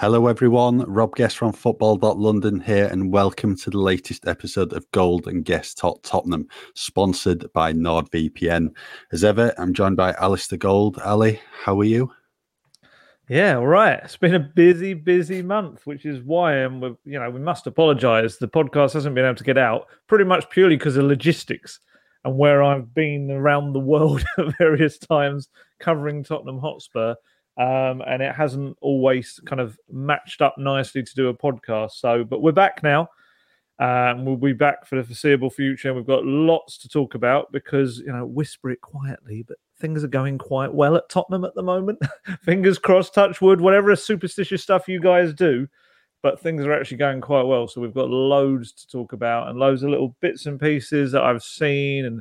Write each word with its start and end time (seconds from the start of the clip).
Hello, 0.00 0.28
everyone. 0.28 0.78
Rob 0.82 1.16
Guest 1.16 1.36
from 1.36 1.52
Football.London 1.52 2.60
here, 2.60 2.86
and 2.86 3.12
welcome 3.12 3.56
to 3.56 3.68
the 3.68 3.78
latest 3.78 4.28
episode 4.28 4.72
of 4.72 4.88
Gold 4.92 5.26
and 5.26 5.44
Guest 5.44 5.76
Tottenham, 6.04 6.46
sponsored 6.76 7.52
by 7.52 7.72
NordVPN. 7.72 8.68
As 9.10 9.24
ever, 9.24 9.52
I'm 9.58 9.74
joined 9.74 9.96
by 9.96 10.12
Alasdair 10.12 10.60
Gold. 10.60 11.00
Ali, 11.04 11.40
how 11.64 11.80
are 11.80 11.84
you? 11.84 12.12
Yeah, 13.28 13.56
all 13.56 13.66
right. 13.66 13.98
It's 14.04 14.16
been 14.16 14.36
a 14.36 14.38
busy, 14.38 14.94
busy 14.94 15.42
month, 15.42 15.84
which 15.84 16.06
is 16.06 16.22
why 16.22 16.62
um, 16.62 16.80
we, 16.80 16.94
you 17.04 17.18
know 17.18 17.28
we 17.28 17.40
must 17.40 17.66
apologise. 17.66 18.36
The 18.36 18.46
podcast 18.46 18.92
hasn't 18.92 19.16
been 19.16 19.24
able 19.24 19.34
to 19.34 19.42
get 19.42 19.58
out 19.58 19.88
pretty 20.06 20.26
much 20.26 20.48
purely 20.48 20.76
because 20.76 20.96
of 20.96 21.06
logistics 21.06 21.80
and 22.24 22.38
where 22.38 22.62
I've 22.62 22.94
been 22.94 23.32
around 23.32 23.72
the 23.72 23.80
world 23.80 24.24
at 24.38 24.56
various 24.58 24.96
times 24.96 25.48
covering 25.80 26.22
Tottenham 26.22 26.60
Hotspur 26.60 27.16
um, 27.58 28.02
and 28.06 28.22
it 28.22 28.34
hasn't 28.34 28.76
always 28.80 29.40
kind 29.44 29.60
of 29.60 29.78
matched 29.90 30.40
up 30.40 30.56
nicely 30.58 31.02
to 31.02 31.14
do 31.14 31.28
a 31.28 31.34
podcast. 31.34 31.92
So, 31.92 32.22
but 32.22 32.40
we're 32.40 32.52
back 32.52 32.82
now. 32.82 33.08
Um, 33.80 34.24
we'll 34.24 34.36
be 34.36 34.52
back 34.52 34.86
for 34.86 34.96
the 34.96 35.04
foreseeable 35.04 35.50
future, 35.50 35.88
and 35.88 35.96
we've 35.96 36.06
got 36.06 36.24
lots 36.24 36.78
to 36.78 36.88
talk 36.88 37.14
about 37.14 37.50
because 37.52 37.98
you 37.98 38.12
know, 38.12 38.26
whisper 38.26 38.70
it 38.70 38.80
quietly, 38.80 39.44
but 39.46 39.56
things 39.80 40.02
are 40.02 40.08
going 40.08 40.38
quite 40.38 40.72
well 40.72 40.96
at 40.96 41.08
Tottenham 41.08 41.44
at 41.44 41.54
the 41.54 41.62
moment. 41.62 41.98
Fingers 42.42 42.78
crossed, 42.78 43.14
touch 43.14 43.40
wood, 43.40 43.60
whatever 43.60 43.94
superstitious 43.96 44.62
stuff 44.62 44.88
you 44.88 45.00
guys 45.00 45.32
do, 45.34 45.68
but 46.22 46.40
things 46.40 46.64
are 46.64 46.72
actually 46.72 46.96
going 46.96 47.20
quite 47.20 47.44
well. 47.44 47.66
So 47.66 47.80
we've 47.80 47.94
got 47.94 48.10
loads 48.10 48.72
to 48.72 48.88
talk 48.88 49.12
about 49.12 49.48
and 49.48 49.58
loads 49.58 49.82
of 49.82 49.90
little 49.90 50.16
bits 50.20 50.46
and 50.46 50.60
pieces 50.60 51.12
that 51.12 51.22
I've 51.22 51.42
seen 51.42 52.04
and 52.04 52.20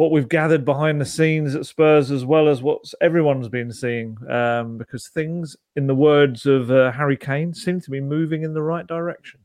what 0.00 0.12
we've 0.12 0.30
gathered 0.30 0.64
behind 0.64 0.98
the 0.98 1.04
scenes 1.04 1.54
at 1.54 1.66
Spurs, 1.66 2.10
as 2.10 2.24
well 2.24 2.48
as 2.48 2.62
what 2.62 2.90
everyone's 3.02 3.50
been 3.50 3.70
seeing, 3.70 4.16
um, 4.30 4.78
because 4.78 5.08
things, 5.08 5.58
in 5.76 5.88
the 5.88 5.94
words 5.94 6.46
of 6.46 6.70
uh, 6.70 6.90
Harry 6.90 7.18
Kane, 7.18 7.52
seem 7.52 7.82
to 7.82 7.90
be 7.90 8.00
moving 8.00 8.42
in 8.42 8.54
the 8.54 8.62
right 8.62 8.86
direction. 8.86 9.40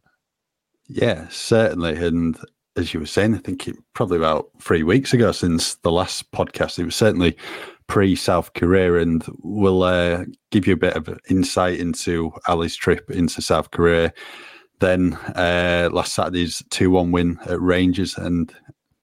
Yeah, 0.88 1.28
certainly. 1.28 1.98
And 1.98 2.40
as 2.78 2.94
you 2.94 3.02
were 3.02 3.06
saying, 3.06 3.36
I 3.36 3.40
think 3.40 3.68
it, 3.68 3.76
probably 3.94 4.16
about 4.16 4.50
three 4.62 4.84
weeks 4.84 5.14
ago 5.14 5.34
since 5.34 5.76
the 5.76 5.92
last 5.92 6.32
podcast, 6.32 6.80
it 6.80 6.86
was 6.86 6.96
certainly 6.96 7.36
pre 7.88 8.16
South 8.16 8.54
Korea, 8.54 9.00
and 9.00 9.26
we'll 9.44 9.84
uh, 9.84 10.24
give 10.52 10.68
you 10.68 10.74
a 10.74 10.78
bit 10.78 10.96
of 10.96 11.20
insight 11.30 11.82
into 11.82 12.32
Ali's 12.48 12.78
trip 12.78 13.12
into 13.12 13.42
South 13.42 13.72
Korea. 13.72 14.14
Then 14.80 15.16
uh, 15.36 15.90
last 15.92 16.16
Saturday's 16.16 16.64
2 16.70 16.92
1 16.92 17.12
win 17.12 17.40
at 17.46 17.60
Rangers, 17.60 18.18
and 18.18 18.56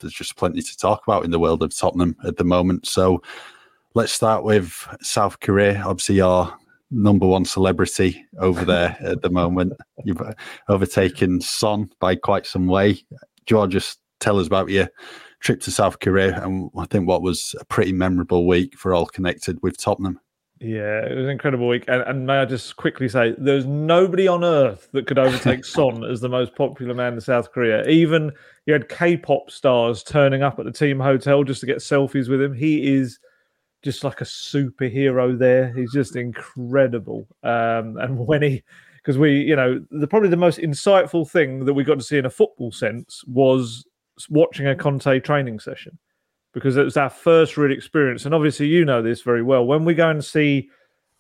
there's 0.03 0.13
just 0.13 0.37
plenty 0.37 0.61
to 0.61 0.77
talk 0.77 1.03
about 1.07 1.25
in 1.25 1.31
the 1.31 1.39
world 1.39 1.63
of 1.63 1.75
Tottenham 1.75 2.17
at 2.25 2.37
the 2.37 2.45
moment. 2.45 2.87
So 2.87 3.23
let's 3.95 4.13
start 4.13 4.45
with 4.45 4.87
South 5.01 5.41
Korea. 5.41 5.83
Obviously, 5.85 6.21
our 6.21 6.57
number 6.93 7.27
one 7.27 7.45
celebrity 7.45 8.25
over 8.39 8.65
there 8.65 8.97
at 9.05 9.23
the 9.23 9.31
moment. 9.31 9.73
You've 10.05 10.21
uh, 10.21 10.35
overtaken 10.69 11.41
Son 11.41 11.91
by 12.01 12.15
quite 12.17 12.47
some 12.47 12.67
way. 12.67 13.03
George, 13.47 13.73
just 13.73 13.99
tell 14.21 14.39
us 14.39 14.47
about 14.47 14.69
your 14.69 14.89
trip 15.41 15.61
to 15.61 15.71
South 15.71 15.99
Korea 15.99 16.41
and 16.45 16.71
I 16.79 16.87
think 16.87 17.09
what 17.09 17.23
was 17.23 17.55
a 17.59 17.65
pretty 17.65 17.93
memorable 17.93 18.47
week 18.47 18.79
for 18.79 18.95
all 18.95 19.07
connected 19.07 19.59
with 19.63 19.77
Tottenham. 19.77 20.21
Yeah, 20.63 21.05
it 21.05 21.17
was 21.17 21.25
an 21.25 21.31
incredible 21.31 21.67
week. 21.67 21.87
And, 21.89 22.03
and, 22.03 22.25
may 22.25 22.39
I 22.39 22.45
just 22.45 22.77
quickly 22.77 23.09
say, 23.09 23.35
there's 23.37 23.67
nobody 23.67 24.29
on 24.29 24.45
earth 24.45 24.89
that 24.93 25.09
could 25.09 25.19
overtake 25.19 25.65
Son 25.65 26.05
as 26.05 26.21
the 26.21 26.29
most 26.29 26.55
popular 26.55 26.95
man 26.95 27.15
in 27.15 27.21
South 27.21 27.51
Korea. 27.51 27.85
Even 27.89 28.31
you 28.67 28.73
had 28.73 28.89
K-pop 28.89 29.51
stars 29.51 30.05
turning 30.05 30.45
up 30.45 30.61
at 30.61 30.65
the 30.65 30.71
team 30.71 31.01
hotel 31.01 31.43
just 31.43 31.61
to 31.63 31.67
get 31.67 31.79
selfies 31.79 32.29
with 32.29 32.41
him. 32.41 32.55
He 32.55 32.95
is 32.95 33.19
just 33.83 34.05
like 34.05 34.21
a 34.21 34.25
superhero 34.25 35.37
there. 35.37 35.73
He's 35.77 35.93
just 35.93 36.15
incredible. 36.15 37.27
Um, 37.43 37.97
and 37.97 38.17
when 38.27 38.43
he, 38.43 38.63
because 38.99 39.19
we, 39.19 39.41
you 39.41 39.57
know, 39.57 39.85
the 39.91 40.07
probably 40.07 40.29
the 40.29 40.37
most 40.37 40.61
insightful 40.61 41.29
thing 41.29 41.65
that 41.65 41.75
we 41.75 41.83
got 41.83 41.99
to 41.99 42.05
see 42.05 42.19
in 42.19 42.27
a 42.27 42.31
football 42.31 42.71
sense 42.71 43.25
was 43.27 43.85
watching 44.31 44.69
a 44.69 44.77
Conte 44.77 45.19
training 45.19 45.59
session 45.59 45.99
because 46.53 46.77
it 46.77 46.85
was 46.85 46.97
our 46.97 47.11
first 47.11 47.57
real 47.57 47.73
experience. 47.73 48.25
And 48.25 48.35
obviously, 48.35 48.67
you 48.67 48.85
know 48.85 49.03
this 49.03 49.23
very 49.23 49.43
well. 49.43 49.65
When 49.65 49.85
we 49.85 49.95
go 49.95 50.11
and 50.11 50.25
see 50.25 50.69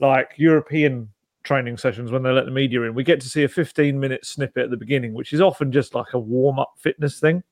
like 0.01 0.33
European 0.37 1.09
training 1.43 1.77
sessions, 1.77 2.13
when 2.13 2.23
they 2.23 2.31
let 2.31 2.45
the 2.45 2.51
media 2.51 2.83
in, 2.83 2.95
we 2.95 3.05
get 3.05 3.21
to 3.21 3.29
see 3.29 3.45
a 3.45 3.49
15 3.49 3.99
minute 3.99 4.25
snippet 4.25 4.65
at 4.65 4.71
the 4.71 4.77
beginning, 4.77 5.15
which 5.15 5.33
is 5.33 5.41
often 5.41 5.73
just 5.73 5.95
like 5.95 6.13
a 6.13 6.19
warm 6.19 6.59
up 6.59 6.75
fitness 6.79 7.19
thing. 7.19 7.43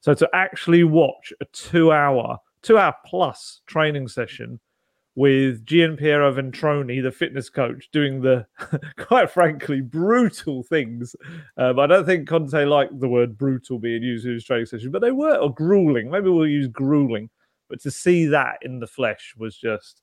So 0.00 0.14
to 0.14 0.28
actually 0.32 0.84
watch 0.84 1.32
a 1.40 1.44
two 1.46 1.92
hour, 1.92 2.38
two 2.62 2.78
hour 2.78 2.94
plus 3.04 3.60
training 3.66 4.08
session 4.08 4.60
with 5.16 5.64
Gianpiero 5.64 6.32
Ventrone, 6.32 7.02
the 7.02 7.10
fitness 7.10 7.48
coach, 7.48 7.88
doing 7.90 8.20
the 8.20 8.46
quite 8.98 9.30
frankly 9.30 9.80
brutal 9.80 10.62
things. 10.62 11.16
Um, 11.56 11.80
I 11.80 11.86
don't 11.86 12.04
think 12.04 12.28
Conte 12.28 12.64
liked 12.64 13.00
the 13.00 13.08
word 13.08 13.36
brutal 13.36 13.78
being 13.78 14.02
used 14.02 14.26
in 14.26 14.34
his 14.34 14.44
training 14.44 14.66
session, 14.66 14.92
but 14.92 15.00
they 15.00 15.12
were 15.12 15.36
or 15.36 15.52
grueling. 15.52 16.10
Maybe 16.10 16.28
we'll 16.28 16.46
use 16.46 16.68
grueling. 16.68 17.30
But 17.68 17.80
to 17.80 17.90
see 17.90 18.26
that 18.26 18.58
in 18.62 18.78
the 18.78 18.86
flesh 18.86 19.34
was 19.36 19.56
just 19.56 20.02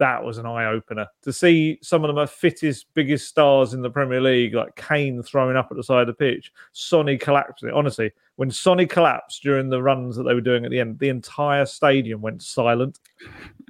that 0.00 0.24
was 0.24 0.38
an 0.38 0.46
eye 0.46 0.64
opener. 0.64 1.06
To 1.22 1.32
see 1.32 1.78
some 1.82 2.04
of 2.04 2.14
the 2.14 2.26
fittest, 2.26 2.86
biggest 2.94 3.28
stars 3.28 3.74
in 3.74 3.82
the 3.82 3.90
Premier 3.90 4.20
League, 4.20 4.54
like 4.54 4.74
Kane 4.74 5.22
throwing 5.22 5.56
up 5.56 5.68
at 5.70 5.76
the 5.76 5.84
side 5.84 6.00
of 6.00 6.06
the 6.08 6.14
pitch, 6.14 6.52
Sonny 6.72 7.18
collapsing. 7.18 7.70
Honestly, 7.70 8.10
when 8.36 8.50
Sonny 8.50 8.86
collapsed 8.86 9.42
during 9.42 9.68
the 9.68 9.82
runs 9.82 10.16
that 10.16 10.22
they 10.22 10.34
were 10.34 10.40
doing 10.40 10.64
at 10.64 10.70
the 10.70 10.80
end, 10.80 10.98
the 10.98 11.10
entire 11.10 11.66
stadium 11.66 12.22
went 12.22 12.42
silent. 12.42 12.98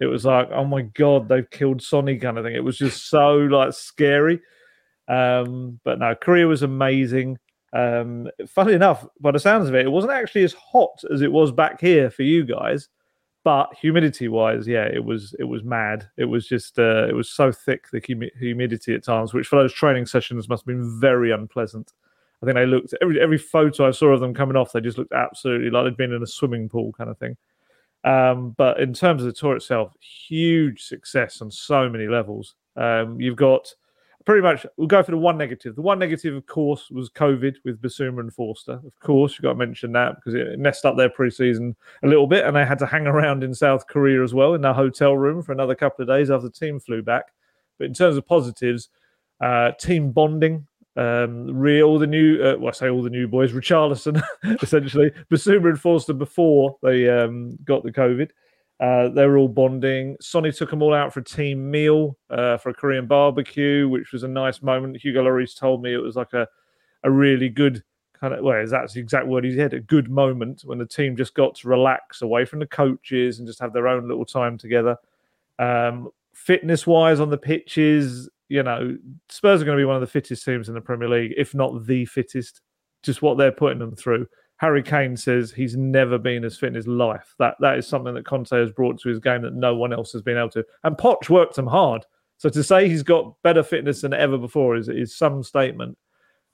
It 0.01 0.07
was 0.07 0.25
like, 0.25 0.49
oh 0.53 0.65
my 0.65 0.83
god, 0.83 1.29
they've 1.29 1.51
killed 1.51 1.83
Sonny 1.83 2.17
kind 2.17 2.39
of 2.39 2.45
thing. 2.45 2.55
It 2.55 2.65
was 2.65 2.79
just 2.79 3.11
so 3.11 3.35
like 3.35 3.75
scary. 3.75 4.41
Um, 5.09 5.81
but 5.83 5.99
no, 5.99 6.15
Korea 6.15 6.47
was 6.47 6.63
amazing. 6.63 7.39
Um, 7.73 8.29
funny 8.49 8.75
enough, 8.75 9.05
by 9.21 9.33
the 9.33 9.41
sounds 9.41 9.69
of 9.69 9.75
it, 9.75 9.85
it 9.85 9.91
wasn't 9.91 10.13
actually 10.13 10.45
as 10.45 10.55
hot 10.55 11.03
as 11.13 11.23
it 11.23 11.33
was 11.33 11.51
back 11.51 11.81
here 11.81 12.09
for 12.09 12.23
you 12.23 12.45
guys 12.45 12.89
but 13.43 13.69
humidity 13.81 14.29
wise 14.29 14.69
yeah 14.69 14.85
it 14.85 15.05
was 15.05 15.35
it 15.39 15.45
was 15.45 15.63
mad. 15.65 16.09
It 16.17 16.27
was 16.27 16.47
just 16.47 16.79
uh, 16.79 17.07
it 17.09 17.15
was 17.15 17.31
so 17.31 17.51
thick 17.53 17.91
the 17.91 18.03
hum- 18.07 18.31
humidity 18.39 18.95
at 18.95 19.05
times 19.05 19.33
which 19.33 19.47
for 19.47 19.61
those 19.61 19.73
training 19.73 20.07
sessions 20.07 20.49
must 20.49 20.63
have 20.63 20.67
been 20.67 21.01
very 21.01 21.31
unpleasant. 21.31 21.93
I 22.43 22.47
think 22.47 22.57
they 22.57 22.67
looked 22.67 22.95
every 23.03 23.21
every 23.21 23.39
photo 23.39 23.89
i 23.89 23.91
saw 23.91 24.09
of 24.09 24.21
them 24.21 24.33
coming 24.33 24.57
off 24.57 24.73
they 24.73 24.81
just 24.81 24.97
looked 24.97 25.13
absolutely 25.13 25.69
like 25.71 25.85
they'd 25.85 25.97
been 25.97 26.13
in 26.13 26.23
a 26.23 26.27
swimming 26.27 26.69
pool 26.69 26.93
kind 26.93 27.11
of 27.11 27.19
thing. 27.19 27.37
Um, 28.03 28.55
but 28.57 28.81
in 28.81 28.95
terms 28.95 29.23
of 29.23 29.27
the 29.27 29.33
tour 29.33 29.57
itself 29.57 29.93
huge 30.01 30.83
success 30.83 31.43
on 31.43 31.51
so 31.51 31.89
many 31.89 32.07
levels. 32.07 32.55
Um, 32.77 33.21
you've 33.21 33.37
got 33.37 33.69
pretty 34.25 34.43
much 34.43 34.67
we'll 34.77 34.87
go 34.87 35.03
for 35.03 35.11
the 35.11 35.17
one 35.17 35.39
negative. 35.39 35.75
The 35.75 35.83
one 35.83 35.99
negative, 35.99 36.35
of 36.35 36.47
course, 36.47 36.91
was 36.91 37.11
COVID 37.11 37.57
with 37.65 37.81
Bissouma 37.81 38.21
and 38.21 38.33
Forster. 38.33 38.81
Of 38.87 38.99
course, 39.01 39.37
you 39.37 39.43
got 39.43 39.51
to 39.51 39.59
mention 39.59 39.93
that 39.93 40.17
because 40.17 40.35
it 40.35 40.59
messed 40.59 40.85
up 40.85 40.97
their 40.97 41.11
preseason 41.11 41.75
a 42.03 42.09
little 42.09 42.27
bit, 42.27 42.45
and 42.45 42.55
they 42.55 42.65
had 42.65 42.79
to 42.81 42.87
hang 42.87 43.07
around 43.07 43.43
in 43.43 43.55
South 43.55 43.87
Korea 43.87 44.23
as 44.23 44.35
well 44.35 44.55
in 44.55 44.61
their 44.61 44.73
hotel 44.73 45.17
room 45.17 45.43
for 45.43 45.53
another 45.53 45.75
couple 45.75 46.03
of 46.03 46.09
days 46.09 46.31
after 46.31 46.49
the 46.49 46.53
team 46.53 46.79
flew 46.81 47.03
back. 47.03 47.27
But 47.79 47.87
in 47.87 47.95
terms 47.95 48.17
of 48.17 48.27
positives, 48.27 48.89
uh, 49.41 49.73
team 49.73 50.13
bonding. 50.13 50.67
Um, 50.97 51.47
real 51.47 51.87
all 51.87 51.99
the 51.99 52.07
new, 52.07 52.43
uh, 52.43 52.57
well, 52.59 52.69
I 52.69 52.73
say 52.73 52.91
all 52.91 53.03
the 53.03 53.11
new 53.11 53.29
boys, 53.29 53.53
Richarlison, 53.53 54.23
essentially, 54.63 55.13
Bissouma 55.31 55.71
and 55.71 55.81
Forster 55.81 56.13
before 56.13 56.77
they 56.83 57.09
um, 57.09 57.57
got 57.65 57.85
the 57.85 57.93
COVID. 57.93 58.31
Uh, 58.81 59.11
they 59.11 59.27
were 59.27 59.37
all 59.37 59.49
bonding. 59.49 60.17
Sonny 60.21 60.51
took 60.51 60.71
them 60.71 60.83
all 60.83 60.95
out 60.95 61.13
for 61.13 61.21
a 61.21 61.25
team 61.25 61.71
meal 61.71 62.17
uh, 62.31 62.57
for 62.57 62.71
a 62.71 62.75
Korean 62.75 63.07
barbecue, 63.07 63.87
which 63.89 64.13
was 64.13 64.23
a 64.23 64.29
nice 64.29 64.63
moment. 64.63 64.97
Hugo 64.97 65.23
Lloris 65.23 65.57
told 65.57 65.83
me 65.83 65.93
it 65.93 65.99
was 65.99 66.17
like 66.17 66.33
a, 66.33 66.49
a 67.05 67.11
really 67.11 67.51
good 67.51 67.83
kind 68.19 68.33
of, 68.33 68.43
well, 68.43 68.67
that's 68.67 68.95
the 68.95 69.01
exact 69.01 69.27
word 69.27 69.45
he 69.45 69.55
said, 69.55 69.75
a 69.75 69.81
good 69.81 70.11
moment 70.11 70.63
when 70.65 70.79
the 70.79 70.87
team 70.87 71.15
just 71.15 71.35
got 71.35 71.55
to 71.57 71.69
relax 71.69 72.23
away 72.23 72.45
from 72.45 72.59
the 72.59 72.67
coaches 72.67 73.39
and 73.39 73.47
just 73.47 73.61
have 73.61 73.73
their 73.73 73.89
own 73.89 74.09
little 74.09 74.25
time 74.25 74.57
together. 74.57 74.97
Um, 75.59 76.09
fitness 76.33 76.87
wise 76.87 77.21
on 77.21 77.29
the 77.29 77.39
pitches, 77.39 78.31
you 78.49 78.63
know, 78.63 78.97
Spurs 79.29 79.61
are 79.61 79.65
going 79.67 79.77
to 79.77 79.83
be 79.83 79.87
one 79.87 79.97
of 79.97 80.01
the 80.03 80.07
fittest 80.07 80.45
teams 80.45 80.69
in 80.69 80.75
the 80.75 80.81
Premier 80.81 81.09
League, 81.09 81.35
if 81.37 81.55
not 81.55 81.87
the 81.87 82.07
fittest. 82.07 82.63
Just 83.03 83.23
what 83.23 83.39
they're 83.39 83.53
putting 83.53 83.79
them 83.79 83.97
through 83.97 84.27
Harry 84.61 84.83
Kane 84.83 85.17
says 85.17 85.51
he's 85.51 85.75
never 85.75 86.19
been 86.19 86.45
as 86.45 86.59
fit 86.59 86.69
in 86.69 86.75
his 86.75 86.87
life. 86.87 87.35
That 87.39 87.57
that 87.61 87.79
is 87.79 87.87
something 87.87 88.13
that 88.13 88.27
Conte 88.27 88.51
has 88.51 88.71
brought 88.71 89.01
to 89.01 89.09
his 89.09 89.19
game 89.19 89.41
that 89.41 89.55
no 89.55 89.75
one 89.75 89.91
else 89.91 90.13
has 90.13 90.21
been 90.21 90.37
able 90.37 90.51
to. 90.51 90.67
And 90.85 90.99
Poch 90.99 91.31
worked 91.31 91.57
him 91.57 91.67
hard. 91.67 92.05
So 92.37 92.51
to 92.51 92.63
say 92.63 92.87
he's 92.87 93.03
got 93.03 93.41
better 93.43 93.63
fitness 93.63 94.03
than 94.03 94.13
ever 94.13 94.37
before 94.37 94.77
is 94.77 94.91
is 94.91 95.17
some 95.17 95.43
statement. 95.43 95.97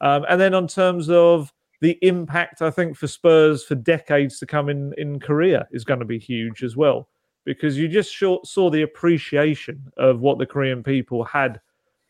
Um, 0.00 0.24
and 0.28 0.40
then 0.40 0.54
on 0.54 0.68
terms 0.68 1.10
of 1.10 1.52
the 1.80 1.98
impact, 2.02 2.62
I 2.62 2.70
think 2.70 2.96
for 2.96 3.08
Spurs 3.08 3.64
for 3.64 3.74
decades 3.74 4.38
to 4.38 4.46
come 4.46 4.68
in 4.68 4.94
in 4.96 5.18
Korea 5.18 5.66
is 5.72 5.84
going 5.84 5.98
to 5.98 6.06
be 6.06 6.20
huge 6.20 6.62
as 6.62 6.76
well 6.76 7.08
because 7.44 7.76
you 7.76 7.88
just 7.88 8.16
saw 8.16 8.70
the 8.70 8.82
appreciation 8.82 9.82
of 9.96 10.20
what 10.20 10.38
the 10.38 10.46
Korean 10.46 10.84
people 10.84 11.24
had 11.24 11.60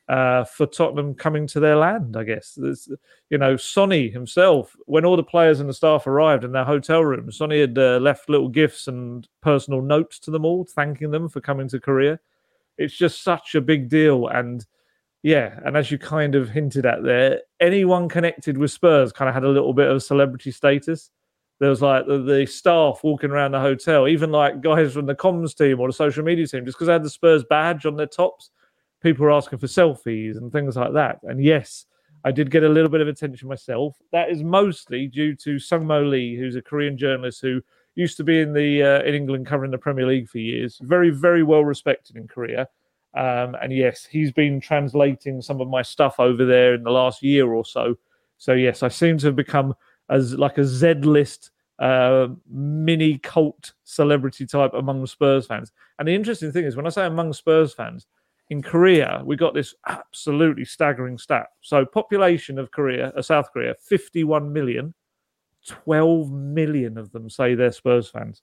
uh, 0.08 0.44
for 0.44 0.66
Tottenham 0.66 1.14
coming 1.14 1.46
to 1.48 1.60
their 1.60 1.76
land. 1.76 2.16
I 2.16 2.24
guess 2.24 2.54
There's, 2.56 2.88
you 3.30 3.38
know 3.38 3.56
Sonny 3.56 4.08
himself, 4.08 4.76
when 4.86 5.04
all 5.04 5.16
the 5.16 5.22
players 5.22 5.60
and 5.60 5.68
the 5.68 5.74
staff 5.74 6.06
arrived 6.06 6.44
in 6.44 6.52
their 6.52 6.64
hotel 6.64 7.04
room, 7.04 7.30
Sonny 7.32 7.60
had 7.60 7.76
uh, 7.76 7.98
left 7.98 8.28
little 8.28 8.48
gifts 8.48 8.88
and 8.88 9.28
personal 9.42 9.82
notes 9.82 10.18
to 10.20 10.30
them 10.30 10.44
all, 10.44 10.64
thanking 10.64 11.10
them 11.10 11.28
for 11.28 11.40
coming 11.40 11.68
to 11.68 11.80
Korea. 11.80 12.20
It's 12.78 12.96
just 12.96 13.22
such 13.22 13.54
a 13.54 13.60
big 13.60 13.88
deal, 13.88 14.28
and 14.28 14.64
yeah, 15.22 15.58
and 15.64 15.76
as 15.76 15.90
you 15.90 15.98
kind 15.98 16.34
of 16.34 16.50
hinted 16.50 16.86
at 16.86 17.02
there, 17.02 17.40
anyone 17.58 18.08
connected 18.08 18.56
with 18.56 18.70
Spurs 18.70 19.12
kind 19.12 19.28
of 19.28 19.34
had 19.34 19.44
a 19.44 19.48
little 19.48 19.72
bit 19.72 19.90
of 19.90 20.02
celebrity 20.02 20.52
status. 20.52 21.10
There 21.58 21.70
was 21.70 21.80
like 21.80 22.06
the, 22.06 22.18
the 22.18 22.44
staff 22.46 23.00
walking 23.02 23.30
around 23.30 23.52
the 23.52 23.60
hotel, 23.60 24.06
even 24.06 24.30
like 24.30 24.60
guys 24.60 24.92
from 24.92 25.06
the 25.06 25.14
comms 25.14 25.56
team 25.56 25.80
or 25.80 25.88
the 25.88 25.94
social 25.94 26.22
media 26.22 26.46
team, 26.46 26.66
just 26.66 26.76
because 26.76 26.86
they 26.86 26.92
had 26.92 27.02
the 27.02 27.10
Spurs 27.10 27.44
badge 27.48 27.86
on 27.86 27.96
their 27.96 28.06
tops 28.06 28.50
people 29.06 29.24
were 29.24 29.32
asking 29.32 29.60
for 29.60 29.68
selfies 29.68 30.36
and 30.36 30.50
things 30.50 30.74
like 30.76 30.92
that. 30.92 31.20
And 31.22 31.42
yes, 31.42 31.86
I 32.24 32.32
did 32.32 32.50
get 32.50 32.64
a 32.64 32.68
little 32.68 32.90
bit 32.90 33.00
of 33.00 33.06
attention 33.06 33.48
myself. 33.48 33.96
That 34.10 34.30
is 34.30 34.42
mostly 34.42 35.06
due 35.06 35.36
to 35.36 35.60
Sung 35.60 35.86
Mo 35.86 36.02
Lee, 36.02 36.36
who's 36.36 36.56
a 36.56 36.62
Korean 36.62 36.98
journalist 36.98 37.40
who 37.40 37.62
used 37.94 38.16
to 38.16 38.24
be 38.24 38.40
in 38.40 38.52
the 38.52 38.82
uh, 38.82 39.02
in 39.04 39.14
England 39.14 39.46
covering 39.46 39.70
the 39.70 39.78
Premier 39.78 40.06
League 40.06 40.28
for 40.28 40.38
years. 40.38 40.80
Very, 40.82 41.10
very 41.10 41.44
well 41.44 41.64
respected 41.64 42.16
in 42.16 42.26
Korea. 42.26 42.68
Um, 43.14 43.54
and 43.62 43.72
yes, 43.72 44.04
he's 44.04 44.32
been 44.32 44.60
translating 44.60 45.40
some 45.40 45.60
of 45.60 45.68
my 45.68 45.82
stuff 45.82 46.18
over 46.18 46.44
there 46.44 46.74
in 46.74 46.82
the 46.82 46.90
last 46.90 47.22
year 47.22 47.46
or 47.52 47.64
so. 47.64 47.94
So 48.38 48.54
yes, 48.54 48.82
I 48.82 48.88
seem 48.88 49.18
to 49.18 49.26
have 49.26 49.36
become 49.36 49.72
as 50.10 50.34
like 50.34 50.58
a 50.58 50.64
Z 50.64 50.94
list 50.94 51.52
uh, 51.78 52.26
mini 52.50 53.18
cult 53.18 53.72
celebrity 53.84 54.46
type 54.46 54.74
among 54.74 55.06
Spurs 55.06 55.46
fans. 55.46 55.70
And 55.98 56.08
the 56.08 56.14
interesting 56.14 56.50
thing 56.50 56.64
is, 56.64 56.74
when 56.74 56.86
I 56.86 56.90
say 56.90 57.06
among 57.06 57.32
Spurs 57.34 57.72
fans, 57.72 58.06
in 58.50 58.62
Korea, 58.62 59.22
we 59.24 59.36
got 59.36 59.54
this 59.54 59.74
absolutely 59.88 60.64
staggering 60.64 61.18
stat. 61.18 61.46
So, 61.62 61.84
population 61.84 62.58
of 62.58 62.70
Korea, 62.70 63.12
uh, 63.16 63.22
South 63.22 63.52
Korea, 63.52 63.74
51 63.80 64.52
million. 64.52 64.94
12 65.66 66.30
million 66.30 66.96
of 66.96 67.10
them 67.10 67.28
say 67.28 67.56
they're 67.56 67.72
Spurs 67.72 68.08
fans, 68.08 68.42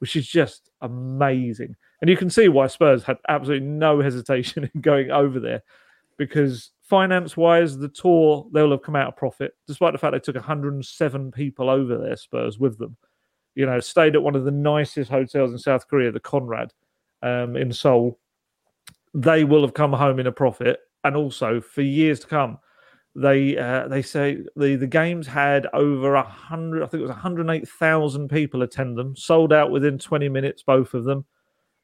which 0.00 0.16
is 0.16 0.26
just 0.26 0.70
amazing. 0.80 1.76
And 2.00 2.10
you 2.10 2.16
can 2.16 2.28
see 2.28 2.48
why 2.48 2.66
Spurs 2.66 3.04
had 3.04 3.18
absolutely 3.28 3.68
no 3.68 4.00
hesitation 4.00 4.68
in 4.74 4.80
going 4.80 5.12
over 5.12 5.38
there 5.38 5.62
because 6.16 6.72
finance 6.82 7.36
wise, 7.36 7.78
the 7.78 7.88
tour, 7.88 8.46
they'll 8.52 8.72
have 8.72 8.82
come 8.82 8.96
out 8.96 9.08
of 9.08 9.16
profit, 9.16 9.52
despite 9.66 9.92
the 9.92 9.98
fact 9.98 10.12
they 10.12 10.18
took 10.18 10.34
107 10.34 11.32
people 11.32 11.70
over 11.70 11.96
there, 11.96 12.16
Spurs, 12.16 12.58
with 12.58 12.78
them. 12.78 12.96
You 13.54 13.66
know, 13.66 13.78
stayed 13.80 14.16
at 14.16 14.22
one 14.22 14.34
of 14.34 14.44
the 14.44 14.50
nicest 14.50 15.10
hotels 15.10 15.52
in 15.52 15.58
South 15.58 15.86
Korea, 15.86 16.10
the 16.10 16.20
Conrad 16.20 16.72
um, 17.22 17.56
in 17.56 17.72
Seoul 17.72 18.18
they 19.14 19.44
will 19.44 19.62
have 19.62 19.74
come 19.74 19.92
home 19.92 20.18
in 20.18 20.26
a 20.26 20.32
profit, 20.32 20.80
and 21.04 21.16
also 21.16 21.60
for 21.60 21.82
years 21.82 22.20
to 22.20 22.26
come. 22.26 22.58
They 23.16 23.56
uh, 23.56 23.86
they 23.86 24.02
say 24.02 24.38
the 24.56 24.74
the 24.74 24.88
games 24.88 25.26
had 25.26 25.68
over 25.72 26.14
a 26.14 26.22
hundred, 26.22 26.82
I 26.82 26.86
think 26.86 27.00
it 27.00 27.06
was 27.06 27.16
hundred 27.16 27.48
eight 27.48 27.68
thousand 27.68 28.28
people 28.28 28.62
attend 28.62 28.98
them, 28.98 29.14
sold 29.14 29.52
out 29.52 29.70
within 29.70 29.98
twenty 29.98 30.28
minutes, 30.28 30.64
both 30.64 30.94
of 30.94 31.04
them. 31.04 31.24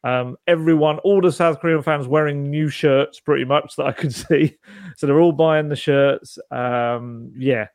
Um, 0.02 0.36
everyone, 0.46 0.98
all 1.00 1.20
the 1.20 1.30
South 1.30 1.60
Korean 1.60 1.82
fans 1.82 2.08
wearing 2.08 2.50
new 2.50 2.68
shirts, 2.68 3.20
pretty 3.20 3.44
much 3.44 3.76
that 3.76 3.86
I 3.86 3.92
could 3.92 4.14
see. 4.28 4.56
So 4.96 5.06
they're 5.06 5.20
all 5.20 5.32
buying 5.32 5.68
the 5.68 5.76
shirts. 5.76 6.36
Um, 6.50 7.32
yeah, 7.36 7.68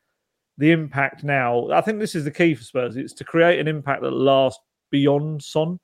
the 0.58 0.72
impact 0.72 1.24
now. 1.24 1.70
I 1.72 1.80
think 1.80 2.00
this 2.00 2.16
is 2.16 2.26
the 2.26 2.32
key 2.32 2.56
for 2.56 2.64
Spurs. 2.64 2.98
It's 2.98 3.14
to 3.14 3.24
create 3.24 3.60
an 3.60 3.70
impact 3.70 4.02
that 4.02 4.12
lasts 4.12 4.62
beyond 4.92 5.44
Son 5.44 5.80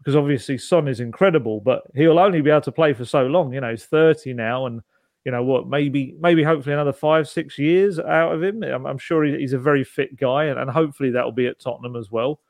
because 0.00 0.16
obviously 0.16 0.56
Son 0.56 0.88
is 0.88 1.00
incredible, 1.00 1.60
but 1.60 1.82
he'll 1.94 2.18
only 2.18 2.40
be 2.40 2.50
able 2.50 2.62
to 2.62 2.72
play 2.72 2.94
for 2.94 3.04
so 3.04 3.26
long. 3.26 3.52
You 3.52 3.60
know, 3.60 3.70
he's 3.70 3.84
30 3.84 4.32
now, 4.32 4.64
and 4.66 4.80
you 5.24 5.32
know 5.32 5.42
what? 5.42 5.68
Maybe, 5.68 6.16
maybe, 6.18 6.42
hopefully, 6.42 6.72
another 6.72 6.92
five, 6.92 7.28
six 7.28 7.58
years 7.58 7.98
out 7.98 8.32
of 8.32 8.42
him. 8.42 8.62
I'm, 8.62 8.86
I'm 8.86 8.98
sure 8.98 9.24
he's 9.24 9.52
a 9.52 9.58
very 9.58 9.84
fit 9.84 10.16
guy, 10.16 10.44
and, 10.44 10.58
and 10.58 10.70
hopefully 10.70 11.10
that 11.10 11.24
will 11.24 11.32
be 11.32 11.46
at 11.46 11.60
Tottenham 11.60 11.96
as 11.96 12.10
well. 12.10 12.40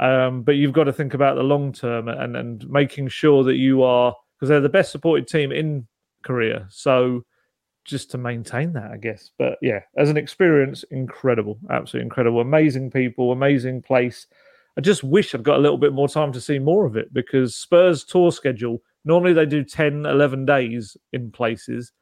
Um, 0.00 0.42
but 0.42 0.52
you've 0.52 0.72
got 0.72 0.84
to 0.84 0.92
think 0.92 1.14
about 1.14 1.36
the 1.36 1.42
long 1.42 1.72
term 1.72 2.08
and 2.08 2.36
and 2.36 2.68
making 2.68 3.08
sure 3.08 3.44
that 3.44 3.56
you 3.56 3.82
are 3.82 4.14
because 4.36 4.48
they're 4.48 4.60
the 4.60 4.68
best 4.68 4.92
supported 4.92 5.26
team 5.26 5.52
in 5.52 5.86
Korea. 6.22 6.66
So 6.70 7.24
just 7.84 8.10
to 8.10 8.18
maintain 8.18 8.72
that, 8.74 8.90
I 8.90 8.96
guess. 8.96 9.30
But 9.38 9.58
yeah, 9.62 9.80
as 9.96 10.10
an 10.10 10.16
experience, 10.16 10.84
incredible, 10.90 11.58
absolutely 11.70 12.06
incredible, 12.06 12.40
amazing 12.40 12.90
people, 12.90 13.32
amazing 13.32 13.80
place. 13.82 14.26
I 14.76 14.82
just 14.82 15.02
wish 15.02 15.34
I'd 15.34 15.42
got 15.42 15.58
a 15.58 15.62
little 15.62 15.78
bit 15.78 15.92
more 15.92 16.08
time 16.08 16.32
to 16.32 16.40
see 16.40 16.58
more 16.58 16.84
of 16.84 16.96
it 16.96 17.12
because 17.12 17.54
Spurs 17.54 18.04
tour 18.04 18.30
schedule 18.30 18.82
normally 19.06 19.32
they 19.32 19.46
do 19.46 19.64
10, 19.64 20.04
11 20.04 20.44
days 20.44 20.96
in 21.12 21.30
places, 21.30 21.92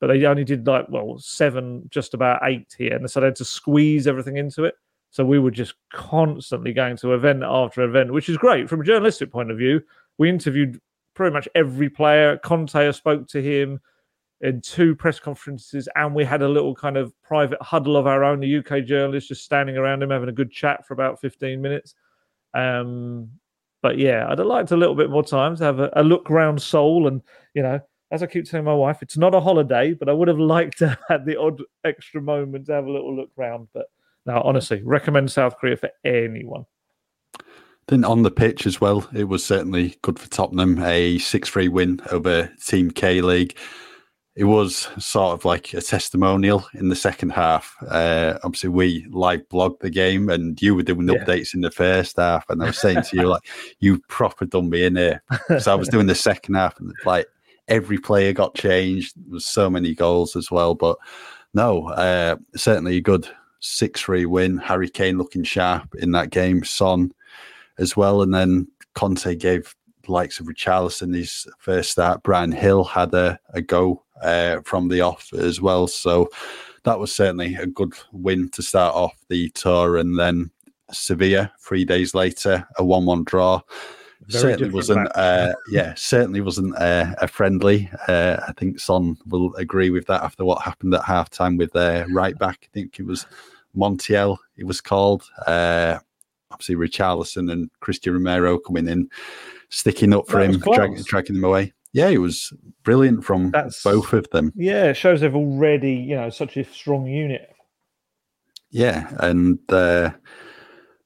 but 0.00 0.08
they 0.08 0.24
only 0.24 0.42
did 0.42 0.66
like, 0.66 0.86
well, 0.88 1.18
seven, 1.18 1.86
just 1.90 2.14
about 2.14 2.40
eight 2.44 2.74
here. 2.76 2.96
And 2.96 3.08
so 3.08 3.20
they 3.20 3.26
had 3.26 3.36
to 3.36 3.44
squeeze 3.44 4.06
everything 4.06 4.38
into 4.38 4.64
it. 4.64 4.74
So 5.10 5.24
we 5.24 5.38
were 5.38 5.50
just 5.50 5.74
constantly 5.92 6.72
going 6.72 6.96
to 6.98 7.14
event 7.14 7.42
after 7.42 7.82
event, 7.82 8.12
which 8.12 8.28
is 8.28 8.36
great 8.36 8.68
from 8.68 8.80
a 8.80 8.84
journalistic 8.84 9.30
point 9.30 9.50
of 9.50 9.58
view. 9.58 9.80
We 10.18 10.28
interviewed 10.28 10.80
pretty 11.14 11.32
much 11.32 11.48
every 11.54 11.88
player. 11.88 12.38
Conte 12.38 12.74
I 12.74 12.90
spoke 12.90 13.28
to 13.28 13.40
him 13.40 13.80
in 14.42 14.60
two 14.60 14.94
press 14.94 15.18
conferences, 15.18 15.88
and 15.94 16.14
we 16.14 16.24
had 16.24 16.42
a 16.42 16.48
little 16.48 16.74
kind 16.74 16.96
of 16.96 17.14
private 17.22 17.60
huddle 17.62 17.96
of 17.96 18.06
our 18.06 18.24
own, 18.24 18.40
the 18.40 18.58
UK 18.58 18.84
journalists, 18.84 19.28
just 19.28 19.44
standing 19.44 19.78
around 19.78 20.02
him 20.02 20.10
having 20.10 20.28
a 20.28 20.32
good 20.32 20.50
chat 20.50 20.86
for 20.86 20.92
about 20.92 21.20
15 21.20 21.62
minutes. 21.62 21.94
Um, 22.56 23.30
but 23.82 23.98
yeah, 23.98 24.26
I'd 24.28 24.38
have 24.38 24.46
liked 24.46 24.72
a 24.72 24.76
little 24.76 24.94
bit 24.94 25.10
more 25.10 25.22
time 25.22 25.56
to 25.56 25.64
have 25.64 25.78
a, 25.78 25.90
a 25.94 26.02
look 26.02 26.28
round 26.30 26.60
Seoul. 26.60 27.06
And, 27.06 27.22
you 27.54 27.62
know, 27.62 27.78
as 28.10 28.22
I 28.22 28.26
keep 28.26 28.46
telling 28.46 28.64
my 28.64 28.74
wife, 28.74 29.02
it's 29.02 29.16
not 29.16 29.34
a 29.34 29.40
holiday, 29.40 29.92
but 29.92 30.08
I 30.08 30.12
would 30.12 30.28
have 30.28 30.38
liked 30.56 30.78
to 30.78 30.98
have 31.08 31.26
the 31.26 31.38
odd 31.38 31.62
extra 31.84 32.20
moment 32.20 32.66
to 32.66 32.72
have 32.72 32.86
a 32.86 32.90
little 32.90 33.14
look 33.14 33.30
round. 33.36 33.68
But 33.74 33.86
now, 34.24 34.42
honestly, 34.42 34.82
recommend 34.82 35.30
South 35.30 35.56
Korea 35.58 35.76
for 35.76 35.90
anyone. 36.04 36.64
Then 37.88 38.04
on 38.04 38.22
the 38.22 38.30
pitch 38.32 38.66
as 38.66 38.80
well, 38.80 39.08
it 39.14 39.24
was 39.24 39.44
certainly 39.44 39.96
good 40.02 40.18
for 40.18 40.28
Tottenham. 40.28 40.82
A 40.82 41.18
6 41.18 41.48
3 41.48 41.68
win 41.68 42.00
over 42.10 42.50
Team 42.64 42.90
K 42.90 43.20
League 43.20 43.56
it 44.36 44.44
was 44.44 44.88
sort 44.98 45.32
of 45.32 45.46
like 45.46 45.72
a 45.72 45.80
testimonial 45.80 46.66
in 46.74 46.90
the 46.90 46.94
second 46.94 47.30
half. 47.30 47.74
Uh, 47.88 48.38
obviously, 48.44 48.68
we 48.68 49.06
live 49.10 49.48
blogged 49.48 49.80
the 49.80 49.88
game, 49.88 50.28
and 50.28 50.60
you 50.60 50.74
were 50.74 50.82
doing 50.82 51.08
yeah. 51.08 51.14
updates 51.14 51.54
in 51.54 51.62
the 51.62 51.70
first 51.70 52.18
half. 52.18 52.44
And 52.50 52.62
I 52.62 52.66
was 52.66 52.78
saying 52.78 53.02
to 53.02 53.16
you, 53.16 53.28
like, 53.28 53.48
"You've 53.80 54.06
proper 54.08 54.44
done 54.44 54.68
me 54.68 54.84
in 54.84 54.96
here. 54.96 55.22
So 55.58 55.72
I 55.72 55.74
was 55.74 55.88
doing 55.88 56.06
the 56.06 56.14
second 56.28 56.54
half, 56.54 56.78
and 56.78 56.92
like 57.06 57.26
every 57.66 57.96
player 57.96 58.34
got 58.34 58.54
changed. 58.54 59.14
There 59.16 59.32
was 59.32 59.46
so 59.46 59.70
many 59.70 59.94
goals 59.94 60.36
as 60.36 60.50
well. 60.50 60.74
But 60.74 60.98
no, 61.54 61.88
uh, 61.88 62.36
certainly 62.56 62.96
a 62.96 63.00
good 63.00 63.26
six 63.60 64.02
three 64.02 64.26
win. 64.26 64.58
Harry 64.58 64.90
Kane 64.90 65.16
looking 65.16 65.44
sharp 65.44 65.94
in 65.94 66.12
that 66.12 66.28
game. 66.28 66.62
Son 66.62 67.10
as 67.78 67.96
well, 67.96 68.20
and 68.20 68.34
then 68.34 68.68
Conte 68.94 69.34
gave 69.36 69.74
likes 70.08 70.38
of 70.40 70.46
Richarlison 70.46 71.14
his 71.14 71.46
first 71.58 71.90
start. 71.90 72.22
Bryan 72.22 72.50
Gil 72.50 72.84
had 72.84 73.14
a, 73.14 73.38
a 73.54 73.62
go 73.62 74.02
uh, 74.22 74.60
from 74.64 74.88
the 74.88 75.00
off 75.00 75.32
as 75.32 75.60
well. 75.60 75.86
So 75.86 76.28
that 76.84 76.98
was 76.98 77.12
certainly 77.12 77.54
a 77.56 77.66
good 77.66 77.94
win 78.12 78.48
to 78.50 78.62
start 78.62 78.94
off 78.94 79.14
the 79.28 79.50
tour. 79.50 79.96
And 79.98 80.18
then 80.18 80.50
Sevilla, 80.92 81.52
three 81.60 81.84
days 81.84 82.14
later, 82.14 82.66
a 82.76 82.84
1 82.84 83.04
1 83.04 83.24
draw. 83.24 83.60
Very 84.28 84.42
certainly 84.42 84.72
wasn't, 84.72 85.08
uh, 85.14 85.52
yeah, 85.70 85.94
certainly 85.94 86.40
wasn't 86.40 86.76
uh, 86.78 87.14
a 87.20 87.28
friendly. 87.28 87.90
Uh, 88.08 88.38
I 88.48 88.52
think 88.52 88.80
Son 88.80 89.16
will 89.26 89.54
agree 89.56 89.90
with 89.90 90.06
that 90.06 90.22
after 90.22 90.44
what 90.44 90.62
happened 90.62 90.94
at 90.94 91.02
halftime 91.02 91.58
with 91.58 91.72
their 91.72 92.06
right 92.08 92.36
back. 92.38 92.58
I 92.62 92.68
think 92.72 92.98
it 92.98 93.06
was 93.06 93.26
Montiel, 93.76 94.38
it 94.56 94.64
was 94.64 94.80
called. 94.80 95.24
Uh, 95.46 95.98
obviously, 96.50 96.76
Richarlison 96.76 97.52
and 97.52 97.70
Cristian 97.80 98.14
Romero 98.14 98.58
coming 98.58 98.88
in, 98.88 99.10
sticking 99.68 100.14
up 100.14 100.26
for 100.26 100.40
him, 100.40 100.58
dragging, 100.58 101.02
dragging 101.02 101.36
him 101.36 101.44
away 101.44 101.72
yeah, 101.96 102.08
it 102.08 102.18
was 102.18 102.52
brilliant 102.82 103.24
from 103.24 103.52
That's, 103.52 103.82
both 103.82 104.12
of 104.12 104.28
them. 104.28 104.52
Yeah, 104.54 104.90
it 104.90 104.98
shows 104.98 105.22
they've 105.22 105.34
already, 105.34 105.94
you 105.94 106.14
know, 106.14 106.28
such 106.28 106.58
a 106.58 106.64
strong 106.64 107.06
unit. 107.06 107.50
Yeah, 108.70 109.08
and 109.20 109.58
uh, 109.72 110.10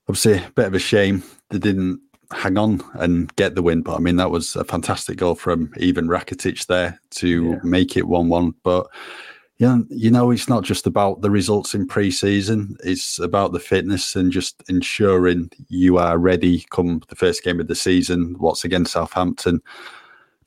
obviously 0.09 0.39
a 0.39 0.51
bit 0.57 0.67
of 0.67 0.75
a 0.75 0.81
shame 0.81 1.23
they 1.51 1.59
didn't 1.61 2.01
hang 2.33 2.59
on 2.59 2.83
and 2.95 3.33
get 3.37 3.55
the 3.55 3.63
win. 3.63 3.83
But 3.83 3.99
I 3.99 3.99
mean, 4.01 4.17
that 4.17 4.33
was 4.33 4.57
a 4.57 4.65
fantastic 4.65 5.19
goal 5.19 5.37
from 5.37 5.73
Ivan 5.81 6.09
Rakitic 6.09 6.67
there 6.67 7.01
to 7.11 7.51
yeah. 7.51 7.59
make 7.63 7.97
it 7.97 8.09
one-one. 8.09 8.55
But 8.65 8.89
Yeah, 9.61 9.81
you 9.91 10.11
know, 10.11 10.31
it's 10.31 10.49
not 10.49 10.65
just 10.65 10.87
about 10.87 11.21
the 11.21 11.31
results 11.31 11.75
in 11.75 11.87
pre-season. 11.87 12.79
It's 12.83 13.19
about 13.19 13.53
the 13.53 13.61
fitness 13.61 14.17
and 14.17 14.33
just 14.33 14.63
ensuring 14.71 15.51
you 15.69 15.99
are 15.99 16.17
ready 16.17 16.65
come 16.71 17.03
the 17.09 17.15
first 17.15 17.45
game 17.45 17.61
of 17.61 17.69
the 17.69 17.75
season. 17.75 18.37
What's 18.39 18.65
against 18.65 18.95
Southampton? 18.95 19.61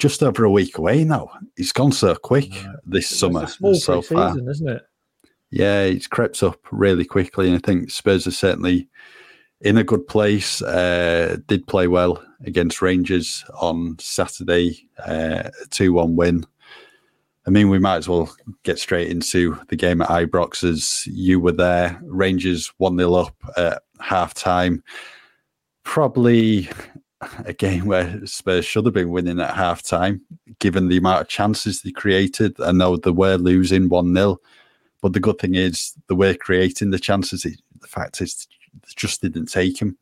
Just 0.03 0.21
over 0.21 0.43
a 0.43 0.51
week 0.51 0.77
away 0.77 1.05
now. 1.05 1.31
It's 1.55 1.71
gone 1.71 1.93
so 1.93 2.13
quick 2.15 2.51
right. 2.51 2.75
this 2.85 3.09
it's 3.09 3.19
summer 3.19 3.47
small 3.47 3.75
so 3.75 4.01
far, 4.01 4.37
isn't 4.49 4.69
it? 4.69 4.81
Yeah, 5.49 5.83
it's 5.83 6.07
crept 6.07 6.43
up 6.43 6.59
really 6.71 7.05
quickly, 7.05 7.47
and 7.47 7.55
I 7.55 7.59
think 7.65 7.89
Spurs 7.89 8.27
are 8.27 8.31
certainly 8.31 8.89
in 9.61 9.77
a 9.77 9.83
good 9.83 10.05
place. 10.07 10.61
Uh, 10.61 11.37
did 11.47 11.67
play 11.67 11.87
well 11.87 12.21
against 12.43 12.81
Rangers 12.81 13.45
on 13.61 13.95
Saturday, 13.99 14.89
uh, 15.05 15.49
two-one 15.69 16.17
win 16.17 16.45
I 17.45 17.49
mean, 17.49 17.69
we 17.69 17.79
might 17.79 17.97
as 17.97 18.07
well 18.07 18.33
get 18.63 18.79
straight 18.79 19.09
into 19.09 19.59
the 19.67 19.75
game 19.75 20.01
at 20.01 20.09
Ibrox 20.09 20.63
as 20.63 21.05
you 21.07 21.39
were 21.39 21.51
there. 21.51 21.99
Rangers 22.03 22.71
1 22.77 22.97
0 22.97 23.13
up 23.13 23.35
at 23.57 23.83
half 23.99 24.33
time. 24.33 24.81
Probably 25.83 26.69
a 27.45 27.53
game 27.53 27.85
where 27.85 28.25
Spurs 28.25 28.65
should 28.65 28.85
have 28.85 28.93
been 28.93 29.09
winning 29.09 29.39
at 29.39 29.55
half 29.55 29.81
time, 29.81 30.21
given 30.59 30.87
the 30.87 30.97
amount 30.97 31.21
of 31.21 31.27
chances 31.27 31.81
they 31.81 31.91
created. 31.91 32.59
I 32.59 32.71
know 32.71 32.97
they 32.97 33.11
were 33.11 33.35
losing 33.35 33.89
1 33.89 34.15
0, 34.15 34.37
but 35.01 35.13
the 35.13 35.19
good 35.19 35.39
thing 35.39 35.55
is 35.55 35.93
they 36.07 36.15
were 36.15 36.33
creating 36.33 36.91
the 36.91 36.99
chances. 36.99 37.43
The 37.43 37.87
fact 37.87 38.21
is, 38.21 38.47
they 38.73 38.93
just 38.95 39.21
didn't 39.21 39.47
take 39.47 39.79
them. 39.79 39.97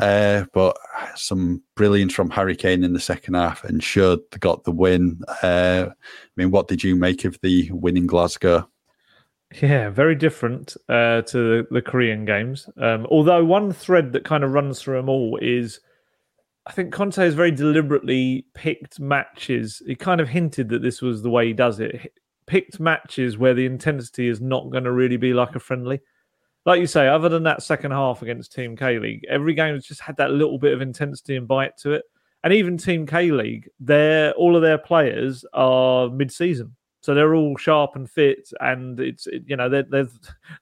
Uh, 0.00 0.44
but 0.52 0.76
some 1.16 1.62
brilliance 1.74 2.14
from 2.14 2.30
Harry 2.30 2.56
Kane 2.56 2.84
in 2.84 2.92
the 2.92 3.00
second 3.00 3.34
half 3.34 3.64
ensured 3.64 4.20
they 4.30 4.38
got 4.38 4.64
the 4.64 4.72
win. 4.72 5.20
Uh, 5.42 5.86
I 5.88 5.94
mean, 6.36 6.50
what 6.50 6.68
did 6.68 6.84
you 6.84 6.96
make 6.96 7.24
of 7.24 7.38
the 7.42 7.70
win 7.72 7.96
in 7.96 8.06
Glasgow? 8.06 8.68
Yeah, 9.60 9.90
very 9.90 10.14
different 10.14 10.76
uh, 10.88 11.22
to 11.22 11.38
the, 11.38 11.66
the, 11.70 11.82
Korean 11.82 12.24
games. 12.24 12.68
Um, 12.76 13.06
although 13.10 13.44
one 13.44 13.72
thread 13.72 14.12
that 14.12 14.24
kind 14.24 14.44
of 14.44 14.52
runs 14.52 14.80
through 14.80 14.98
them 14.98 15.08
all 15.08 15.38
is, 15.42 15.80
I 16.70 16.72
think 16.72 16.92
Conte 16.92 17.16
has 17.16 17.34
very 17.34 17.50
deliberately 17.50 18.46
picked 18.54 19.00
matches. 19.00 19.82
He 19.84 19.96
kind 19.96 20.20
of 20.20 20.28
hinted 20.28 20.68
that 20.68 20.82
this 20.82 21.02
was 21.02 21.20
the 21.20 21.28
way 21.28 21.48
he 21.48 21.52
does 21.52 21.80
it. 21.80 22.12
Picked 22.46 22.78
matches 22.78 23.36
where 23.36 23.54
the 23.54 23.66
intensity 23.66 24.28
is 24.28 24.40
not 24.40 24.70
going 24.70 24.84
to 24.84 24.92
really 24.92 25.16
be 25.16 25.34
like 25.34 25.56
a 25.56 25.60
friendly 25.60 26.00
like 26.66 26.80
you 26.80 26.86
say, 26.86 27.08
other 27.08 27.28
than 27.28 27.42
that 27.44 27.62
second 27.62 27.90
half 27.90 28.22
against 28.22 28.52
Team 28.52 28.76
K 28.76 28.98
League, 28.98 29.24
every 29.28 29.54
game 29.54 29.74
has 29.74 29.84
just 29.84 30.00
had 30.00 30.16
that 30.18 30.30
little 30.30 30.58
bit 30.58 30.72
of 30.72 30.82
intensity 30.82 31.36
and 31.36 31.48
bite 31.48 31.76
to 31.78 31.92
it. 31.92 32.04
And 32.44 32.52
even 32.52 32.76
Team 32.76 33.06
K 33.06 33.30
League, 33.30 33.68
their 33.78 34.32
all 34.32 34.56
of 34.56 34.62
their 34.62 34.78
players 34.78 35.44
are 35.52 36.08
mid-season, 36.10 36.76
so 37.00 37.14
they're 37.14 37.34
all 37.34 37.56
sharp 37.56 37.96
and 37.96 38.08
fit, 38.08 38.50
and 38.60 39.00
it's 39.00 39.26
you 39.26 39.56
know 39.56 39.68
they're 39.68 39.84
they're 39.84 40.08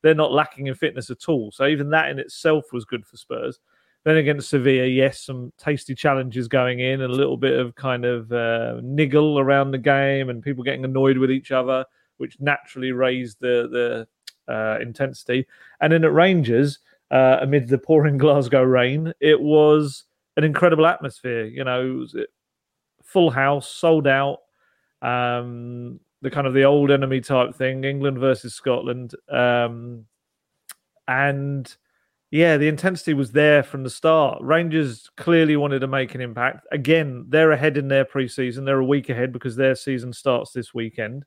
they're 0.03 0.15
not 0.15 0.33
lacking 0.33 0.69
in 0.69 0.75
fitness 0.75 1.11
at 1.11 1.29
all. 1.29 1.51
So 1.51 1.67
even 1.67 1.91
that 1.91 2.11
in 2.11 2.19
itself 2.19 2.73
was 2.73 2.85
good 2.85 3.05
for 3.05 3.17
Spurs. 3.17 3.59
Then 4.09 4.17
against 4.17 4.49
Sevilla, 4.49 4.87
yes, 4.87 5.21
some 5.21 5.53
tasty 5.59 5.95
challenges 5.95 6.49
going 6.49 6.81
in, 6.81 7.03
and 7.03 7.13
a 7.13 7.15
little 7.15 7.37
bit 7.37 7.59
of 7.59 7.75
kind 7.75 8.07
of 8.07 8.33
uh, 8.33 8.81
niggle 8.83 9.39
around 9.39 9.71
the 9.71 9.77
game, 9.77 10.31
and 10.31 10.43
people 10.43 10.65
getting 10.65 10.87
annoyed 10.87 11.19
with 11.19 11.31
each 11.31 11.53
other, 11.53 11.85
which 12.17 12.41
naturally 12.41 12.93
raised 12.93 13.39
the 13.41 14.09
the 14.49 14.51
uh, 14.51 14.79
intensity. 14.81 15.47
And 15.83 15.93
then 15.93 16.07
at 16.07 16.13
Rangers, 16.15 16.79
uh, 17.11 17.37
amid 17.43 17.69
the 17.69 17.77
pouring 17.77 18.17
Glasgow 18.17 18.63
rain, 18.63 19.13
it 19.21 19.43
was 19.43 20.05
an 20.39 20.45
incredible 20.45 20.87
atmosphere. 20.87 21.45
You 21.45 21.65
know, 21.65 22.07
full 23.03 23.29
house, 23.31 23.71
sold 23.71 24.07
out. 24.07 24.39
Um, 25.03 26.01
the 26.23 26.31
kind 26.31 26.47
of 26.47 26.55
the 26.55 26.65
old 26.65 26.91
enemy 26.91 27.21
type 27.21 27.55
thing, 27.55 27.85
England 27.85 28.17
versus 28.17 28.55
Scotland, 28.55 29.13
um, 29.29 30.07
and 31.07 31.77
yeah, 32.31 32.59
the 32.59 32.69
intensity 32.69 33.15
was 33.15 33.33
there 33.33 33.63
from 33.63 33.83
the 33.83 33.91
start. 33.91 34.43
Rangers 34.43 35.09
clearly 35.17 35.57
wanted 35.57 35.81
to 35.81 35.87
make 35.87 36.15
an 36.15 36.21
impact. 36.21 36.67
Again, 36.73 37.25
they're 37.29 37.53
ahead 37.53 37.79
in 37.79 37.89
their 37.89 38.05
preseason. 38.05 38.65
They're 38.65 38.81
a 38.81 38.85
week 38.85 39.09
ahead 39.09 39.33
because 39.33 39.57
their 39.57 39.75
season 39.75 40.13
starts 40.13 40.53
this 40.53 40.75
weekend. 40.75 41.25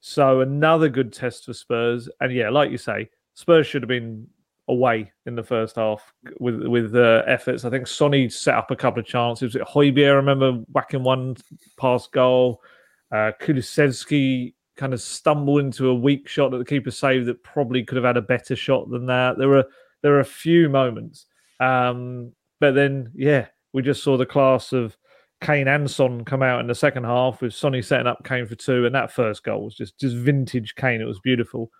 So 0.00 0.40
another 0.40 0.88
good 0.88 1.12
test 1.12 1.46
for 1.46 1.54
Spurs. 1.54 2.08
And 2.20 2.32
yeah, 2.32 2.50
like 2.50 2.70
you 2.70 2.78
say, 2.78 3.08
Spurs 3.34 3.66
should 3.66 3.82
have 3.82 3.88
been 3.88 4.28
away 4.68 5.12
in 5.26 5.34
the 5.34 5.42
first 5.42 5.76
half 5.76 6.12
with 6.38 6.62
with 6.62 6.94
uh, 6.94 7.22
efforts. 7.26 7.64
I 7.64 7.70
think 7.70 7.86
Sonny 7.86 8.28
set 8.28 8.54
up 8.54 8.70
a 8.70 8.76
couple 8.76 9.00
of 9.00 9.06
chances. 9.06 9.54
Højbjerg, 9.56 10.10
I 10.10 10.14
remember 10.14 10.52
whacking 10.72 11.02
one 11.02 11.36
past 11.76 12.12
goal. 12.12 12.62
Uh, 13.10 13.32
Kulusevski 13.40 14.54
kind 14.76 14.92
of 14.92 15.00
stumbled 15.00 15.60
into 15.60 15.88
a 15.88 15.94
weak 15.94 16.28
shot 16.28 16.50
that 16.50 16.58
the 16.58 16.64
keeper 16.64 16.90
saved 16.90 17.26
that 17.26 17.42
probably 17.42 17.82
could 17.84 17.96
have 17.96 18.04
had 18.04 18.16
a 18.16 18.22
better 18.22 18.54
shot 18.54 18.90
than 18.90 19.06
that. 19.06 19.38
There 19.38 19.48
were 19.48 19.64
there 20.04 20.12
were 20.12 20.20
a 20.20 20.24
few 20.24 20.68
moments, 20.68 21.24
um, 21.60 22.32
but 22.60 22.74
then 22.74 23.10
yeah, 23.14 23.46
we 23.72 23.80
just 23.80 24.04
saw 24.04 24.18
the 24.18 24.26
class 24.26 24.74
of 24.74 24.98
Kane 25.40 25.66
and 25.66 25.90
Son 25.90 26.24
come 26.26 26.42
out 26.42 26.60
in 26.60 26.66
the 26.66 26.74
second 26.74 27.04
half 27.04 27.40
with 27.40 27.54
Sonny 27.54 27.80
setting 27.80 28.06
up 28.06 28.22
Kane 28.22 28.46
for 28.46 28.54
two, 28.54 28.84
and 28.84 28.94
that 28.94 29.10
first 29.10 29.42
goal 29.42 29.64
was 29.64 29.74
just 29.74 29.98
just 29.98 30.14
vintage 30.14 30.74
Kane. 30.74 31.00
It 31.00 31.06
was 31.06 31.20
beautiful. 31.20 31.70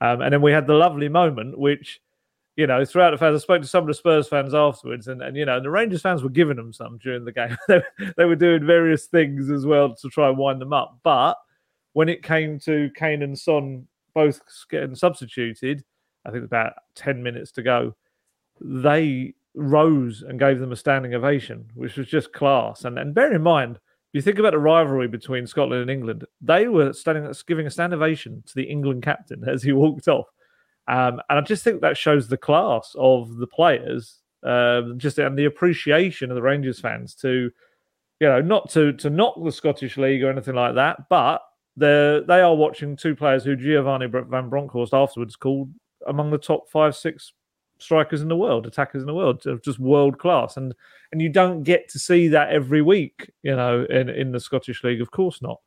Um, 0.00 0.20
and 0.22 0.32
then 0.32 0.42
we 0.42 0.50
had 0.50 0.66
the 0.66 0.74
lovely 0.74 1.08
moment, 1.08 1.56
which 1.56 2.00
you 2.58 2.66
know, 2.66 2.84
throughout 2.84 3.12
the 3.12 3.18
fans, 3.18 3.36
I 3.36 3.38
spoke 3.38 3.62
to 3.62 3.68
some 3.68 3.84
of 3.84 3.86
the 3.86 3.94
Spurs 3.94 4.26
fans 4.26 4.52
afterwards, 4.52 5.06
and, 5.06 5.22
and 5.22 5.36
you 5.36 5.44
know, 5.44 5.60
the 5.60 5.70
Rangers 5.70 6.02
fans 6.02 6.24
were 6.24 6.28
giving 6.28 6.56
them 6.56 6.72
some 6.72 6.98
during 6.98 7.24
the 7.24 7.30
game. 7.30 7.56
they, 7.68 7.80
they 8.16 8.24
were 8.24 8.34
doing 8.34 8.66
various 8.66 9.06
things 9.06 9.48
as 9.48 9.64
well 9.64 9.94
to 9.94 10.08
try 10.08 10.28
and 10.28 10.36
wind 10.36 10.60
them 10.60 10.72
up. 10.72 10.98
But 11.04 11.36
when 11.92 12.08
it 12.08 12.24
came 12.24 12.58
to 12.60 12.90
Kane 12.96 13.22
and 13.22 13.38
Son 13.38 13.86
both 14.12 14.40
getting 14.70 14.96
substituted, 14.96 15.84
I 16.28 16.32
think 16.32 16.44
about 16.44 16.74
10 16.94 17.22
minutes 17.22 17.50
to 17.52 17.62
go, 17.62 17.96
they 18.60 19.34
rose 19.54 20.22
and 20.22 20.38
gave 20.38 20.60
them 20.60 20.72
a 20.72 20.76
standing 20.76 21.14
ovation, 21.14 21.70
which 21.74 21.96
was 21.96 22.06
just 22.06 22.32
class. 22.32 22.84
And 22.84 22.98
and 22.98 23.14
bear 23.14 23.32
in 23.32 23.42
mind, 23.42 23.76
if 23.76 24.14
you 24.14 24.22
think 24.22 24.38
about 24.38 24.52
the 24.52 24.58
rivalry 24.58 25.08
between 25.08 25.46
Scotland 25.46 25.82
and 25.82 25.90
England, 25.90 26.24
they 26.40 26.68
were 26.68 26.92
standing 26.92 27.30
giving 27.46 27.66
a 27.66 27.70
standing 27.70 27.98
ovation 27.98 28.42
to 28.46 28.54
the 28.54 28.64
England 28.64 29.02
captain 29.02 29.44
as 29.48 29.62
he 29.62 29.72
walked 29.72 30.08
off. 30.08 30.26
Um, 30.86 31.20
and 31.28 31.38
I 31.38 31.40
just 31.42 31.64
think 31.64 31.80
that 31.80 31.98
shows 31.98 32.28
the 32.28 32.38
class 32.38 32.94
of 32.98 33.36
the 33.36 33.46
players, 33.46 34.20
um, 34.42 34.98
just 34.98 35.18
and 35.18 35.38
the 35.38 35.44
appreciation 35.44 36.30
of 36.30 36.34
the 36.34 36.42
Rangers 36.42 36.80
fans 36.80 37.14
to, 37.16 37.50
you 38.20 38.28
know, 38.28 38.40
not 38.40 38.70
to 38.70 38.92
to 38.94 39.10
knock 39.10 39.34
the 39.42 39.52
Scottish 39.52 39.96
League 39.96 40.22
or 40.22 40.30
anything 40.30 40.54
like 40.54 40.76
that, 40.76 41.08
but 41.10 41.42
they 41.76 42.22
they 42.26 42.40
are 42.40 42.54
watching 42.54 42.96
two 42.96 43.14
players 43.14 43.44
who 43.44 43.56
Giovanni 43.56 44.06
Van 44.06 44.48
Bronckhorst 44.48 44.94
afterwards 44.94 45.36
called 45.36 45.70
among 46.06 46.30
the 46.30 46.38
top 46.38 46.68
five 46.70 46.96
six 46.96 47.32
strikers 47.78 48.22
in 48.22 48.28
the 48.28 48.36
world, 48.36 48.66
attackers 48.66 49.02
in 49.02 49.06
the 49.06 49.14
world, 49.14 49.42
just 49.64 49.78
world 49.78 50.18
class. 50.18 50.56
And 50.56 50.74
and 51.12 51.22
you 51.22 51.28
don't 51.28 51.62
get 51.62 51.88
to 51.90 51.98
see 51.98 52.28
that 52.28 52.50
every 52.50 52.82
week, 52.82 53.30
you 53.42 53.54
know, 53.54 53.86
in 53.88 54.08
in 54.08 54.32
the 54.32 54.40
Scottish 54.40 54.84
League. 54.84 55.00
Of 55.00 55.10
course 55.10 55.40
not. 55.42 55.60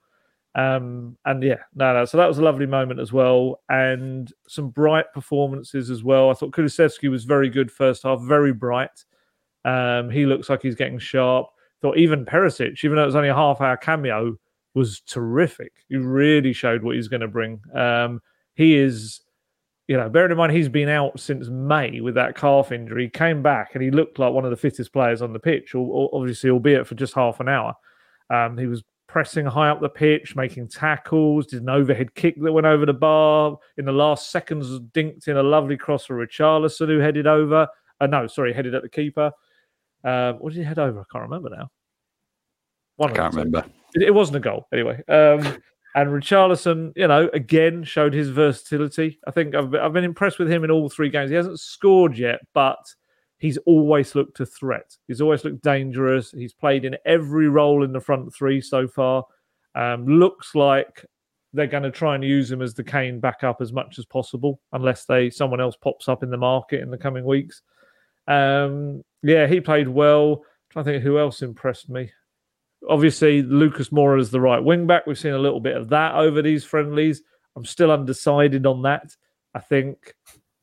Um, 0.54 1.18
and 1.26 1.42
yeah, 1.42 1.60
no, 1.76 1.94
no. 1.94 2.06
So 2.06 2.18
that 2.18 2.28
was 2.28 2.38
a 2.38 2.44
lovely 2.44 2.66
moment 2.66 3.00
as 3.00 3.14
well, 3.14 3.62
and 3.70 4.32
some 4.48 4.70
bright 4.70 5.06
performances 5.14 5.90
as 5.90 6.04
well. 6.04 6.30
I 6.30 6.34
thought 6.34 6.52
Kulusevski 6.52 7.10
was 7.10 7.24
very 7.24 7.50
good 7.50 7.72
first 7.72 8.04
half, 8.04 8.20
very 8.22 8.54
bright. 8.54 9.06
Um, 9.64 10.10
he 10.10 10.26
looks 10.26 10.50
like 10.50 10.62
he's 10.62 10.76
getting 10.76 11.00
sharp. 11.00 11.48
Thought 11.82 11.98
even 11.98 12.26
Perisic, 12.26 12.84
even 12.84 12.96
though 12.96 13.04
it 13.04 13.08
was 13.08 13.16
only 13.16 13.30
a 13.30 13.36
half 13.36 13.62
hour 13.62 13.78
cameo, 13.78 14.38
was 14.74 15.02
terrific. 15.02 15.72
He 15.90 15.96
really 15.96 16.54
showed 16.54 16.84
what 16.84 16.96
he's 16.96 17.08
going 17.08 17.22
to 17.22 17.28
bring. 17.28 17.62
Um, 17.74 18.22
he 18.56 18.76
is 18.76 19.22
you 19.92 19.98
know, 19.98 20.08
bearing 20.08 20.32
in 20.32 20.38
mind 20.38 20.54
he's 20.54 20.70
been 20.70 20.88
out 20.88 21.20
since 21.20 21.50
May 21.50 22.00
with 22.00 22.16
that 22.16 22.38
calf 22.38 22.72
injury, 22.72 23.04
he 23.04 23.10
came 23.10 23.42
back 23.42 23.72
and 23.74 23.84
he 23.84 23.92
looked 23.92 24.20
like 24.20 24.32
one 24.32 24.46
of 24.46 24.50
the 24.50 24.56
fittest 24.56 24.94
players 24.94 25.22
on 25.22 25.34
the 25.34 25.40
pitch, 25.40 25.76
obviously, 25.76 26.50
albeit 26.50 26.88
for 26.88 26.96
just 26.96 27.14
half 27.14 27.42
an 27.42 27.50
hour. 27.50 27.74
Um, 28.30 28.58
he 28.58 28.68
was 28.68 28.86
pressing 29.10 29.46
high 29.46 29.68
up 29.68 29.82
the 29.82 29.90
pitch, 29.90 30.34
making 30.34 30.70
tackles, 30.70 31.48
did 31.48 31.64
an 31.64 31.70
overhead 31.70 32.16
kick 32.16 32.42
that 32.42 32.54
went 32.54 32.66
over 32.66 32.86
the 32.86 32.94
bar. 32.94 33.58
In 33.76 33.84
the 33.84 33.92
last 33.92 34.32
seconds, 34.32 34.80
dinked 34.94 35.28
in 35.28 35.36
a 35.36 35.44
lovely 35.44 35.76
cross 35.76 36.06
for 36.06 36.26
Richarlison, 36.26 36.88
who 36.88 37.00
headed 37.00 37.28
over. 37.28 37.68
Uh, 38.00 38.08
no, 38.08 38.28
sorry, 38.28 38.54
headed 38.54 38.74
at 38.74 38.84
the 38.84 38.90
keeper. 38.90 39.30
Um, 40.06 40.36
what 40.36 40.54
did 40.54 40.60
he 40.60 40.64
head 40.64 40.80
over? 40.80 41.02
I 41.02 41.04
can't 41.12 41.30
remember 41.30 41.50
now. 41.50 41.70
One 42.96 43.12
I 43.12 43.16
can't 43.16 43.34
remember. 43.34 43.66
It, 43.94 44.04
it, 44.04 44.14
wasn't 44.14 44.38
a 44.38 44.40
goal, 44.40 44.70
anyway. 44.72 45.04
Um, 45.10 45.58
and 45.96 46.10
Richarlison, 46.10 46.94
you 46.96 47.08
know, 47.08 47.30
again 47.34 47.84
showed 47.84 48.14
his 48.14 48.30
versatility. 48.30 49.20
I 49.28 49.32
think 49.32 49.56
I've 49.56 49.72
been, 49.72 49.82
I've 49.82 49.94
been 49.94 50.04
impressed 50.04 50.40
with 50.40 50.52
him 50.52 50.64
in 50.64 50.72
all 50.72 50.90
three 50.90 51.10
games. 51.10 51.30
He 51.30 51.36
hasn't 51.36 51.60
scored 51.60 52.18
yet, 52.18 52.40
but 52.54 52.80
he's 53.40 53.58
always 53.66 54.16
looked 54.16 54.40
a 54.40 54.46
threat. 54.46 54.96
He's 55.08 55.20
always 55.20 55.44
looked 55.44 55.64
dangerous. 55.64 56.32
He's 56.32 56.54
played 56.54 56.86
in 56.86 56.96
every 57.06 57.50
role 57.50 57.84
in 57.84 57.92
the 57.92 58.00
front 58.00 58.34
three 58.34 58.62
so 58.62 58.88
far. 58.88 59.26
Um, 59.76 60.06
looks 60.06 60.56
like 60.56 61.06
they're 61.54 61.68
going 61.68 61.84
to 61.84 61.92
try 61.92 62.16
and 62.16 62.24
use 62.24 62.50
him 62.50 62.62
as 62.62 62.74
the 62.74 62.84
Kane 62.84 63.20
backup 63.20 63.60
as 63.60 63.74
much 63.74 64.00
as 64.00 64.06
possible, 64.06 64.62
unless 64.72 65.06
they 65.06 65.30
someone 65.30 65.60
else 65.60 65.76
pops 65.76 66.08
up 66.08 66.24
in 66.24 66.30
the 66.30 66.38
market 66.38 66.82
in 66.82 66.90
the 66.90 66.98
coming 66.98 67.26
weeks. 67.26 67.62
Um, 68.28 69.04
yeah, 69.24 69.48
he 69.48 69.60
played 69.60 69.88
well. 69.88 70.44
To 70.72 70.84
think 70.86 71.04
who 71.04 71.20
else 71.20 71.42
impressed 71.42 71.90
me. 71.90 72.12
Obviously, 72.90 73.42
Lucas 73.42 73.90
Moura 73.90 74.20
is 74.20 74.32
the 74.32 74.42
right 74.42 74.64
wing 74.64 74.88
back. 74.88 75.06
We've 75.06 75.18
seen 75.18 75.34
a 75.34 75.40
little 75.40 75.60
bit 75.60 75.78
of 75.78 75.90
that 75.90 76.16
over 76.16 76.42
these 76.42 76.64
friendlies. 76.64 77.22
I'm 77.56 77.66
still 77.66 77.92
undecided 77.92 78.66
on 78.66 78.82
that. 78.84 79.16
I 79.54 79.60
think 79.60 80.16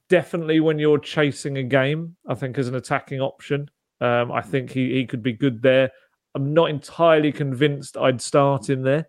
definitely 0.09 0.61
when 0.61 0.79
you're 0.79 0.99
chasing 0.99 1.59
a 1.59 1.63
game, 1.63 2.17
I 2.27 2.35
think 2.35 2.59
as 2.59 2.69
an 2.69 2.75
attacking 2.75 3.21
option, 3.21 3.71
um, 4.01 4.33
I 4.33 4.41
think 4.41 4.71
he, 4.71 4.95
he 4.95 5.07
could 5.07 5.23
be 5.23 5.33
good 5.33 5.63
there. 5.63 5.91
I'm 6.35 6.55
not 6.55 6.71
entirely 6.71 7.33
convinced 7.33 7.97
I'd 7.97 8.21
start 8.21 8.69
him 8.69 8.83
there. 8.83 9.09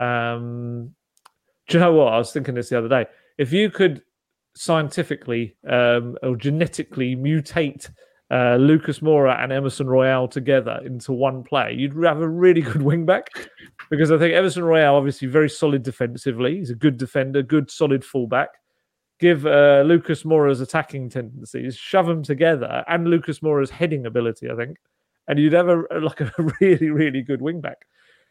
Um, 0.00 0.94
do 1.66 1.76
you 1.76 1.80
know 1.80 1.92
what? 1.92 2.12
I 2.12 2.18
was 2.18 2.32
thinking 2.32 2.54
this 2.54 2.70
the 2.70 2.78
other 2.78 2.88
day. 2.88 3.06
If 3.36 3.52
you 3.52 3.70
could 3.70 4.02
scientifically 4.54 5.56
um, 5.68 6.16
or 6.22 6.36
genetically 6.36 7.14
mutate 7.14 7.90
uh, 8.30 8.56
Lucas 8.56 9.00
Moura 9.00 9.42
and 9.42 9.52
Emerson 9.52 9.86
Royal 9.86 10.28
together 10.28 10.80
into 10.84 11.12
one 11.12 11.42
play, 11.42 11.72
you'd 11.72 11.96
have 12.04 12.20
a 12.20 12.28
really 12.28 12.60
good 12.60 12.82
wing 12.82 13.06
back. 13.06 13.28
Because 13.90 14.12
I 14.12 14.18
think 14.18 14.34
Emerson 14.34 14.64
Royal, 14.64 14.96
obviously, 14.96 15.28
very 15.28 15.48
solid 15.48 15.82
defensively. 15.82 16.58
He's 16.58 16.70
a 16.70 16.74
good 16.74 16.98
defender, 16.98 17.42
good 17.42 17.70
solid 17.70 18.04
fullback. 18.04 18.50
Give 19.18 19.46
uh, 19.46 19.82
Lucas 19.84 20.22
Moura's 20.22 20.60
attacking 20.60 21.10
tendencies, 21.10 21.76
shove 21.76 22.06
them 22.06 22.22
together, 22.22 22.84
and 22.86 23.08
Lucas 23.08 23.42
Moura's 23.42 23.70
heading 23.70 24.06
ability, 24.06 24.48
I 24.48 24.54
think, 24.54 24.76
and 25.26 25.40
you'd 25.40 25.54
have 25.54 25.68
a 25.68 25.82
like 26.00 26.20
a 26.20 26.32
really, 26.60 26.90
really 26.90 27.22
good 27.22 27.42
wing 27.42 27.60
back. 27.60 27.78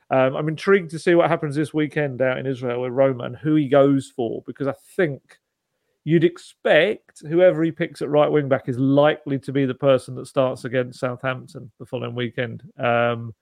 Um, 0.10 0.36
I'm 0.36 0.48
intrigued 0.48 0.92
to 0.92 1.00
see 1.00 1.16
what 1.16 1.30
happens 1.30 1.56
this 1.56 1.74
weekend 1.74 2.22
out 2.22 2.38
in 2.38 2.46
Israel 2.46 2.82
with 2.82 2.94
Roma 2.94 3.26
and 3.26 3.36
who 3.36 3.56
he 3.56 3.68
goes 3.68 4.12
for 4.16 4.42
because 4.48 4.68
I 4.68 4.74
think 4.96 5.22
you'd 6.08 6.24
expect 6.24 7.22
whoever 7.28 7.62
he 7.62 7.70
picks 7.70 8.02
at 8.02 8.08
right 8.08 8.32
wing 8.32 8.48
back 8.48 8.70
is 8.70 8.80
likely 8.80 9.38
to 9.38 9.52
be 9.52 9.66
the 9.66 9.74
person 9.74 10.16
that 10.16 10.26
starts 10.26 10.64
against 10.64 11.02
Southampton 11.02 11.70
the 11.80 11.86
following 11.86 12.16
weekend. 12.16 12.64
Um, 12.80 13.36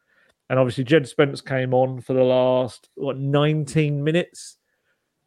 and 0.50 0.58
obviously, 0.58 0.84
Jed 0.84 1.08
Spence 1.08 1.42
came 1.42 1.76
on 1.76 2.02
for 2.02 2.14
the 2.14 2.24
last 2.24 2.90
what 2.96 3.20
19 3.20 4.04
minutes. 4.04 4.58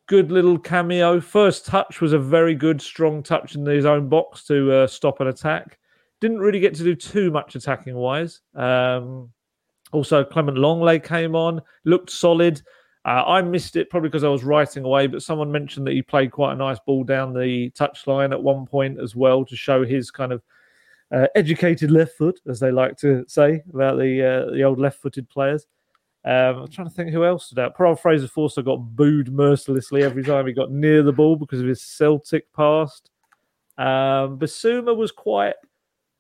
Good 0.09 0.33
little 0.33 0.59
cameo. 0.59 1.21
First 1.21 1.65
touch 1.65 2.01
was 2.01 2.13
a 2.13 2.19
very 2.19 2.57
good, 2.57 2.83
strong 2.83 3.23
touch 3.23 3.55
in 3.55 3.65
his 3.65 3.87
own 3.87 4.09
box 4.09 4.43
to 4.47 4.73
uh, 4.73 4.87
stop 4.89 5.21
an 5.21 5.29
attack. 5.29 5.79
Didn't 6.21 6.41
really 6.41 6.59
get 6.59 6.75
to 6.75 6.83
do 6.83 6.97
too 6.97 7.31
much 7.31 7.55
attacking 7.55 7.95
wise. 7.95 8.41
Um, 8.57 9.31
also, 9.93 10.25
Clement 10.25 10.59
Lenglet 10.59 11.05
came 11.05 11.37
on, 11.37 11.63
looked 11.85 12.11
solid. 12.11 12.61
Uh, 13.09 13.25
I 13.27 13.41
missed 13.41 13.77
it 13.77 13.89
probably 13.89 14.11
because 14.11 14.23
I 14.23 14.29
was 14.29 14.45
writing 14.45 14.85
away, 14.85 15.07
but 15.07 15.23
someone 15.23 15.51
mentioned 15.51 15.87
that 15.87 15.95
he 15.95 16.03
played 16.03 16.31
quite 16.31 16.53
a 16.53 16.57
nice 16.57 16.79
ball 16.79 17.05
down 17.05 17.33
the 17.33 17.71
touchline 17.71 18.33
at 18.33 18.43
one 18.43 18.67
point 18.67 19.01
as 19.01 19.17
well 19.17 19.47
to 19.47 19.57
show 19.57 19.83
his 19.83 20.11
kind 20.11 20.31
of 20.31 20.43
uh, 21.11 21.27
educated 21.35 21.91
left 21.91 22.19
foot, 22.19 22.39
as 22.47 22.61
they 22.61 22.71
like 22.71 22.99
to 22.99 23.25
say 23.27 23.63
about 23.73 23.97
the 23.97 24.23
uh, 24.23 24.53
the 24.53 24.63
old 24.63 24.79
left-footed 24.79 25.27
players. 25.31 25.67
Um, 26.27 26.59
I'm 26.59 26.69
trying 26.69 26.87
to 26.87 26.93
think 26.93 27.11
who 27.11 27.25
else 27.25 27.47
stood 27.47 27.61
out. 27.61 27.75
Poor 27.75 27.97
Fraser 27.97 28.29
Forster 28.29 28.61
got 28.61 28.77
booed 28.77 29.33
mercilessly 29.33 30.03
every 30.03 30.23
time 30.23 30.47
he 30.47 30.53
got 30.53 30.71
near 30.71 31.03
the 31.03 31.11
ball 31.11 31.35
because 31.35 31.61
of 31.61 31.67
his 31.67 31.81
Celtic 31.81 32.53
past. 32.53 33.09
Um, 33.79 34.39
Bissouma 34.39 34.95
was 34.95 35.13
quite. 35.13 35.55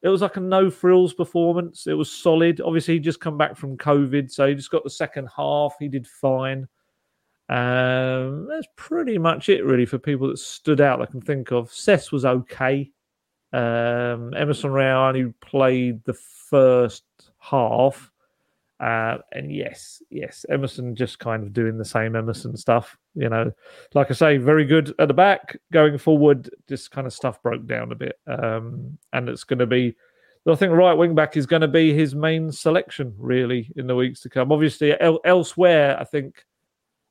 It 0.00 0.08
was 0.08 0.22
like 0.22 0.38
a 0.38 0.40
no 0.40 0.70
frills 0.70 1.12
performance. 1.12 1.86
It 1.86 1.92
was 1.92 2.10
solid. 2.10 2.62
Obviously, 2.62 2.94
he 2.94 3.00
just 3.00 3.20
come 3.20 3.36
back 3.36 3.58
from 3.58 3.76
COVID, 3.76 4.30
so 4.30 4.48
he 4.48 4.54
just 4.54 4.70
got 4.70 4.84
the 4.84 4.90
second 4.90 5.28
half. 5.36 5.74
He 5.78 5.88
did 5.88 6.06
fine. 6.06 6.66
Um, 7.48 8.46
that's 8.48 8.68
pretty 8.76 9.18
much 9.18 9.48
it, 9.48 9.64
really, 9.64 9.86
for 9.86 9.98
people 9.98 10.28
that 10.28 10.38
stood 10.38 10.80
out. 10.80 11.00
I 11.00 11.06
can 11.06 11.20
think 11.20 11.50
of. 11.50 11.72
Cess 11.72 12.12
was 12.12 12.24
okay. 12.24 12.90
Um, 13.52 14.34
Emerson 14.34 14.70
Royal 14.70 15.08
only 15.08 15.32
played 15.40 16.04
the 16.04 16.14
first 16.14 17.04
half. 17.38 18.10
Uh, 18.80 19.18
and 19.32 19.52
yes, 19.52 20.02
yes, 20.08 20.46
Emerson 20.48 20.94
just 20.94 21.18
kind 21.18 21.42
of 21.42 21.52
doing 21.52 21.78
the 21.78 21.84
same 21.84 22.14
Emerson 22.14 22.56
stuff. 22.56 22.96
You 23.14 23.28
know, 23.28 23.50
like 23.94 24.10
I 24.10 24.14
say, 24.14 24.36
very 24.36 24.64
good 24.64 24.94
at 24.98 25.08
the 25.08 25.14
back. 25.14 25.58
Going 25.72 25.98
forward, 25.98 26.50
just 26.68 26.90
kind 26.90 27.06
of 27.06 27.12
stuff 27.12 27.42
broke 27.42 27.66
down 27.66 27.90
a 27.90 27.96
bit. 27.96 28.20
Um, 28.26 28.98
and 29.12 29.28
it's 29.28 29.42
going 29.42 29.58
to 29.58 29.66
be, 29.66 29.96
I 30.46 30.54
think, 30.54 30.72
right 30.72 30.92
wing 30.92 31.14
back 31.14 31.36
is 31.36 31.46
going 31.46 31.62
to 31.62 31.68
be 31.68 31.92
his 31.92 32.14
main 32.14 32.52
selection 32.52 33.14
really 33.18 33.72
in 33.74 33.88
the 33.88 33.96
weeks 33.96 34.20
to 34.20 34.28
come. 34.28 34.52
Obviously, 34.52 34.94
el- 35.00 35.20
elsewhere, 35.24 35.98
I 35.98 36.04
think 36.04 36.44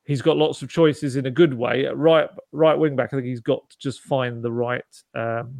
he's 0.08 0.22
got 0.22 0.36
lots 0.36 0.62
of 0.62 0.70
choices 0.70 1.14
in 1.14 1.26
a 1.26 1.30
good 1.30 1.54
way. 1.54 1.86
At 1.86 1.96
right 1.96 2.28
right 2.50 2.76
wing 2.76 2.96
back, 2.96 3.10
I 3.12 3.16
think 3.16 3.26
he's 3.26 3.40
got 3.40 3.68
to 3.70 3.78
just 3.78 4.00
find 4.00 4.42
the 4.42 4.50
right 4.50 4.82
um, 5.14 5.54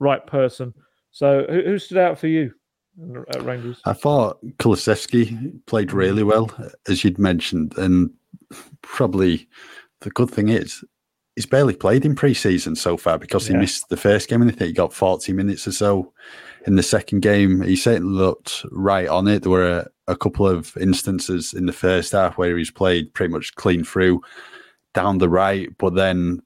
right 0.00 0.26
person. 0.26 0.74
So, 1.12 1.46
who, 1.48 1.62
who 1.62 1.78
stood 1.78 1.98
out 1.98 2.18
for 2.18 2.26
you? 2.26 2.52
at 3.30 3.42
Rangers? 3.42 3.80
I 3.86 3.92
thought 3.92 4.38
Kulusevski 4.58 5.66
played 5.66 5.92
really 5.92 6.22
well, 6.22 6.48
as 6.88 7.02
you'd 7.02 7.18
mentioned, 7.18 7.76
and 7.76 8.08
probably 8.82 9.48
the 10.00 10.10
good 10.10 10.30
thing 10.30 10.48
is 10.48 10.84
he's 11.34 11.46
barely 11.46 11.74
played 11.74 12.04
in 12.04 12.14
pre-season 12.14 12.76
so 12.76 12.96
far 12.96 13.18
because 13.18 13.48
he 13.48 13.54
missed 13.54 13.88
the 13.88 13.96
first 13.96 14.28
game 14.28 14.42
and 14.42 14.50
I 14.50 14.54
think 14.54 14.68
he 14.68 14.72
got 14.72 14.92
40 14.92 15.32
minutes 15.32 15.66
or 15.66 15.72
so 15.72 16.12
in 16.66 16.76
the 16.76 16.82
second 16.82 17.20
game. 17.20 17.62
He 17.62 17.76
certainly 17.76 18.14
looked 18.14 18.64
right 18.70 19.08
on 19.08 19.28
it. 19.28 19.42
There 19.42 19.52
were 19.52 19.78
a, 19.78 19.88
a 20.06 20.16
couple 20.16 20.46
of 20.46 20.76
instances 20.76 21.52
in 21.52 21.66
the 21.66 21.72
first 21.72 22.12
half 22.12 22.38
where 22.38 22.56
he's 22.56 22.70
played 22.70 23.12
pretty 23.14 23.32
much 23.32 23.54
clean 23.54 23.84
through 23.84 24.22
down 24.94 25.18
the 25.18 25.28
right, 25.28 25.68
but 25.78 25.94
then 25.94 26.40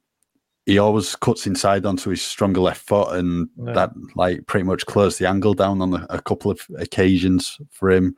he 0.67 0.79
always 0.79 1.17
cuts 1.17 1.47
inside 1.47 1.87
onto 1.87 2.11
his 2.11 2.21
stronger 2.21 2.61
left 2.61 2.87
foot, 2.87 3.15
and 3.15 3.49
yeah. 3.57 3.73
that 3.73 3.91
like 4.17 4.47
pretty 4.47 4.65
much 4.65 4.85
closed 4.85 5.19
the 5.19 5.29
angle 5.29 5.55
down 5.55 5.81
on 5.81 6.07
a, 6.11 6.21
couple 6.21 6.51
of 6.51 6.61
occasions 6.77 7.59
for 7.71 7.91
him. 7.91 8.15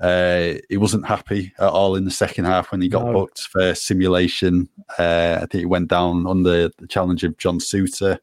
Uh, 0.00 0.54
he 0.70 0.78
wasn't 0.78 1.06
happy 1.06 1.52
at 1.58 1.68
all 1.68 1.94
in 1.94 2.06
the 2.06 2.10
second 2.10 2.46
half 2.46 2.72
when 2.72 2.80
he 2.80 2.88
got 2.88 3.04
no. 3.04 3.12
booked 3.12 3.42
for 3.42 3.74
simulation. 3.74 4.68
Uh, 4.98 5.40
I 5.42 5.46
think 5.46 5.60
he 5.60 5.66
went 5.66 5.88
down 5.88 6.26
on 6.26 6.44
the, 6.44 6.72
the 6.78 6.86
challenge 6.86 7.24
of 7.24 7.36
John 7.36 7.58
Souttar. 7.58 8.18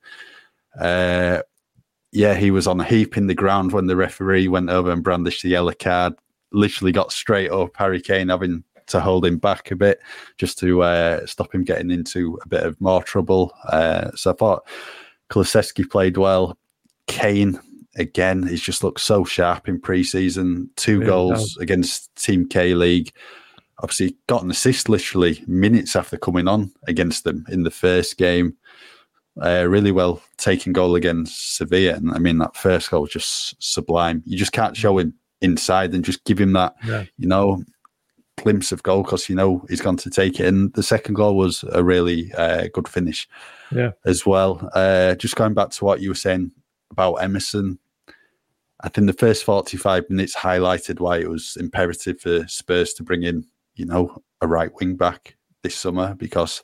Uh, 0.80 1.42
yeah, 2.12 2.36
he 2.36 2.52
was 2.52 2.68
on 2.68 2.80
a 2.80 2.86
heap 2.86 3.18
in 3.18 3.28
the 3.28 3.36
ground 3.36 3.72
when 3.72 3.88
the 3.88 3.96
referee 3.96 4.48
went 4.48 4.70
over 4.70 4.92
and 4.92 5.04
brandished 5.04 5.44
the 5.44 5.50
yellow 5.50 5.74
card. 5.74 6.14
Literally 6.52 6.92
got 6.92 7.12
straight 7.12 7.52
up. 7.52 7.72
Harry 7.76 8.02
Kane 8.02 8.30
having 8.30 8.64
to 8.88 9.00
hold 9.00 9.26
him 9.26 9.38
back 9.38 9.70
a 9.70 9.76
bit 9.76 10.00
just 10.38 10.58
to 10.60 10.82
uh, 10.82 11.26
stop 11.26 11.54
him 11.54 11.64
getting 11.64 11.92
into 11.92 12.40
a 12.44 12.48
bit 12.48 12.64
of 12.64 12.80
more 12.82 13.04
trouble. 13.04 13.54
Uh, 13.68 14.10
so 14.16 14.32
I 14.32 14.34
thought 14.34 14.68
Kulusevski 15.30 15.90
played 15.90 16.18
well. 16.18 16.58
Kane 17.08 17.60
again, 17.96 18.48
he's 18.48 18.62
just 18.62 18.84
looked 18.84 19.02
so 19.02 19.24
sharp 19.24 19.68
in 19.68 19.80
pre-season. 19.80 20.70
Two 20.76 21.02
yeah, 21.02 21.06
goals 21.06 21.58
no. 21.58 21.64
against 21.64 22.16
Team 22.16 22.48
K 22.48 22.74
League. 22.74 23.12
Obviously, 23.80 24.18
got 24.28 24.44
an 24.44 24.52
assist 24.52 24.90
literally 24.90 25.44
minutes 25.48 25.96
after 25.96 26.18
coming 26.18 26.48
on 26.48 26.72
against 26.88 27.24
them 27.24 27.46
in 27.50 27.64
the 27.64 27.72
first 27.72 28.18
game. 28.18 28.56
Uh, 29.42 29.66
really 29.70 29.92
well 29.92 30.22
taken 30.38 30.74
goal 30.74 30.96
against 30.96 31.56
Sevilla, 31.56 31.94
and 31.94 32.12
I 32.12 32.18
mean 32.18 32.40
that 32.40 32.58
first 32.58 32.90
goal 32.90 33.04
was 33.04 33.12
just 33.12 33.56
sublime. 33.64 34.22
You 34.26 34.38
just 34.38 34.52
can't 34.52 34.76
show 34.76 34.98
him 34.98 35.14
inside 35.40 35.94
and 35.94 36.04
just 36.04 36.26
give 36.26 36.40
him 36.42 36.52
that, 36.54 36.76
yeah. 36.86 37.06
you 37.18 37.26
know, 37.26 37.64
glimpse 38.38 38.74
of 38.74 38.84
goal 38.84 39.04
because 39.04 39.30
you 39.30 39.36
know 39.36 39.66
he's 39.70 39.80
going 39.80 39.96
to 39.98 40.10
take 40.10 40.42
it. 40.42 40.48
And 40.48 40.74
the 40.74 40.84
second 40.84 41.14
goal 41.14 41.38
was 41.38 41.64
a 41.72 41.84
really 41.84 42.34
uh, 42.34 42.68
good 42.74 42.90
finish, 42.90 43.30
yeah, 43.72 43.92
as 44.04 44.26
well. 44.26 44.70
Uh, 44.74 45.16
just 45.16 45.38
going 45.38 45.54
back 45.54 45.70
to 45.70 45.86
what 45.86 46.02
you 46.02 46.10
were 46.10 46.16
saying 46.16 46.52
about 46.92 47.16
Emerson, 47.16 47.80
I 48.82 48.90
think 48.90 49.08
the 49.08 49.14
first 49.14 49.46
forty-five 49.46 50.10
minutes 50.10 50.36
highlighted 50.36 51.00
why 51.00 51.20
it 51.20 51.30
was 51.30 51.56
imperative 51.58 52.20
for 52.20 52.46
Spurs 52.50 52.94
to 52.96 53.04
bring 53.04 53.24
in, 53.24 53.46
you 53.76 53.86
know, 53.86 54.22
a 54.42 54.48
right 54.48 54.72
wing 54.82 54.98
back 54.98 55.38
this 55.64 55.76
summer 55.76 56.14
because 56.16 56.62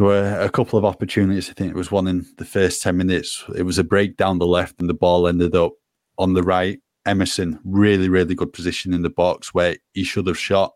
there 0.00 0.06
were 0.06 0.40
a 0.40 0.48
couple 0.48 0.78
of 0.78 0.84
opportunities. 0.86 1.50
I 1.50 1.52
think 1.52 1.68
it 1.68 1.76
was 1.76 1.90
one 1.90 2.06
in 2.06 2.24
the 2.38 2.46
first 2.46 2.80
ten 2.80 2.96
minutes. 2.96 3.44
It 3.54 3.64
was 3.64 3.76
a 3.76 3.84
break 3.84 4.16
down 4.16 4.38
the 4.38 4.46
left, 4.46 4.80
and 4.80 4.88
the 4.88 4.94
ball 4.94 5.28
ended 5.28 5.54
up 5.54 5.74
on 6.16 6.32
the 6.32 6.42
right 6.42 6.80
Emerson, 7.04 7.60
really, 7.64 8.08
really 8.08 8.34
good 8.34 8.54
position 8.54 8.94
in 8.94 9.02
the 9.02 9.10
box 9.10 9.52
where 9.52 9.76
he 9.92 10.02
should 10.02 10.26
have 10.26 10.38
shot. 10.38 10.72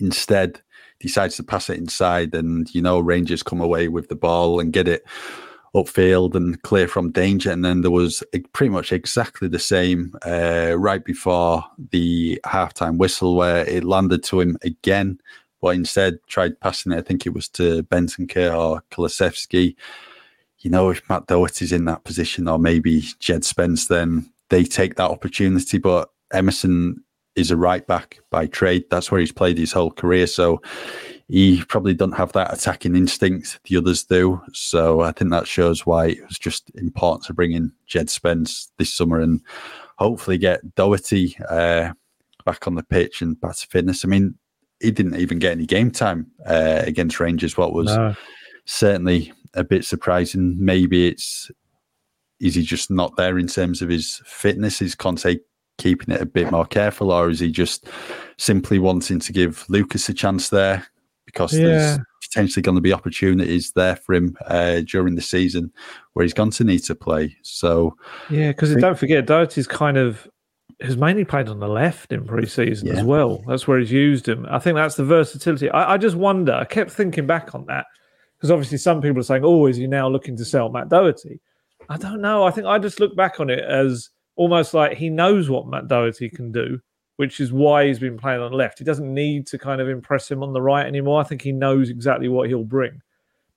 Instead, 0.00 0.60
decides 1.00 1.36
to 1.36 1.42
pass 1.42 1.70
it 1.70 1.78
inside, 1.78 2.34
and 2.34 2.68
you 2.74 2.82
know, 2.82 3.00
Rangers 3.00 3.42
come 3.42 3.62
away 3.62 3.88
with 3.88 4.10
the 4.10 4.16
ball 4.16 4.60
and 4.60 4.70
get 4.70 4.86
it 4.86 5.06
upfield 5.74 6.34
and 6.34 6.60
clear 6.60 6.88
from 6.88 7.12
danger. 7.12 7.50
And 7.50 7.64
then 7.64 7.80
there 7.80 7.90
was 7.90 8.22
pretty 8.52 8.70
much 8.70 8.92
exactly 8.92 9.48
the 9.48 9.58
same 9.58 10.14
uh, 10.26 10.74
right 10.76 11.02
before 11.02 11.64
the 11.90 12.38
halftime 12.44 12.98
whistle, 12.98 13.34
where 13.34 13.66
it 13.66 13.82
landed 13.82 14.22
to 14.24 14.42
him 14.42 14.58
again, 14.62 15.20
but 15.66 15.74
instead 15.74 16.20
tried 16.28 16.60
passing 16.60 16.92
it. 16.92 16.98
I 16.98 17.00
think 17.00 17.26
it 17.26 17.34
was 17.34 17.48
to 17.48 17.82
Bentancur 17.82 18.56
or 18.56 18.84
Kulusevski. 18.92 19.74
You 20.60 20.70
know, 20.70 20.90
if 20.90 21.02
Matt 21.08 21.26
Doherty's 21.26 21.72
in 21.72 21.86
that 21.86 22.04
position, 22.04 22.46
or 22.46 22.56
maybe 22.56 23.02
Jed 23.18 23.44
Spence, 23.44 23.88
then 23.88 24.30
they 24.48 24.62
take 24.62 24.94
that 24.94 25.10
opportunity. 25.10 25.78
But 25.78 26.08
Emerson 26.32 27.02
is 27.34 27.50
a 27.50 27.56
right 27.56 27.84
back 27.84 28.20
by 28.30 28.46
trade. 28.46 28.84
That's 28.90 29.10
where 29.10 29.18
he's 29.18 29.32
played 29.32 29.58
his 29.58 29.72
whole 29.72 29.90
career. 29.90 30.28
So 30.28 30.62
he 31.26 31.64
probably 31.64 31.94
doesn't 31.94 32.12
have 32.12 32.30
that 32.34 32.54
attacking 32.54 32.94
instinct 32.94 33.58
the 33.64 33.76
others 33.76 34.04
do. 34.04 34.40
So 34.52 35.00
I 35.00 35.10
think 35.10 35.32
that 35.32 35.48
shows 35.48 35.84
why 35.84 36.06
it 36.10 36.24
was 36.28 36.38
just 36.38 36.70
important 36.76 37.24
to 37.24 37.34
bring 37.34 37.50
in 37.50 37.72
Jed 37.88 38.08
Spence 38.08 38.70
this 38.78 38.94
summer 38.94 39.18
and 39.18 39.40
hopefully 39.98 40.38
get 40.38 40.76
Doherty 40.76 41.36
uh, 41.50 41.92
back 42.44 42.68
on 42.68 42.76
the 42.76 42.84
pitch 42.84 43.20
and 43.20 43.38
back 43.40 43.56
to 43.56 43.66
fitness. 43.66 44.04
I 44.04 44.08
mean, 44.08 44.38
he 44.80 44.90
didn't 44.90 45.16
even 45.16 45.38
get 45.38 45.52
any 45.52 45.66
game 45.66 45.90
time 45.90 46.30
uh, 46.46 46.82
against 46.84 47.20
Rangers. 47.20 47.56
What 47.56 47.72
was 47.72 47.86
no. 47.86 48.14
certainly 48.64 49.32
a 49.54 49.64
bit 49.64 49.84
surprising. 49.84 50.56
Maybe 50.58 51.08
it's 51.08 51.50
is 52.38 52.54
he 52.54 52.62
just 52.62 52.90
not 52.90 53.16
there 53.16 53.38
in 53.38 53.46
terms 53.46 53.80
of 53.80 53.88
his 53.88 54.20
fitness? 54.26 54.82
Is 54.82 54.94
Conte 54.94 55.38
keeping 55.78 56.14
it 56.14 56.20
a 56.20 56.26
bit 56.26 56.50
more 56.50 56.66
careful, 56.66 57.10
or 57.10 57.30
is 57.30 57.40
he 57.40 57.50
just 57.50 57.86
simply 58.36 58.78
wanting 58.78 59.20
to 59.20 59.32
give 59.32 59.64
Lucas 59.68 60.08
a 60.08 60.14
chance 60.14 60.50
there 60.50 60.86
because 61.24 61.54
yeah. 61.54 61.66
there's 61.66 61.98
potentially 62.22 62.62
going 62.62 62.74
to 62.74 62.80
be 62.80 62.92
opportunities 62.92 63.72
there 63.72 63.96
for 63.96 64.14
him 64.14 64.36
uh, 64.46 64.80
during 64.86 65.14
the 65.14 65.22
season 65.22 65.72
where 66.12 66.22
he's 66.22 66.34
going 66.34 66.50
to 66.50 66.64
need 66.64 66.80
to 66.80 66.94
play. 66.94 67.36
So 67.42 67.96
yeah, 68.30 68.48
because 68.48 68.74
don't 68.76 68.98
forget 68.98 69.26
Doherty's 69.26 69.66
kind 69.66 69.96
of 69.96 70.28
has 70.80 70.96
mainly 70.96 71.24
played 71.24 71.48
on 71.48 71.58
the 71.58 71.68
left 71.68 72.12
in 72.12 72.24
pre-season 72.26 72.88
yeah. 72.88 72.94
as 72.94 73.02
well. 73.02 73.42
That's 73.46 73.66
where 73.66 73.78
he's 73.78 73.92
used 73.92 74.28
him. 74.28 74.46
I 74.50 74.58
think 74.58 74.76
that's 74.76 74.96
the 74.96 75.04
versatility. 75.04 75.70
I, 75.70 75.94
I 75.94 75.96
just 75.96 76.16
wonder. 76.16 76.52
I 76.52 76.64
kept 76.64 76.90
thinking 76.90 77.26
back 77.26 77.54
on 77.54 77.64
that 77.66 77.86
because 78.36 78.50
obviously 78.50 78.78
some 78.78 79.00
people 79.00 79.20
are 79.20 79.24
saying, 79.24 79.44
"Oh, 79.44 79.66
is 79.66 79.76
he 79.76 79.86
now 79.86 80.08
looking 80.08 80.36
to 80.36 80.44
sell 80.44 80.68
Matt 80.68 80.88
Doherty?" 80.88 81.40
I 81.88 81.96
don't 81.96 82.20
know. 82.20 82.44
I 82.44 82.50
think 82.50 82.66
I 82.66 82.78
just 82.78 83.00
look 83.00 83.16
back 83.16 83.40
on 83.40 83.48
it 83.48 83.64
as 83.64 84.10
almost 84.34 84.74
like 84.74 84.96
he 84.96 85.08
knows 85.08 85.48
what 85.48 85.66
Matt 85.66 85.88
Doherty 85.88 86.28
can 86.28 86.52
do, 86.52 86.80
which 87.16 87.40
is 87.40 87.52
why 87.52 87.86
he's 87.86 87.98
been 87.98 88.18
playing 88.18 88.40
on 88.40 88.50
the 88.50 88.56
left. 88.56 88.78
He 88.78 88.84
doesn't 88.84 89.12
need 89.12 89.46
to 89.48 89.58
kind 89.58 89.80
of 89.80 89.88
impress 89.88 90.30
him 90.30 90.42
on 90.42 90.52
the 90.52 90.60
right 90.60 90.86
anymore. 90.86 91.20
I 91.20 91.24
think 91.24 91.42
he 91.42 91.52
knows 91.52 91.88
exactly 91.88 92.28
what 92.28 92.48
he'll 92.48 92.64
bring. 92.64 93.00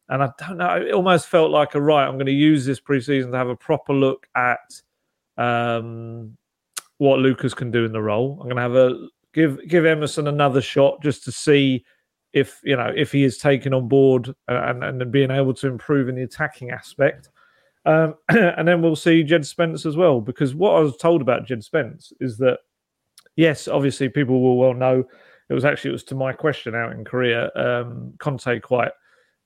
And 0.08 0.24
I 0.24 0.30
don't 0.40 0.58
know. 0.58 0.76
It 0.76 0.94
almost 0.94 1.28
felt 1.28 1.52
like 1.52 1.76
a 1.76 1.82
right. 1.82 2.08
I'm 2.08 2.16
going 2.16 2.26
to 2.26 2.32
use 2.32 2.66
this 2.66 2.80
preseason 2.80 3.32
to 3.32 3.38
have 3.38 3.50
a 3.50 3.56
proper 3.56 3.94
look 3.94 4.28
at 4.36 4.82
um, 5.38 6.38
what 7.00 7.20
Lucas 7.20 7.54
can 7.54 7.72
do 7.72 7.86
in 7.86 7.92
the 7.92 8.02
role. 8.02 8.38
I'm 8.40 8.48
going 8.48 8.56
to 8.56 8.62
have 8.62 8.76
a 8.76 9.08
give 9.34 9.68
give 9.68 9.86
Emerson 9.86 10.28
another 10.28 10.62
shot 10.62 11.02
just 11.02 11.24
to 11.24 11.32
see 11.32 11.84
if 12.32 12.60
you 12.64 12.76
know 12.76 12.92
if 12.96 13.12
he 13.12 13.24
is 13.24 13.38
taken 13.38 13.74
on 13.74 13.88
board 13.88 14.34
and 14.48 14.84
and 14.84 15.12
being 15.12 15.32
able 15.32 15.54
to 15.56 15.68
improve 15.68 16.08
in 16.08 16.16
the 16.16 16.24
attacking 16.24 16.70
aspect. 16.70 17.30
Um, 17.86 18.16
and 18.30 18.68
then 18.68 18.82
we'll 18.82 18.96
see 18.96 19.24
Jed 19.24 19.46
Spence 19.46 19.86
as 19.86 19.98
well 19.98 20.22
because 20.22 20.54
what 20.54 20.76
I 20.76 20.80
was 20.82 20.98
told 20.98 21.22
about 21.22 21.48
Jed 21.48 21.64
Spence 21.64 22.14
is 22.20 22.38
that 22.38 22.60
yes, 23.36 23.68
obviously 23.68 24.10
people 24.10 24.42
will 24.42 24.58
well 24.58 24.74
know 24.74 25.06
it 25.50 25.54
was 25.54 25.66
actually 25.66 25.90
it 25.90 25.94
was 25.94 26.04
to 26.06 26.16
my 26.16 26.34
question 26.34 26.76
out 26.76 26.92
in 26.92 27.06
Korea. 27.06 27.50
Um, 27.56 28.14
Conte 28.20 28.60
quite 28.60 28.92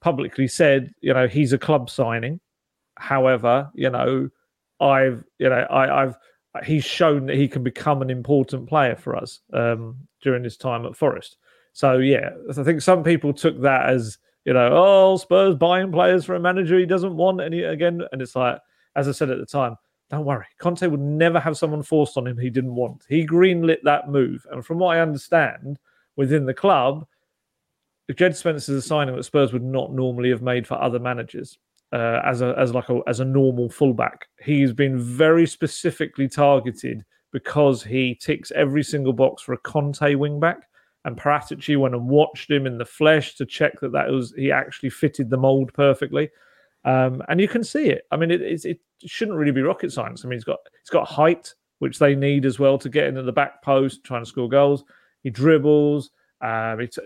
publicly 0.01 0.47
said, 0.47 0.91
you 1.01 1.13
know, 1.13 1.27
he's 1.27 1.53
a 1.53 1.57
club 1.57 1.89
signing. 1.89 2.41
However, 2.97 3.71
you 3.73 3.89
know, 3.89 4.29
I've 4.79 5.23
you 5.37 5.49
know 5.49 5.65
I, 5.69 6.03
I've 6.03 6.17
he's 6.63 6.85
shown 6.85 7.25
that 7.25 7.35
he 7.35 7.47
can 7.47 7.63
become 7.63 8.01
an 8.01 8.09
important 8.09 8.67
player 8.67 8.95
for 8.95 9.15
us 9.15 9.39
um, 9.53 9.97
during 10.21 10.43
his 10.43 10.57
time 10.57 10.85
at 10.85 10.95
Forest. 10.95 11.37
So 11.73 11.97
yeah, 11.97 12.29
I 12.49 12.63
think 12.63 12.81
some 12.81 13.03
people 13.03 13.33
took 13.33 13.59
that 13.61 13.89
as 13.89 14.19
you 14.45 14.53
know, 14.53 14.69
oh 14.71 15.17
Spurs 15.17 15.55
buying 15.55 15.91
players 15.91 16.25
for 16.25 16.35
a 16.35 16.39
manager 16.39 16.77
he 16.77 16.85
doesn't 16.85 17.15
want 17.15 17.41
any 17.41 17.63
again, 17.63 18.01
and 18.11 18.21
it's 18.21 18.35
like 18.35 18.59
as 18.95 19.07
I 19.07 19.11
said 19.11 19.31
at 19.31 19.39
the 19.39 19.45
time, 19.45 19.75
don't 20.11 20.25
worry, 20.25 20.45
Conte 20.59 20.85
would 20.85 20.99
never 20.99 21.39
have 21.39 21.57
someone 21.57 21.81
forced 21.81 22.17
on 22.17 22.27
him 22.27 22.37
he 22.37 22.51
didn't 22.51 22.75
want. 22.75 23.03
He 23.09 23.25
greenlit 23.25 23.81
that 23.83 24.09
move, 24.09 24.45
and 24.51 24.63
from 24.63 24.77
what 24.77 24.95
I 24.95 25.01
understand 25.01 25.79
within 26.15 26.45
the 26.45 26.53
club, 26.53 27.07
Jed 28.15 28.37
Spence's 28.37 28.69
a 28.69 28.81
signing 28.81 29.15
that 29.15 29.23
Spurs 29.23 29.53
would 29.53 29.63
not 29.63 29.91
normally 29.91 30.29
have 30.29 30.43
made 30.43 30.67
for 30.67 30.79
other 30.79 30.99
managers 30.99 31.57
uh, 31.93 32.21
as 32.25 32.41
a 32.41 32.55
as 32.57 32.73
like 32.73 32.89
a 32.89 32.99
as 33.07 33.19
a 33.19 33.25
normal 33.25 33.69
fullback. 33.69 34.27
He's 34.43 34.73
been 34.73 34.99
very 34.99 35.45
specifically 35.45 36.27
targeted 36.27 37.05
because 37.31 37.83
he 37.83 38.15
ticks 38.15 38.51
every 38.55 38.83
single 38.83 39.13
box 39.13 39.43
for 39.43 39.53
a 39.53 39.57
Conte 39.59 40.15
wingback. 40.15 40.61
And 41.05 41.17
Paratici 41.17 41.77
went 41.77 41.95
and 41.95 42.07
watched 42.07 42.49
him 42.49 42.65
in 42.65 42.77
the 42.77 42.85
flesh 42.85 43.35
to 43.35 43.45
check 43.45 43.79
that 43.81 43.91
that 43.91 44.09
was 44.09 44.33
he 44.35 44.51
actually 44.51 44.89
fitted 44.89 45.29
the 45.29 45.37
mold 45.37 45.73
perfectly. 45.73 46.29
Um, 46.85 47.21
and 47.29 47.39
you 47.39 47.47
can 47.47 47.63
see 47.63 47.89
it. 47.89 48.03
I 48.11 48.17
mean, 48.17 48.31
it, 48.31 48.41
it, 48.41 48.65
it 48.65 48.79
shouldn't 49.05 49.37
really 49.37 49.51
be 49.51 49.61
rocket 49.61 49.91
science. 49.91 50.23
I 50.23 50.27
mean, 50.27 50.37
he's 50.37 50.43
got 50.43 50.59
he's 50.81 50.89
got 50.89 51.07
height, 51.07 51.53
which 51.79 51.99
they 51.99 52.15
need 52.15 52.45
as 52.45 52.57
well 52.57 52.77
to 52.79 52.89
get 52.89 53.05
into 53.05 53.21
the 53.21 53.31
back 53.31 53.61
post, 53.61 54.03
trying 54.03 54.23
to 54.23 54.29
score 54.29 54.49
goals. 54.49 54.83
He 55.21 55.29
dribbles. 55.29 56.09
Um, 56.41 56.79
it's, 56.79 56.97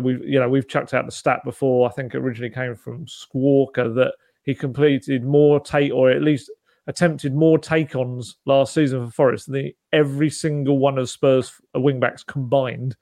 we've 0.00 0.24
you 0.24 0.40
know 0.40 0.48
we've 0.48 0.68
chucked 0.68 0.94
out 0.94 1.06
the 1.06 1.12
stat 1.12 1.40
before. 1.44 1.88
I 1.88 1.92
think 1.92 2.14
originally 2.14 2.52
came 2.52 2.74
from 2.74 3.06
Squawka 3.06 3.94
that 3.94 4.14
he 4.42 4.54
completed 4.54 5.24
more 5.24 5.60
take, 5.60 5.92
or 5.92 6.10
at 6.10 6.22
least 6.22 6.50
attempted 6.86 7.34
more 7.34 7.58
take-ons 7.58 8.36
last 8.44 8.74
season 8.74 9.06
for 9.06 9.12
Forest 9.12 9.46
than 9.46 9.54
the, 9.54 9.76
every 9.92 10.30
single 10.30 10.78
one 10.78 10.98
of 10.98 11.08
Spurs 11.08 11.52
wingbacks 11.76 12.26
combined. 12.26 12.96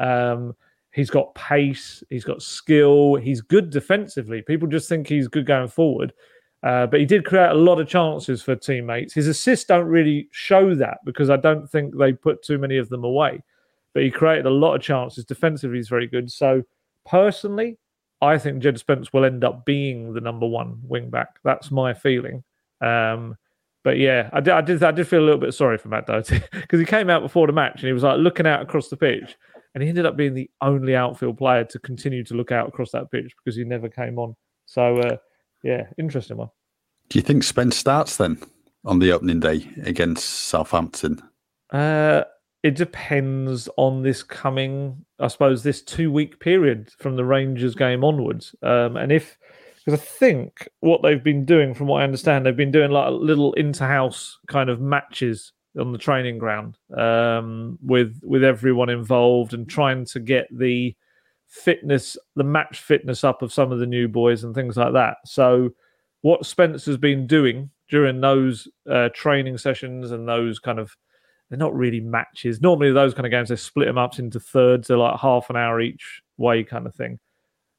Um, 0.00 0.54
he's 0.92 1.10
got 1.10 1.34
pace, 1.34 2.02
he's 2.08 2.24
got 2.24 2.42
skill, 2.42 3.16
he's 3.16 3.40
good 3.40 3.70
defensively. 3.70 4.42
People 4.42 4.68
just 4.68 4.88
think 4.88 5.06
he's 5.06 5.28
good 5.28 5.46
going 5.46 5.68
forward. 5.68 6.12
Uh, 6.62 6.86
but 6.86 6.98
he 6.98 7.06
did 7.06 7.24
create 7.24 7.50
a 7.50 7.54
lot 7.54 7.80
of 7.80 7.86
chances 7.86 8.42
for 8.42 8.56
teammates. 8.56 9.14
His 9.14 9.28
assists 9.28 9.66
don't 9.66 9.86
really 9.86 10.28
show 10.32 10.74
that 10.74 10.98
because 11.04 11.30
I 11.30 11.36
don't 11.36 11.70
think 11.70 11.96
they 11.96 12.12
put 12.12 12.42
too 12.42 12.58
many 12.58 12.78
of 12.78 12.88
them 12.88 13.04
away. 13.04 13.42
But 13.94 14.02
he 14.02 14.10
created 14.10 14.46
a 14.46 14.50
lot 14.50 14.74
of 14.74 14.82
chances. 14.82 15.24
Defensively, 15.24 15.78
he's 15.78 15.88
very 15.88 16.08
good. 16.08 16.30
So, 16.30 16.62
personally, 17.06 17.78
I 18.20 18.38
think 18.38 18.62
Jed 18.62 18.78
Spence 18.78 19.12
will 19.12 19.24
end 19.24 19.44
up 19.44 19.64
being 19.64 20.12
the 20.12 20.20
number 20.20 20.46
one 20.46 20.80
wing 20.82 21.10
back. 21.10 21.38
That's 21.44 21.70
my 21.70 21.94
feeling. 21.94 22.42
Um, 22.80 23.36
but 23.84 23.98
yeah, 23.98 24.28
I 24.32 24.40
did, 24.40 24.52
I 24.52 24.60
did, 24.60 24.82
I 24.82 24.90
did 24.90 25.08
feel 25.08 25.20
a 25.20 25.24
little 25.24 25.40
bit 25.40 25.54
sorry 25.54 25.78
for 25.78 25.88
Matt 25.88 26.06
Doherty 26.06 26.42
because 26.52 26.80
he 26.80 26.86
came 26.86 27.08
out 27.08 27.22
before 27.22 27.46
the 27.46 27.52
match 27.52 27.80
and 27.80 27.86
he 27.86 27.92
was 27.92 28.02
like 28.02 28.18
looking 28.18 28.46
out 28.46 28.60
across 28.60 28.88
the 28.88 28.96
pitch, 28.96 29.36
and 29.74 29.82
he 29.82 29.88
ended 29.88 30.06
up 30.06 30.16
being 30.16 30.34
the 30.34 30.50
only 30.60 30.96
outfield 30.96 31.38
player 31.38 31.64
to 31.64 31.78
continue 31.78 32.24
to 32.24 32.34
look 32.34 32.52
out 32.52 32.68
across 32.68 32.90
that 32.90 33.10
pitch 33.10 33.32
because 33.36 33.56
he 33.56 33.64
never 33.64 33.88
came 33.88 34.18
on. 34.18 34.34
So 34.66 34.98
uh, 34.98 35.16
yeah, 35.62 35.86
interesting 35.96 36.36
one. 36.36 36.50
Do 37.08 37.18
you 37.18 37.22
think 37.22 37.44
Spence 37.44 37.76
starts 37.76 38.16
then 38.16 38.38
on 38.84 38.98
the 38.98 39.12
opening 39.12 39.40
day 39.40 39.68
against 39.84 40.24
Southampton? 40.24 41.22
Uh, 41.70 42.24
it 42.62 42.74
depends 42.74 43.68
on 43.76 44.02
this 44.02 44.22
coming, 44.22 45.04
I 45.18 45.28
suppose, 45.28 45.62
this 45.62 45.82
two 45.82 46.10
week 46.10 46.40
period 46.40 46.90
from 46.98 47.16
the 47.16 47.24
Rangers 47.24 47.74
game 47.74 48.02
onwards. 48.02 48.54
Um, 48.62 48.96
and 48.96 49.12
if, 49.12 49.38
because 49.84 49.98
I 49.98 50.02
think 50.02 50.68
what 50.80 51.02
they've 51.02 51.22
been 51.22 51.44
doing, 51.44 51.72
from 51.72 51.86
what 51.86 52.00
I 52.00 52.04
understand, 52.04 52.44
they've 52.44 52.56
been 52.56 52.72
doing 52.72 52.90
like 52.90 53.10
little 53.12 53.52
inter 53.54 53.86
house 53.86 54.38
kind 54.48 54.70
of 54.70 54.80
matches 54.80 55.52
on 55.78 55.92
the 55.92 55.98
training 55.98 56.38
ground 56.38 56.76
um, 56.96 57.78
with 57.82 58.20
with 58.22 58.42
everyone 58.42 58.88
involved 58.88 59.54
and 59.54 59.68
trying 59.68 60.04
to 60.06 60.18
get 60.18 60.46
the 60.50 60.94
fitness, 61.46 62.16
the 62.34 62.44
match 62.44 62.80
fitness 62.80 63.22
up 63.22 63.42
of 63.42 63.52
some 63.52 63.70
of 63.70 63.78
the 63.78 63.86
new 63.86 64.08
boys 64.08 64.44
and 64.44 64.54
things 64.54 64.76
like 64.76 64.92
that. 64.92 65.16
So, 65.24 65.70
what 66.22 66.44
Spence 66.44 66.84
has 66.86 66.96
been 66.96 67.26
doing 67.26 67.70
during 67.88 68.20
those 68.20 68.68
uh, 68.90 69.08
training 69.14 69.58
sessions 69.58 70.10
and 70.10 70.28
those 70.28 70.58
kind 70.58 70.78
of 70.78 70.96
they're 71.48 71.58
not 71.58 71.74
really 71.74 72.00
matches. 72.00 72.60
Normally, 72.60 72.92
those 72.92 73.14
kind 73.14 73.26
of 73.26 73.30
games 73.30 73.48
they 73.48 73.56
split 73.56 73.86
them 73.86 73.98
up 73.98 74.18
into 74.18 74.40
thirds, 74.40 74.88
they're 74.88 74.98
like 74.98 75.18
half 75.18 75.50
an 75.50 75.56
hour 75.56 75.80
each 75.80 76.22
way, 76.36 76.62
kind 76.64 76.86
of 76.86 76.94
thing. 76.94 77.18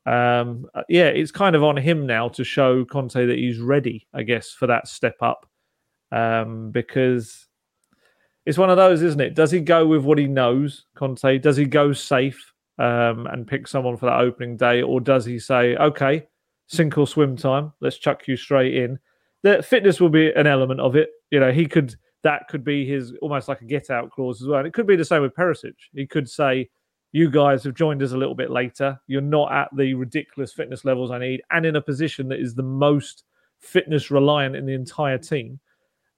Um, 0.05 0.65
uh, 0.73 0.83
yeah, 0.89 1.07
it's 1.07 1.31
kind 1.31 1.55
of 1.55 1.63
on 1.63 1.77
him 1.77 2.07
now 2.07 2.29
to 2.29 2.43
show 2.43 2.83
Conte 2.85 3.25
that 3.25 3.37
he's 3.37 3.59
ready, 3.59 4.07
I 4.13 4.23
guess, 4.23 4.51
for 4.51 4.67
that 4.67 4.87
step 4.87 5.17
up. 5.21 5.45
Um, 6.11 6.71
because 6.71 7.47
it's 8.45 8.57
one 8.57 8.71
of 8.71 8.77
those, 8.77 9.03
isn't 9.03 9.21
it? 9.21 9.35
Does 9.35 9.51
he 9.51 9.59
go 9.59 9.85
with 9.85 10.03
what 10.03 10.17
he 10.17 10.25
knows, 10.25 10.85
Conte? 10.95 11.37
Does 11.37 11.57
he 11.57 11.65
go 11.65 11.93
safe 11.93 12.51
um, 12.79 13.27
and 13.27 13.47
pick 13.47 13.67
someone 13.67 13.97
for 13.97 14.07
that 14.07 14.19
opening 14.19 14.57
day, 14.57 14.81
or 14.81 14.99
does 14.99 15.25
he 15.25 15.37
say, 15.37 15.75
okay, 15.75 16.27
sink 16.65 16.97
or 16.97 17.05
swim 17.05 17.35
time, 17.35 17.71
let's 17.81 17.97
chuck 17.97 18.27
you 18.27 18.35
straight 18.35 18.75
in? 18.75 18.97
The 19.43 19.61
fitness 19.61 20.01
will 20.01 20.09
be 20.09 20.31
an 20.31 20.47
element 20.47 20.79
of 20.79 20.95
it. 20.95 21.09
You 21.29 21.39
know, 21.39 21.51
he 21.51 21.67
could 21.67 21.95
that 22.23 22.47
could 22.49 22.63
be 22.63 22.85
his 22.85 23.13
almost 23.21 23.47
like 23.47 23.61
a 23.61 23.65
get 23.65 23.89
out 23.89 24.11
clause 24.11 24.41
as 24.41 24.47
well. 24.47 24.59
And 24.59 24.67
it 24.67 24.73
could 24.73 24.87
be 24.87 24.95
the 24.95 25.05
same 25.05 25.21
with 25.21 25.35
Perisic. 25.35 25.75
He 25.93 26.05
could 26.05 26.29
say, 26.29 26.69
You 27.11 27.29
guys 27.29 27.63
have 27.63 27.75
joined 27.75 28.03
us 28.03 28.11
a 28.11 28.17
little 28.17 28.35
bit 28.35 28.51
later. 28.51 28.99
You're 29.07 29.21
not 29.21 29.51
at 29.51 29.69
the 29.75 29.93
ridiculous 29.93 30.53
fitness 30.53 30.85
levels 30.85 31.11
I 31.11 31.19
need, 31.19 31.41
and 31.51 31.65
in 31.65 31.75
a 31.75 31.81
position 31.81 32.27
that 32.29 32.39
is 32.39 32.55
the 32.55 32.63
most 32.63 33.23
fitness 33.59 34.11
reliant 34.11 34.55
in 34.55 34.65
the 34.65 34.73
entire 34.73 35.17
team. 35.17 35.59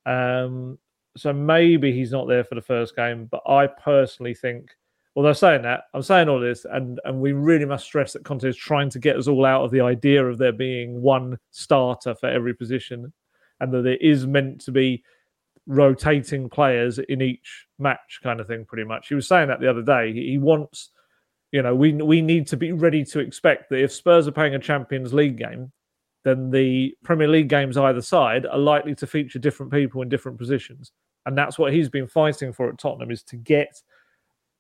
Um, 0.06 0.78
so 1.18 1.34
maybe 1.34 1.92
he's 1.92 2.12
not 2.12 2.28
there 2.28 2.44
for 2.44 2.56
the 2.56 2.62
first 2.62 2.96
game, 2.96 3.26
but 3.26 3.42
I 3.48 3.68
personally 3.68 4.34
think, 4.34 4.72
although 5.16 5.34
saying 5.34 5.64
that, 5.64 5.84
I'm 5.94 6.02
saying 6.02 6.30
all 6.30 6.40
this, 6.40 6.66
and 6.66 7.00
and 7.06 7.20
we 7.20 7.34
really 7.34 7.66
must 7.66 7.86
stress 7.86 8.14
that 8.14 8.24
Conte 8.24 8.48
is 8.48 8.58
trying 8.58 8.90
to 8.92 9.00
get 9.00 9.18
us 9.18 9.28
all 9.28 9.46
out 9.46 9.64
of 9.64 9.72
the 9.72 9.82
idea 9.82 10.26
of 10.26 10.38
there 10.38 10.54
being 10.54 11.02
one 11.02 11.38
starter 11.52 12.16
for 12.16 12.28
every 12.28 12.54
position, 12.54 13.12
and 13.60 13.74
that 13.74 13.84
there 13.84 13.98
is 13.98 14.26
meant 14.26 14.62
to 14.62 14.72
be 14.72 15.04
rotating 15.72 16.50
players 16.50 17.00
in 17.00 17.22
each 17.22 17.68
match, 17.80 18.20
kind 18.22 18.40
of 18.40 18.48
thing. 18.48 18.66
Pretty 18.66 18.84
much, 18.84 19.08
he 19.08 19.16
was 19.16 19.28
saying 19.28 19.48
that 19.48 19.60
the 19.60 19.70
other 19.70 19.82
day. 19.82 20.14
He 20.14 20.38
wants, 20.38 20.90
you 21.52 21.62
know, 21.62 21.74
we 21.76 21.94
we 21.94 22.22
need 22.22 22.48
to 22.48 22.58
be 22.58 22.72
ready 22.72 23.04
to 23.06 23.20
expect 23.20 23.70
that 23.70 23.82
if 23.82 23.92
Spurs 23.92 24.28
are 24.28 24.32
playing 24.32 24.56
a 24.56 24.60
Champions 24.60 25.14
League 25.14 25.38
game, 25.38 25.72
then 26.24 26.52
the 26.52 26.96
Premier 27.04 27.28
League 27.28 27.50
games 27.50 27.78
either 27.78 28.02
side 28.02 28.46
are 28.46 28.58
likely 28.58 28.96
to 28.96 29.08
feature 29.08 29.40
different 29.40 29.72
people 29.72 30.02
in 30.02 30.10
different 30.10 30.38
positions, 30.38 30.92
and 31.26 31.38
that's 31.38 31.58
what 31.58 31.74
he's 31.74 31.90
been 31.90 32.08
fighting 32.08 32.54
for 32.54 32.70
at 32.70 32.78
Tottenham 32.78 33.12
is 33.12 33.24
to 33.24 33.38
get 33.38 33.82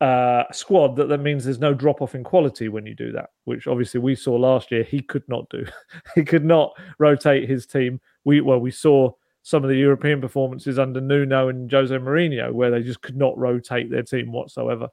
uh, 0.01 0.51
squad, 0.51 0.95
that 0.95 1.09
that 1.09 1.19
means 1.19 1.45
there's 1.45 1.59
no 1.59 1.75
drop 1.75 2.01
off 2.01 2.15
in 2.15 2.23
quality 2.23 2.69
when 2.69 2.87
you 2.87 2.95
do 2.95 3.11
that, 3.11 3.29
which 3.45 3.67
obviously 3.67 3.99
we 3.99 4.15
saw 4.15 4.33
last 4.33 4.71
year. 4.71 4.81
He 4.81 4.99
could 4.99 5.23
not 5.29 5.47
do. 5.49 5.63
he 6.15 6.23
could 6.23 6.43
not 6.43 6.73
rotate 6.97 7.47
his 7.47 7.67
team. 7.67 8.01
We 8.25 8.41
well, 8.41 8.59
we 8.59 8.71
saw 8.71 9.11
some 9.43 9.63
of 9.63 9.69
the 9.69 9.77
European 9.77 10.21
performances 10.21 10.77
under 10.77 11.01
Nuno 11.01 11.49
and 11.49 11.71
Jose 11.71 11.95
Mourinho 11.95 12.51
where 12.51 12.71
they 12.71 12.83
just 12.83 13.01
could 13.01 13.17
not 13.17 13.37
rotate 13.37 13.89
their 13.89 14.03
team 14.03 14.31
whatsoever. 14.31 14.89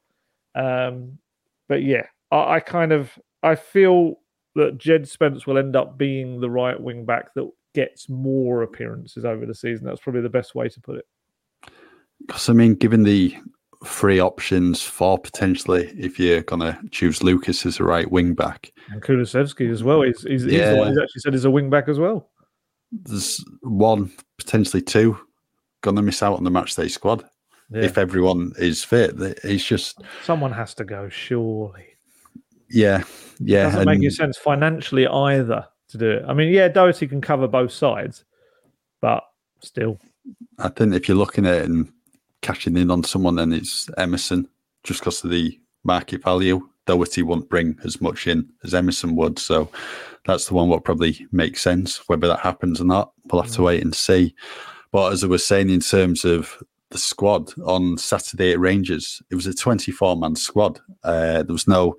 Um, 0.54 1.18
but 1.68 1.82
yeah, 1.82 2.06
I, 2.30 2.54
I 2.54 2.60
kind 2.60 2.92
of 2.92 3.18
I 3.42 3.54
feel 3.54 4.20
that 4.54 4.78
Jed 4.78 5.08
Spence 5.08 5.46
will 5.46 5.58
end 5.58 5.76
up 5.76 5.98
being 5.98 6.40
the 6.40 6.50
right 6.50 6.78
wing 6.80 7.04
back 7.04 7.34
that 7.34 7.48
gets 7.74 8.08
more 8.08 8.62
appearances 8.62 9.24
over 9.24 9.46
the 9.46 9.54
season. 9.54 9.86
That's 9.86 10.00
probably 10.00 10.22
the 10.22 10.28
best 10.28 10.54
way 10.54 10.68
to 10.68 10.80
put 10.80 10.96
it. 10.96 11.06
Because 12.26 12.48
I 12.48 12.52
mean, 12.54 12.74
given 12.74 13.04
the 13.04 13.36
three 13.84 14.18
options 14.18 14.82
for 14.82 15.18
potentially 15.18 15.94
if 15.96 16.18
you're 16.18 16.42
gonna 16.42 16.80
choose 16.90 17.22
Lucas 17.22 17.64
as 17.64 17.78
a 17.78 17.84
right 17.84 18.10
wing 18.10 18.34
back 18.34 18.72
and 18.90 19.00
Kulusevski 19.02 19.70
as 19.70 19.84
well. 19.84 20.02
He's, 20.02 20.22
he's, 20.22 20.44
yeah. 20.46 20.74
he's 20.74 20.86
who's 20.88 20.98
actually 20.98 21.20
said 21.20 21.32
he's 21.32 21.44
a 21.44 21.50
wing 21.50 21.70
back 21.70 21.88
as 21.88 21.98
well. 21.98 22.28
There's 22.90 23.44
one 23.62 24.10
potentially 24.38 24.82
two 24.82 25.18
gonna 25.82 26.02
miss 26.02 26.22
out 26.22 26.36
on 26.36 26.44
the 26.44 26.50
match 26.50 26.74
day 26.74 26.88
squad 26.88 27.24
yeah. 27.70 27.82
if 27.82 27.98
everyone 27.98 28.52
is 28.58 28.84
fit. 28.84 29.14
It's 29.44 29.64
just 29.64 30.00
someone 30.22 30.52
has 30.52 30.74
to 30.74 30.84
go, 30.84 31.08
surely. 31.08 31.86
Yeah, 32.70 33.04
yeah. 33.38 33.60
It 33.60 33.64
doesn't 33.64 33.80
and... 33.80 33.90
make 33.90 33.98
any 33.98 34.10
sense 34.10 34.36
financially 34.36 35.06
either 35.06 35.66
to 35.88 35.98
do 35.98 36.10
it. 36.10 36.24
I 36.26 36.34
mean, 36.34 36.52
yeah, 36.52 36.68
Doherty 36.68 37.06
can 37.06 37.20
cover 37.20 37.48
both 37.48 37.72
sides, 37.72 38.24
but 39.00 39.22
still. 39.60 39.98
I 40.58 40.68
think 40.68 40.94
if 40.94 41.08
you're 41.08 41.16
looking 41.16 41.46
at 41.46 41.54
it 41.54 41.64
and 41.64 41.90
cashing 42.42 42.76
in 42.76 42.90
on 42.90 43.04
someone, 43.04 43.36
then 43.36 43.52
it's 43.52 43.88
Emerson, 43.96 44.48
just 44.84 45.00
because 45.00 45.24
of 45.24 45.30
the 45.30 45.58
market 45.84 46.22
value. 46.22 46.68
Doherty 46.88 47.22
won't 47.22 47.50
bring 47.50 47.78
as 47.84 48.00
much 48.00 48.26
in 48.26 48.48
as 48.64 48.74
Emerson 48.74 49.14
would. 49.14 49.38
So 49.38 49.70
that's 50.26 50.46
the 50.46 50.54
one 50.54 50.68
what 50.68 50.84
probably 50.84 51.26
makes 51.30 51.60
sense. 51.62 51.98
Whether 52.08 52.26
that 52.28 52.40
happens 52.40 52.80
or 52.80 52.84
not, 52.84 53.12
we'll 53.26 53.42
have 53.42 53.52
to 53.52 53.60
mm. 53.60 53.66
wait 53.66 53.84
and 53.84 53.94
see. 53.94 54.34
But 54.90 55.12
as 55.12 55.22
I 55.22 55.26
was 55.26 55.44
saying, 55.44 55.68
in 55.68 55.80
terms 55.80 56.24
of 56.24 56.62
the 56.90 56.98
squad 56.98 57.52
on 57.60 57.98
Saturday 57.98 58.52
at 58.52 58.58
Rangers, 58.58 59.22
it 59.30 59.34
was 59.34 59.46
a 59.46 59.52
24 59.54 60.16
man 60.16 60.34
squad. 60.34 60.80
Uh, 61.04 61.42
there 61.42 61.52
was 61.52 61.68
no 61.68 61.98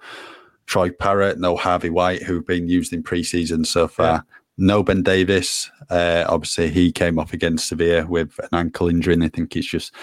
Troy 0.66 0.90
Parrott, 0.90 1.40
no 1.40 1.56
Harvey 1.56 1.92
White, 1.92 2.24
who've 2.24 2.46
been 2.46 2.68
used 2.68 2.92
in 2.92 3.04
preseason 3.04 3.66
so 3.66 3.88
far. 3.88 4.06
Yeah. 4.08 4.22
No 4.60 4.84
Ben 4.84 5.04
Davies. 5.04 5.72
Uh, 5.90 6.26
obviously, 6.28 6.70
he 6.70 6.92
came 6.92 7.18
off 7.18 7.34
against 7.34 7.68
Sevilla 7.68 8.06
with 8.06 8.38
an 8.40 8.50
ankle 8.52 8.90
injury, 8.90 9.14
and 9.14 9.24
I 9.24 9.30
think 9.30 9.54
he's 9.54 9.66
just 9.66 9.94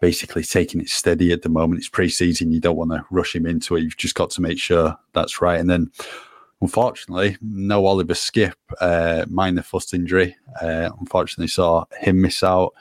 basically 0.00 0.42
taking 0.42 0.80
it 0.80 0.88
steady 0.88 1.32
at 1.32 1.42
the 1.42 1.50
moment. 1.50 1.80
It's 1.80 1.90
preseason; 1.90 2.50
you 2.50 2.60
don't 2.60 2.76
want 2.76 2.92
to 2.92 3.04
rush 3.10 3.34
him 3.34 3.46
into 3.46 3.76
it. 3.76 3.82
You've 3.82 3.96
just 3.96 4.14
got 4.14 4.30
to 4.30 4.40
make 4.40 4.58
sure 4.58 4.96
that's 5.12 5.42
right. 5.42 5.60
And 5.60 5.68
then, 5.68 5.90
unfortunately, 6.62 7.36
no 7.42 7.84
Oliver 7.84 8.14
Skipp, 8.14 8.54
uh, 8.80 9.26
minor 9.28 9.62
foot 9.62 9.92
injury. 9.92 10.34
Uh, 10.62 10.88
unfortunately, 10.98 11.48
saw 11.48 11.84
him 12.00 12.22
miss 12.22 12.42
out 12.42 12.72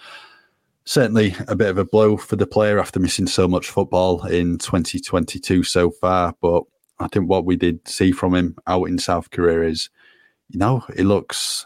certainly 0.85 1.35
a 1.47 1.55
bit 1.55 1.69
of 1.69 1.77
a 1.77 1.85
blow 1.85 2.15
for 2.15 2.35
the 2.35 2.47
player 2.47 2.79
after 2.79 2.99
missing 2.99 3.27
so 3.27 3.47
much 3.47 3.69
football 3.69 4.25
in 4.27 4.57
2022 4.57 5.63
so 5.63 5.91
far. 5.91 6.33
But 6.41 6.63
I 6.99 7.07
think 7.07 7.29
what 7.29 7.43
we 7.43 7.55
did 7.57 7.85
see 7.87 8.11
from 8.11 8.35
him 8.35 8.55
out 8.67 8.85
in 8.85 8.97
South 8.99 9.31
Korea 9.31 9.67
is, 9.67 9.89
you 10.49 10.59
know, 10.59 10.83
he 10.95 11.03
looks 11.03 11.65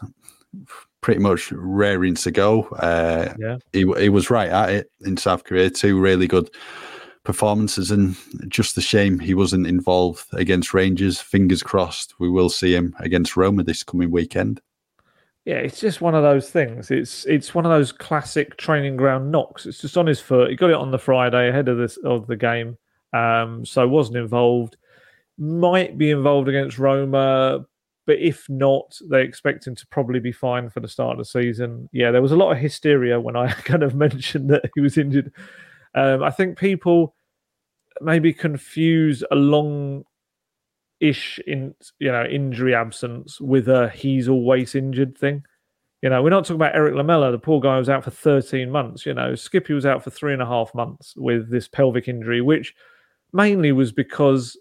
pretty 1.00 1.20
much 1.20 1.50
raring 1.52 2.14
to 2.14 2.30
go. 2.30 2.62
Uh, 2.68 3.34
yeah, 3.38 3.58
he 3.72 3.80
he 3.98 4.08
was 4.08 4.30
right 4.30 4.48
at 4.48 4.70
it 4.70 4.90
in 5.04 5.16
South 5.16 5.44
Korea. 5.44 5.70
Two 5.70 5.98
really 6.00 6.26
good 6.26 6.50
performances, 7.24 7.90
and 7.90 8.16
just 8.48 8.78
a 8.78 8.80
shame 8.80 9.18
he 9.18 9.34
wasn't 9.34 9.66
involved 9.66 10.26
against 10.32 10.74
Rangers. 10.74 11.20
Fingers 11.20 11.62
crossed, 11.62 12.18
we 12.18 12.28
will 12.28 12.48
see 12.48 12.74
him 12.74 12.94
against 13.00 13.36
Roma 13.36 13.62
this 13.62 13.82
coming 13.82 14.10
weekend. 14.10 14.60
Yeah, 15.44 15.56
it's 15.56 15.80
just 15.80 16.00
one 16.00 16.14
of 16.14 16.22
those 16.22 16.50
things. 16.50 16.90
It's 16.90 17.24
it's 17.26 17.54
one 17.54 17.64
of 17.64 17.70
those 17.70 17.92
classic 17.92 18.56
training 18.56 18.96
ground 18.96 19.30
knocks. 19.30 19.66
It's 19.66 19.80
just 19.80 19.96
on 19.96 20.06
his 20.06 20.20
foot. 20.20 20.50
He 20.50 20.56
got 20.56 20.70
it 20.70 20.76
on 20.76 20.90
the 20.90 20.98
Friday 20.98 21.48
ahead 21.48 21.68
of 21.68 21.78
this 21.78 21.96
of 21.98 22.26
the 22.26 22.36
game, 22.36 22.76
um, 23.12 23.64
so 23.64 23.86
wasn't 23.88 24.18
involved 24.18 24.76
might 25.40 25.96
be 25.96 26.10
involved 26.10 26.48
against 26.48 26.78
Roma, 26.78 27.64
but 28.10 28.18
if 28.18 28.50
not, 28.50 28.98
they 29.08 29.22
expect 29.22 29.64
him 29.64 29.76
to 29.76 29.86
probably 29.86 30.18
be 30.18 30.32
fine 30.32 30.68
for 30.68 30.80
the 30.80 30.88
start 30.88 31.12
of 31.12 31.18
the 31.18 31.24
season. 31.24 31.88
Yeah, 31.92 32.10
there 32.10 32.20
was 32.20 32.32
a 32.32 32.36
lot 32.36 32.50
of 32.50 32.58
hysteria 32.58 33.20
when 33.20 33.36
I 33.36 33.52
kind 33.64 33.84
of 33.84 33.94
mentioned 33.94 34.50
that 34.50 34.68
he 34.74 34.80
was 34.80 34.98
injured. 34.98 35.32
Um, 35.94 36.20
I 36.20 36.32
think 36.32 36.58
people 36.58 37.14
maybe 38.00 38.32
confuse 38.32 39.22
a 39.30 39.36
long 39.36 40.02
ish 40.98 41.38
in 41.46 41.72
you 42.00 42.10
know 42.10 42.24
injury 42.24 42.74
absence 42.74 43.40
with 43.40 43.68
a 43.68 43.90
he's 43.90 44.28
always 44.28 44.74
injured 44.74 45.16
thing. 45.16 45.44
You 46.02 46.10
know, 46.10 46.20
we're 46.20 46.30
not 46.30 46.42
talking 46.42 46.56
about 46.56 46.74
Erik 46.74 46.96
Lamela. 46.96 47.30
The 47.30 47.38
poor 47.38 47.60
guy 47.60 47.78
was 47.78 47.88
out 47.88 48.02
for 48.02 48.10
13 48.10 48.72
months. 48.72 49.06
You 49.06 49.14
know, 49.14 49.36
Skippy 49.36 49.72
was 49.72 49.86
out 49.86 50.02
for 50.02 50.10
three 50.10 50.32
and 50.32 50.42
a 50.42 50.46
half 50.46 50.74
months 50.74 51.14
with 51.16 51.48
this 51.48 51.68
pelvic 51.68 52.08
injury, 52.08 52.40
which 52.40 52.74
mainly 53.32 53.70
was 53.70 53.92
because 53.92 54.58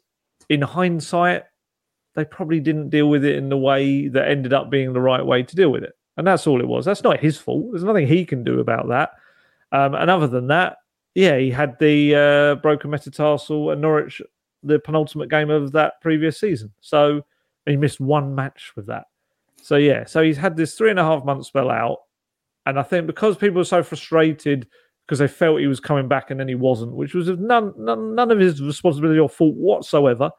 in 0.50 0.62
hindsight, 0.62 1.46
they 2.16 2.26
probably 2.26 2.60
didn't 2.60 2.90
deal 2.90 3.10
with 3.10 3.24
it 3.24 3.36
in 3.36 3.50
the 3.50 3.58
way 3.58 4.08
that 4.08 4.28
ended 4.28 4.54
up 4.54 4.70
being 4.70 4.94
the 4.94 5.02
right 5.02 5.26
way 5.26 5.44
to 5.44 5.56
deal 5.56 5.72
with 5.72 5.84
it. 5.84 5.94
And 6.18 6.28
that's 6.28 6.48
all 6.48 6.60
it 6.60 6.68
was. 6.68 6.86
That's 6.86 7.04
not 7.04 7.20
his 7.20 7.38
fault. 7.38 7.68
There's 7.72 7.84
nothing 7.84 8.08
he 8.08 8.26
can 8.26 8.44
do 8.44 8.60
about 8.60 8.90
that. 8.90 9.12
Um, 9.72 9.96
and 9.96 10.10
other 10.10 10.28
than 10.28 10.48
that, 10.48 10.78
yeah, 11.16 11.38
he 11.38 11.50
had 11.50 11.78
the 11.80 12.16
uh, 12.16 12.62
broken 12.62 12.90
metatarsal 12.90 13.72
at 13.72 13.78
Norwich, 13.78 14.22
the 14.64 14.80
penultimate 14.80 15.30
game 15.30 15.50
of 15.50 15.72
that 15.72 16.02
previous 16.02 16.40
season. 16.40 16.74
So 16.82 17.26
he 17.66 17.78
missed 17.78 18.00
one 18.00 18.36
match 18.36 18.74
with 18.76 18.88
that. 18.88 19.06
So 19.62 19.76
yeah, 19.76 20.06
so 20.06 20.24
he's 20.24 20.38
had 20.38 20.58
this 20.58 20.76
three 20.76 20.90
and 20.90 21.00
a 21.00 21.04
half 21.04 21.24
month 21.24 21.46
spell 21.46 21.70
out. 21.70 22.00
And 22.66 22.80
I 22.80 22.84
think 22.84 23.08
because 23.08 23.38
people 23.38 23.58
were 23.58 23.66
so 23.66 23.84
frustrated 23.84 24.68
because 25.06 25.20
they 25.20 25.28
felt 25.28 25.60
he 25.60 25.68
was 25.68 25.80
coming 25.80 26.08
back 26.08 26.30
and 26.30 26.40
then 26.40 26.48
he 26.48 26.56
wasn't, 26.56 26.94
which 26.94 27.14
was 27.14 27.30
none 27.30 27.74
none, 27.78 28.16
none 28.16 28.32
of 28.32 28.40
his 28.40 28.62
responsibility 28.62 29.20
or 29.20 29.30
fault 29.30 29.56
whatsoever. 29.56 30.32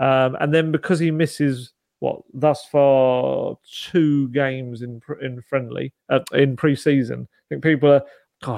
Um, 0.00 0.36
and 0.40 0.52
then 0.52 0.72
because 0.72 0.98
he 0.98 1.10
misses 1.10 1.72
what 2.00 2.22
thus 2.32 2.64
far 2.64 3.56
two 3.70 4.28
games 4.30 4.82
in 4.82 5.00
in 5.22 5.42
friendly 5.42 5.92
uh, 6.08 6.20
in 6.32 6.56
preseason, 6.56 7.22
I 7.22 7.44
think 7.48 7.62
people 7.62 7.92
are. 7.92 8.02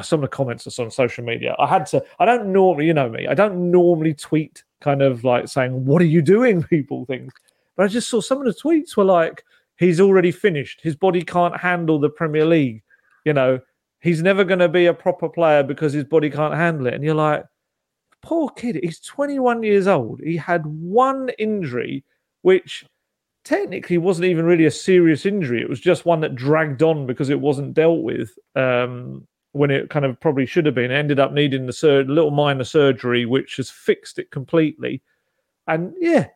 Some 0.04 0.22
of 0.22 0.30
the 0.30 0.36
comments 0.36 0.78
are 0.78 0.84
on 0.84 0.92
social 0.92 1.24
media. 1.24 1.56
I 1.58 1.66
had 1.66 1.86
to. 1.86 2.04
I 2.20 2.24
don't 2.24 2.52
normally, 2.52 2.86
you 2.86 2.94
know 2.94 3.08
me. 3.08 3.26
I 3.26 3.34
don't 3.34 3.72
normally 3.72 4.14
tweet 4.14 4.62
kind 4.80 5.02
of 5.02 5.24
like 5.24 5.48
saying, 5.48 5.84
"What 5.84 6.00
are 6.00 6.06
you 6.06 6.22
doing?" 6.22 6.62
People 6.70 7.04
things, 7.06 7.32
but 7.76 7.82
I 7.86 7.88
just 7.88 8.08
saw 8.08 8.20
some 8.20 8.38
of 8.38 8.44
the 8.44 8.54
tweets 8.54 8.96
were 8.96 9.04
like, 9.04 9.42
"He's 9.78 10.00
already 10.00 10.30
finished. 10.30 10.80
His 10.82 10.94
body 10.94 11.22
can't 11.22 11.56
handle 11.56 11.98
the 11.98 12.10
Premier 12.10 12.46
League." 12.46 12.84
You 13.24 13.32
know, 13.32 13.58
he's 14.02 14.22
never 14.22 14.44
going 14.44 14.60
to 14.60 14.68
be 14.68 14.86
a 14.86 14.94
proper 14.94 15.28
player 15.28 15.64
because 15.64 15.92
his 15.92 16.04
body 16.04 16.30
can't 16.30 16.54
handle 16.54 16.86
it. 16.86 16.94
And 16.94 17.02
you're 17.02 17.14
like, 17.14 17.44
poor 18.22 18.48
kid, 18.50 18.78
he's 18.82 19.00
21 19.00 19.62
years 19.62 19.86
old. 19.86 20.20
He 20.22 20.36
had 20.36 20.64
one 20.66 21.30
injury, 21.38 22.04
which 22.42 22.84
technically 23.44 23.98
wasn't 23.98 24.26
even 24.26 24.44
really 24.44 24.66
a 24.66 24.70
serious 24.70 25.26
injury. 25.26 25.60
It 25.60 25.68
was 25.68 25.80
just 25.80 26.06
one 26.06 26.20
that 26.20 26.34
dragged 26.34 26.82
on 26.82 27.06
because 27.06 27.28
it 27.28 27.40
wasn't 27.40 27.74
dealt 27.74 28.02
with 28.02 28.38
um, 28.54 29.26
when 29.52 29.70
it 29.70 29.90
kind 29.90 30.04
of 30.04 30.18
probably 30.20 30.46
should 30.46 30.66
have 30.66 30.74
been. 30.74 30.90
It 30.90 30.96
ended 30.96 31.20
up 31.20 31.32
needing 31.32 31.66
the 31.66 31.72
sur- 31.72 32.04
little 32.04 32.30
minor 32.30 32.64
surgery, 32.64 33.26
which 33.26 33.56
has 33.56 33.70
fixed 33.70 34.18
it 34.18 34.30
completely. 34.30 35.02
And 35.66 35.94
yeah, 35.98 36.28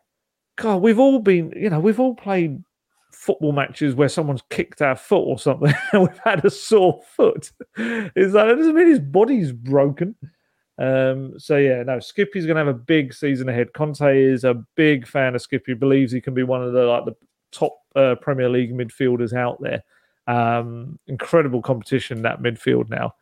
God, 0.57 0.81
we've 0.81 0.99
all 0.99 1.19
been, 1.19 1.53
you 1.55 1.69
know, 1.69 1.79
we've 1.79 1.99
all 1.99 2.15
played 2.15 2.63
football 3.11 3.51
matches 3.51 3.95
where 3.95 4.09
someone's 4.09 4.43
kicked 4.49 4.81
our 4.81 4.95
foot 4.95 5.23
or 5.23 5.39
something 5.39 5.73
and 5.91 6.03
we've 6.03 6.19
had 6.23 6.43
a 6.45 6.49
sore 6.49 7.01
foot. 7.15 7.51
Is 7.77 8.33
that 8.33 8.49
it 8.49 8.55
doesn't 8.55 8.75
mean 8.75 8.87
his 8.87 8.99
body's 8.99 9.51
broken. 9.51 10.15
Um, 10.77 11.39
so 11.39 11.57
yeah, 11.57 11.83
no, 11.83 11.99
Skippy's 11.99 12.45
gonna 12.45 12.59
have 12.59 12.67
a 12.67 12.73
big 12.73 13.13
season 13.13 13.49
ahead. 13.49 13.73
Conte 13.73 14.21
is 14.21 14.43
a 14.43 14.63
big 14.75 15.07
fan 15.07 15.35
of 15.35 15.41
Skippy, 15.41 15.73
believes 15.73 16.11
he 16.11 16.21
can 16.21 16.33
be 16.33 16.43
one 16.43 16.63
of 16.63 16.73
the 16.73 16.83
like 16.83 17.05
the 17.05 17.15
top 17.51 17.79
uh, 17.95 18.15
Premier 18.21 18.49
League 18.49 18.73
midfielders 18.73 19.33
out 19.33 19.61
there. 19.61 19.83
Um, 20.27 20.99
incredible 21.07 21.61
competition 21.61 22.21
that 22.23 22.41
midfield 22.41 22.89
now. 22.89 23.15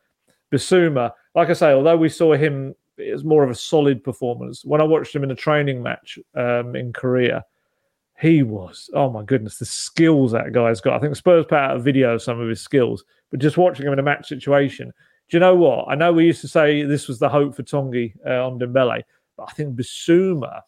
Bissouma, 0.52 1.12
like 1.34 1.50
I 1.50 1.54
say, 1.54 1.72
although 1.72 1.98
we 1.98 2.10
saw 2.10 2.34
him 2.34 2.74
as 2.98 3.24
more 3.24 3.44
of 3.44 3.50
a 3.50 3.56
solid 3.56 4.04
performance, 4.04 4.66
when 4.66 4.82
I 4.82 4.86
watched 4.86 5.16
him 5.16 5.24
in 5.24 5.32
a 5.32 5.36
training 5.36 5.84
match 5.84 6.18
um, 6.36 6.76
in 6.76 6.94
Korea, 6.94 7.46
he 8.18 8.44
was 8.44 8.90
oh 8.94 9.10
my 9.10 9.24
goodness 9.24 9.58
the 9.58 9.66
skills 9.66 10.32
that 10.32 10.54
guy's 10.54 10.82
got 10.82 10.96
i 10.96 11.00
think 11.00 11.16
spurs 11.16 11.46
put 11.46 11.58
out 11.58 11.76
a 11.76 11.80
video 11.80 12.14
of 12.14 12.22
some 12.22 12.40
of 12.40 12.48
his 12.48 12.62
skills 12.62 13.04
but 13.30 13.40
just 13.40 13.58
watching 13.58 13.86
him 13.86 13.94
in 13.94 14.00
a 14.00 14.04
match 14.04 14.28
situation 14.28 14.92
do 15.30 15.38
you 15.38 15.40
know 15.40 15.56
what? 15.56 15.88
I 15.88 15.96
know 15.96 16.14
we 16.14 16.26
used 16.26 16.42
to 16.42 16.48
say 16.48 16.84
this 16.84 17.08
was 17.08 17.20
the 17.20 17.30
hope 17.30 17.56
for 17.56 17.64
Tanguy 17.64 18.14
uh, 18.26 18.50
Ndombele 18.50 19.04
but 19.38 19.50
i 19.50 19.52
think 19.54 19.76
bissouma 19.76 20.62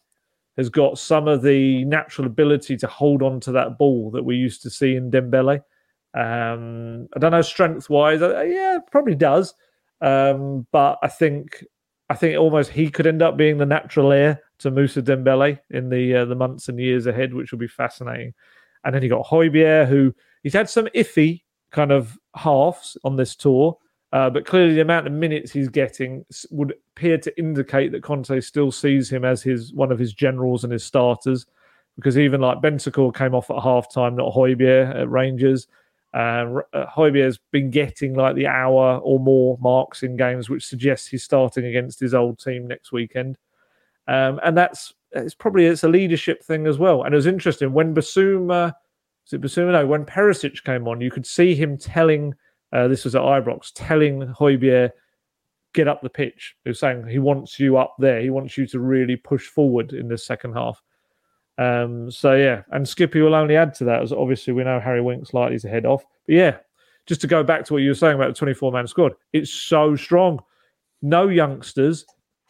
has 0.56 0.68
got 0.68 0.98
some 0.98 1.28
of 1.28 1.42
the 1.42 1.84
natural 1.84 2.26
ability 2.26 2.76
to 2.76 2.86
hold 2.88 3.22
on 3.22 3.38
to 3.40 3.52
that 3.52 3.78
ball 3.78 4.10
that 4.10 4.24
we 4.24 4.34
used 4.34 4.60
to 4.60 4.68
see 4.68 4.96
in 4.96 5.08
dembele. 5.08 5.62
Um, 6.14 7.08
i 7.14 7.18
don't 7.18 7.30
know 7.30 7.42
strength 7.42 7.88
wise 7.88 8.22
uh, 8.22 8.42
yeah 8.42 8.78
probably 8.90 9.14
does. 9.14 9.54
Um, 10.00 10.66
but 10.72 10.98
i 11.02 11.08
think 11.08 11.64
I 12.10 12.14
think 12.14 12.38
almost 12.38 12.70
he 12.70 12.90
could 12.90 13.06
end 13.06 13.20
up 13.20 13.36
being 13.36 13.58
the 13.58 13.66
natural 13.66 14.12
heir 14.12 14.40
to 14.60 14.70
Moussa 14.70 15.02
Dembele 15.02 15.58
in 15.68 15.90
the 15.90 16.16
uh, 16.16 16.24
the 16.24 16.34
months 16.34 16.70
and 16.70 16.80
years 16.80 17.06
ahead, 17.06 17.34
which 17.34 17.52
will 17.52 17.58
be 17.58 17.68
fascinating. 17.68 18.32
And 18.82 18.94
then 18.94 19.02
you 19.02 19.10
got 19.10 19.26
Højbjerg, 19.26 19.88
who 19.88 20.14
he's 20.42 20.54
had 20.54 20.70
some 20.70 20.86
iffy 20.94 21.42
kind 21.70 21.92
of 21.92 22.18
halves 22.34 22.96
on 23.04 23.16
this 23.16 23.36
tour, 23.36 23.76
uh, 24.12 24.30
but 24.30 24.46
clearly 24.46 24.74
the 24.74 24.80
amount 24.80 25.06
of 25.06 25.12
minutes 25.12 25.52
he's 25.52 25.68
getting 25.68 26.24
would 26.50 26.74
appear 26.96 27.18
to 27.18 27.38
indicate 27.38 27.92
that 27.92 28.02
Conte 28.02 28.40
still 28.40 28.72
sees 28.72 29.10
him 29.10 29.24
as 29.24 29.42
his 29.42 29.72
one 29.72 29.92
of 29.92 29.98
his 29.98 30.14
generals 30.14 30.64
and 30.64 30.72
his 30.72 30.84
starters. 30.84 31.46
Because 31.96 32.16
even 32.16 32.40
like 32.40 32.62
Bentancur 32.62 33.14
came 33.14 33.34
off 33.34 33.50
at 33.50 33.60
half 33.60 33.92
time, 33.92 34.16
not 34.16 34.32
Højbjerg 34.32 35.00
at 35.00 35.10
Rangers. 35.10 35.66
Uh, 36.14 36.62
has 36.74 37.38
been 37.50 37.70
getting 37.70 38.14
like 38.14 38.34
the 38.34 38.46
hour 38.46 38.98
or 38.98 39.20
more 39.20 39.58
marks 39.60 40.02
in 40.02 40.16
games, 40.16 40.48
which 40.48 40.66
suggests 40.66 41.06
he's 41.06 41.22
starting 41.22 41.66
against 41.66 42.00
his 42.00 42.14
old 42.14 42.38
team 42.38 42.66
next 42.66 42.92
weekend. 42.92 43.36
Um, 44.06 44.40
and 44.42 44.56
that's 44.56 44.94
it's 45.12 45.34
probably 45.34 45.66
it's 45.66 45.84
a 45.84 45.88
leadership 45.88 46.42
thing 46.42 46.66
as 46.66 46.78
well. 46.78 47.02
And 47.02 47.12
it 47.12 47.16
was 47.16 47.26
interesting 47.26 47.72
when 47.72 47.94
Bissouma, 47.94 48.72
is 49.26 49.34
it 49.34 49.42
Bissouma? 49.42 49.72
No, 49.72 49.86
when 49.86 50.06
Perisic 50.06 50.64
came 50.64 50.88
on, 50.88 51.00
you 51.00 51.10
could 51.10 51.26
see 51.26 51.54
him 51.54 51.76
telling. 51.76 52.34
Uh, 52.72 52.88
this 52.88 53.04
was 53.04 53.14
at 53.14 53.22
Ibrox, 53.22 53.72
telling 53.74 54.20
Højbjerg, 54.20 54.90
get 55.74 55.88
up 55.88 56.02
the 56.02 56.10
pitch. 56.10 56.56
He 56.64 56.70
was 56.70 56.80
saying 56.80 57.06
he 57.06 57.18
wants 57.18 57.58
you 57.58 57.76
up 57.76 57.94
there. 57.98 58.20
He 58.20 58.30
wants 58.30 58.56
you 58.58 58.66
to 58.68 58.80
really 58.80 59.16
push 59.16 59.46
forward 59.46 59.92
in 59.92 60.08
the 60.08 60.18
second 60.18 60.54
half. 60.54 60.82
Um, 61.58 62.10
so 62.10 62.34
yeah, 62.34 62.62
and 62.70 62.88
Skippy 62.88 63.20
will 63.20 63.34
only 63.34 63.56
add 63.56 63.74
to 63.74 63.84
that 63.84 64.02
as 64.02 64.12
obviously 64.12 64.52
we 64.52 64.64
know 64.64 64.78
Harry 64.78 65.02
Winks 65.02 65.34
likely 65.34 65.58
to 65.58 65.68
head 65.68 65.86
off. 65.86 66.04
But 66.26 66.34
yeah, 66.34 66.56
just 67.06 67.20
to 67.22 67.26
go 67.26 67.42
back 67.42 67.64
to 67.64 67.72
what 67.72 67.82
you 67.82 67.90
were 67.90 67.94
saying 67.94 68.14
about 68.14 68.28
the 68.28 68.34
24 68.34 68.72
man 68.72 68.86
squad, 68.86 69.14
it's 69.32 69.52
so 69.52 69.96
strong. 69.96 70.40
No 71.02 71.28
youngsters. 71.28 72.04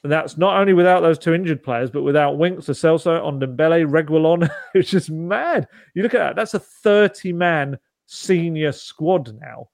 And 0.04 0.12
that's 0.12 0.38
not 0.38 0.60
only 0.60 0.74
without 0.74 1.00
those 1.00 1.18
two 1.18 1.34
injured 1.34 1.62
players, 1.62 1.90
but 1.90 2.02
without 2.02 2.38
Winks, 2.38 2.66
Celso, 2.66 3.20
Ndombele, 3.20 3.84
Reguilon. 3.86 4.48
it's 4.74 4.90
just 4.90 5.10
mad. 5.10 5.66
You 5.94 6.02
look 6.02 6.14
at 6.14 6.18
that, 6.18 6.36
that's 6.36 6.54
a 6.54 6.60
30 6.60 7.32
man 7.32 7.78
senior 8.06 8.72
squad 8.72 9.38
now. 9.40 9.68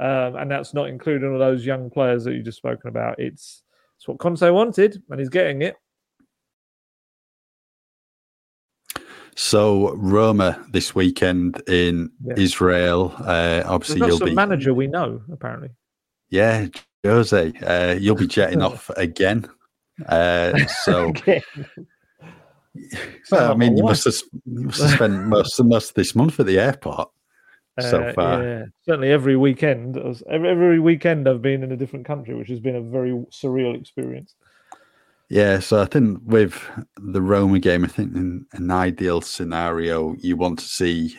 Um, 0.00 0.36
and 0.36 0.50
that's 0.50 0.72
not 0.72 0.88
including 0.88 1.30
all 1.30 1.38
those 1.38 1.66
young 1.66 1.90
players 1.90 2.24
that 2.24 2.32
you 2.32 2.42
just 2.42 2.56
spoken 2.56 2.88
about. 2.88 3.18
It's, 3.18 3.62
it's 3.98 4.08
what 4.08 4.18
Conte 4.18 4.48
wanted, 4.48 5.02
and 5.10 5.20
he's 5.20 5.28
getting 5.28 5.60
it. 5.60 5.76
So 9.36 9.94
Roma 9.94 10.64
this 10.70 10.94
weekend 10.94 11.62
in 11.68 12.10
yeah. 12.24 12.34
Israel. 12.36 13.14
Uh, 13.18 13.62
obviously, 13.66 14.06
you'll 14.06 14.18
be 14.18 14.34
manager 14.34 14.74
we 14.74 14.86
know 14.86 15.22
apparently. 15.30 15.70
Yeah, 16.30 16.68
Jose, 17.04 17.52
uh, 17.66 17.96
you'll 17.98 18.16
be 18.16 18.26
jetting 18.26 18.62
off 18.62 18.90
again. 18.96 19.46
Uh, 20.06 20.58
so, 20.66 21.12
well, 23.30 23.52
I 23.52 23.54
mean, 23.54 23.76
you 23.76 23.82
must 23.82 24.04
have, 24.04 24.14
you 24.46 24.64
must 24.64 24.80
have 24.80 24.90
spent 24.90 25.24
most 25.26 25.62
most 25.62 25.90
of 25.90 25.94
this 25.94 26.14
month 26.14 26.40
at 26.40 26.46
the 26.46 26.58
airport. 26.58 27.10
So 27.80 28.02
uh, 28.02 28.12
far, 28.12 28.42
yeah, 28.42 28.64
certainly 28.84 29.10
every 29.10 29.36
weekend. 29.36 29.96
Every, 30.28 30.48
every 30.48 30.80
weekend 30.80 31.28
I've 31.28 31.42
been 31.42 31.62
in 31.62 31.72
a 31.72 31.76
different 31.76 32.06
country, 32.06 32.34
which 32.34 32.48
has 32.48 32.60
been 32.60 32.76
a 32.76 32.80
very 32.80 33.12
surreal 33.30 33.78
experience. 33.78 34.34
Yeah, 35.28 35.60
so 35.60 35.80
I 35.80 35.84
think 35.84 36.18
with 36.24 36.60
the 36.96 37.22
Roma 37.22 37.60
game, 37.60 37.84
I 37.84 37.88
think 37.88 38.16
in 38.16 38.46
an 38.52 38.70
ideal 38.72 39.20
scenario, 39.20 40.16
you 40.18 40.36
want 40.36 40.58
to 40.58 40.64
see 40.64 41.16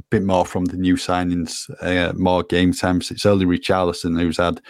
a 0.00 0.02
bit 0.10 0.24
more 0.24 0.44
from 0.44 0.64
the 0.64 0.76
new 0.76 0.96
signings, 0.96 1.70
uh, 1.80 2.12
more 2.16 2.42
game 2.42 2.72
times. 2.72 3.12
It's 3.12 3.24
only 3.24 3.46
Richarlison 3.46 4.20
who's 4.20 4.38
had 4.38 4.60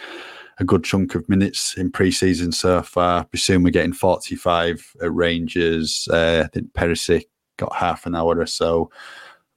a 0.59 0.63
good 0.63 0.83
chunk 0.83 1.15
of 1.15 1.27
minutes 1.27 1.75
in 1.75 1.91
pre-season 1.91 2.51
so 2.51 2.83
far. 2.83 3.23
Presume 3.25 3.63
we're 3.63 3.71
getting 3.71 3.93
45 3.93 4.95
at 5.01 5.13
Rangers. 5.13 6.07
Uh, 6.11 6.43
I 6.45 6.47
think 6.47 6.73
Perisic 6.73 7.25
got 7.57 7.75
half 7.75 8.05
an 8.05 8.15
hour 8.15 8.39
or 8.39 8.45
so. 8.45 8.91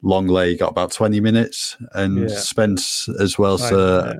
Lenglet 0.03 0.59
got 0.59 0.71
about 0.71 0.91
20 0.91 1.19
minutes 1.19 1.77
and 1.93 2.29
yeah. 2.29 2.35
Spence 2.35 3.07
as 3.19 3.37
well. 3.37 3.57
Right, 3.57 3.69
so 3.69 4.05
yeah. 4.05 4.13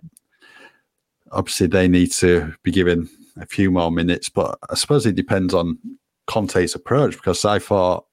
obviously 1.32 1.68
they 1.68 1.88
need 1.88 2.12
to 2.14 2.54
be 2.64 2.72
given 2.72 3.10
a 3.38 3.46
few 3.46 3.72
more 3.72 3.92
minutes, 3.92 4.30
but 4.30 4.58
I 4.70 4.76
suppose 4.76 5.06
it 5.06 5.16
depends 5.16 5.54
on 5.54 5.78
Conte's 6.28 6.76
approach 6.76 7.14
because 7.14 7.46
I 7.46 7.60
thought, 7.60 8.06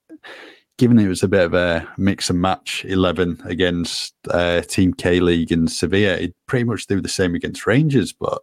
given 0.79 0.99
it 0.99 1.09
was 1.09 1.23
a 1.23 1.29
bit 1.29 1.45
of 1.45 1.55
a 1.55 1.87
mix 1.99 2.31
and 2.31 2.41
match 2.41 2.85
11 2.87 3.43
against 3.45 4.15
uh, 4.31 4.61
Team 4.63 4.95
K 4.95 5.21
League 5.21 5.53
and 5.53 5.71
Sevilla, 5.71 6.17
he'd 6.17 6.35
pretty 6.47 6.65
much 6.65 6.87
do 6.87 7.01
the 7.01 7.09
same 7.09 7.35
against 7.35 7.67
Rangers. 7.67 8.13
But 8.13 8.43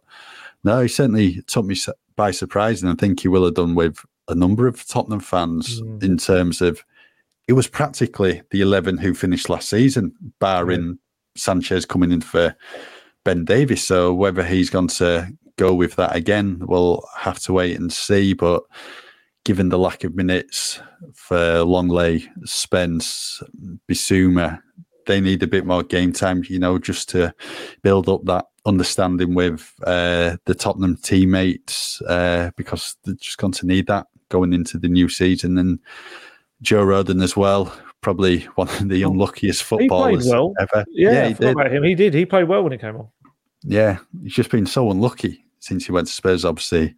no, 0.62 0.82
he 0.82 0.88
certainly 0.88 1.42
took 1.46 1.64
me 1.64 1.76
by 2.14 2.30
surprise, 2.30 2.82
and 2.82 2.90
I 2.90 2.94
think 2.94 3.20
he 3.20 3.28
will 3.28 3.44
have 3.44 3.54
done 3.54 3.74
with 3.74 4.04
a 4.28 4.34
number 4.34 4.66
of 4.66 4.86
Tottenham 4.86 5.20
fans 5.20 5.80
mm. 5.80 6.02
in 6.02 6.18
terms 6.18 6.60
of 6.60 6.84
it 7.48 7.52
was 7.52 7.68
practically 7.68 8.42
the 8.50 8.60
11 8.60 8.98
who 8.98 9.14
finished 9.14 9.48
last 9.48 9.68
season, 9.68 10.12
barring 10.40 10.98
Sanchez 11.36 11.84
coming 11.84 12.12
in 12.12 12.20
for 12.20 12.54
Ben 13.24 13.44
Davies. 13.44 13.84
So 13.84 14.12
whether 14.12 14.42
he's 14.42 14.70
going 14.70 14.88
to 14.88 15.28
go 15.56 15.74
with 15.74 15.96
that 15.96 16.14
again. 16.14 16.58
We'll 16.60 17.06
have 17.16 17.38
to 17.40 17.52
wait 17.52 17.78
and 17.78 17.92
see. 17.92 18.34
But 18.34 18.62
given 19.44 19.68
the 19.68 19.78
lack 19.78 20.04
of 20.04 20.14
minutes 20.14 20.80
for 21.14 21.64
Lenglet, 21.64 22.26
Spence, 22.44 23.42
Bissouma, 23.88 24.60
they 25.06 25.20
need 25.20 25.42
a 25.42 25.48
bit 25.48 25.66
more 25.66 25.82
game 25.82 26.12
time, 26.12 26.42
you 26.48 26.58
know, 26.58 26.78
just 26.78 27.08
to 27.10 27.34
build 27.82 28.08
up 28.08 28.24
that 28.24 28.46
understanding 28.64 29.34
with 29.34 29.72
uh, 29.86 30.36
the 30.46 30.54
Tottenham 30.54 30.96
teammates 30.96 32.02
uh, 32.02 32.50
because 32.56 32.96
they're 33.04 33.14
just 33.14 33.38
going 33.38 33.52
to 33.52 33.66
need 33.66 33.86
that 33.86 34.06
going 34.28 34.52
into 34.52 34.78
the 34.78 34.88
new 34.88 35.08
season. 35.08 35.58
And 35.58 35.78
Joe 36.62 36.84
Rodon 36.84 37.22
as 37.22 37.36
well, 37.36 37.76
probably 38.00 38.40
one 38.54 38.68
of 38.68 38.88
the 38.88 39.02
unluckiest 39.02 39.62
footballers 39.62 40.28
well. 40.28 40.54
ever. 40.60 40.84
Yeah, 40.90 41.12
yeah 41.12 41.28
he 41.28 41.34
did. 41.34 41.50
About 41.50 41.72
him. 41.72 41.82
He 41.82 41.94
did. 41.94 42.14
He 42.14 42.26
played 42.26 42.48
well 42.48 42.62
when 42.62 42.72
he 42.72 42.78
came 42.78 42.96
on. 42.96 43.08
Yeah, 43.62 43.98
he's 44.22 44.34
just 44.34 44.50
been 44.50 44.66
so 44.66 44.90
unlucky 44.90 45.44
since 45.60 45.86
he 45.86 45.92
went 45.92 46.06
to 46.06 46.12
Spurs. 46.12 46.44
Obviously, 46.44 46.94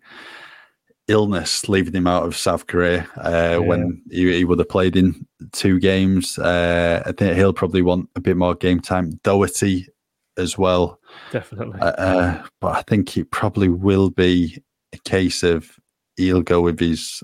illness 1.09 1.69
leaving 1.69 1.95
him 1.95 2.07
out 2.07 2.25
of 2.25 2.37
South 2.37 2.67
Korea 2.67 3.09
uh, 3.17 3.31
yeah. 3.31 3.57
when 3.57 4.03
he, 4.11 4.33
he, 4.37 4.45
would 4.45 4.59
have 4.59 4.69
played 4.69 4.97
in 4.97 5.27
two 5.53 5.81
games. 5.81 6.39
Uh, 6.39 7.03
I 7.07 7.13
think 7.13 7.37
he'll 7.37 7.55
probably 7.55 7.83
want 7.83 8.09
a 8.15 8.21
bit 8.21 8.37
more 8.37 8.55
game 8.55 8.81
time. 8.81 9.19
Doherty 9.23 9.89
as 10.37 10.59
well. 10.59 11.01
Definitely. 11.33 11.81
Uh, 11.81 11.93
uh, 11.93 12.47
but 12.61 12.77
I 12.77 12.83
think 12.83 13.17
it 13.17 13.31
probably 13.31 13.69
will 13.69 14.11
be 14.11 14.63
a 14.93 14.99
case 14.99 15.43
of 15.43 15.79
he'll 16.17 16.43
go 16.43 16.61
with 16.61 16.79
his 16.79 17.23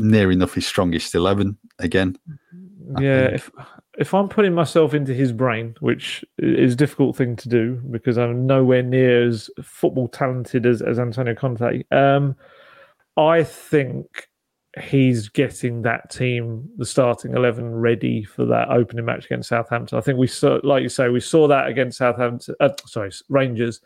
near 0.00 0.30
enough 0.30 0.54
his 0.54 0.66
strongest 0.66 1.14
11 1.14 1.56
again. 1.78 2.16
Yeah, 3.00 3.26
if 3.26 3.50
if 3.98 4.12
I'm 4.12 4.28
putting 4.28 4.54
myself 4.54 4.94
into 4.94 5.14
his 5.14 5.32
brain, 5.32 5.74
which 5.80 6.24
is 6.38 6.74
a 6.74 6.76
difficult 6.76 7.16
thing 7.16 7.34
to 7.36 7.48
do 7.48 7.80
because 7.90 8.18
I'm 8.18 8.46
nowhere 8.46 8.82
near 8.82 9.26
as 9.26 9.50
football 9.62 10.08
talented 10.08 10.66
as, 10.66 10.82
as 10.82 10.98
Antonio 10.98 11.34
Conte, 11.34 11.82
um, 11.90 12.36
I 13.16 13.42
think 13.42 14.28
he's 14.82 15.28
getting 15.28 15.82
that 15.82 16.10
team, 16.10 16.68
the 16.76 16.84
starting 16.84 17.34
11, 17.34 17.74
ready 17.74 18.22
for 18.22 18.44
that 18.44 18.68
opening 18.68 19.06
match 19.06 19.24
against 19.24 19.48
Southampton. 19.48 19.96
I 19.96 20.02
think 20.02 20.18
we 20.18 20.26
saw, 20.26 20.60
like 20.62 20.82
you 20.82 20.90
say, 20.90 21.08
we 21.08 21.20
saw 21.20 21.48
that 21.48 21.66
against 21.68 21.98
Southampton, 21.98 22.54
uh, 22.60 22.68
sorry, 22.86 23.10
Rangers. 23.28 23.80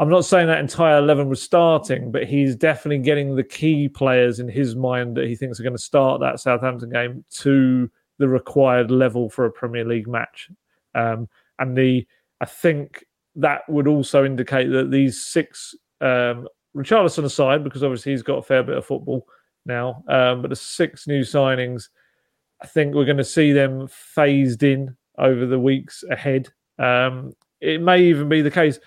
I'm 0.00 0.08
not 0.08 0.24
saying 0.24 0.46
that 0.46 0.60
entire 0.60 0.96
11 0.96 1.28
was 1.28 1.42
starting, 1.42 2.10
but 2.10 2.24
he's 2.24 2.56
definitely 2.56 3.04
getting 3.04 3.36
the 3.36 3.44
key 3.44 3.86
players 3.86 4.40
in 4.40 4.48
his 4.48 4.74
mind 4.74 5.14
that 5.18 5.26
he 5.26 5.36
thinks 5.36 5.60
are 5.60 5.62
going 5.62 5.76
to 5.76 5.78
start 5.78 6.22
that 6.22 6.40
Southampton 6.40 6.88
game 6.88 7.22
to 7.32 7.90
the 8.16 8.26
required 8.26 8.90
level 8.90 9.28
for 9.28 9.44
a 9.44 9.52
Premier 9.52 9.84
League 9.84 10.08
match. 10.08 10.48
Um, 10.94 11.28
and 11.58 11.76
the 11.76 12.06
I 12.40 12.46
think 12.46 13.04
that 13.36 13.68
would 13.68 13.86
also 13.86 14.24
indicate 14.24 14.70
that 14.70 14.90
these 14.90 15.22
six, 15.22 15.74
um, 16.00 16.48
Richarlison 16.74 17.24
aside, 17.24 17.62
because 17.62 17.84
obviously 17.84 18.12
he's 18.12 18.22
got 18.22 18.38
a 18.38 18.42
fair 18.42 18.62
bit 18.62 18.78
of 18.78 18.86
football 18.86 19.26
now, 19.66 20.02
um, 20.08 20.40
but 20.40 20.48
the 20.48 20.56
six 20.56 21.06
new 21.06 21.20
signings, 21.20 21.90
I 22.62 22.66
think 22.66 22.94
we're 22.94 23.04
going 23.04 23.18
to 23.18 23.24
see 23.24 23.52
them 23.52 23.86
phased 23.86 24.62
in 24.62 24.96
over 25.18 25.44
the 25.44 25.60
weeks 25.60 26.04
ahead. 26.10 26.48
Um, 26.78 27.34
it 27.60 27.82
may 27.82 28.02
even 28.04 28.30
be 28.30 28.40
the 28.40 28.50
case 28.50 28.78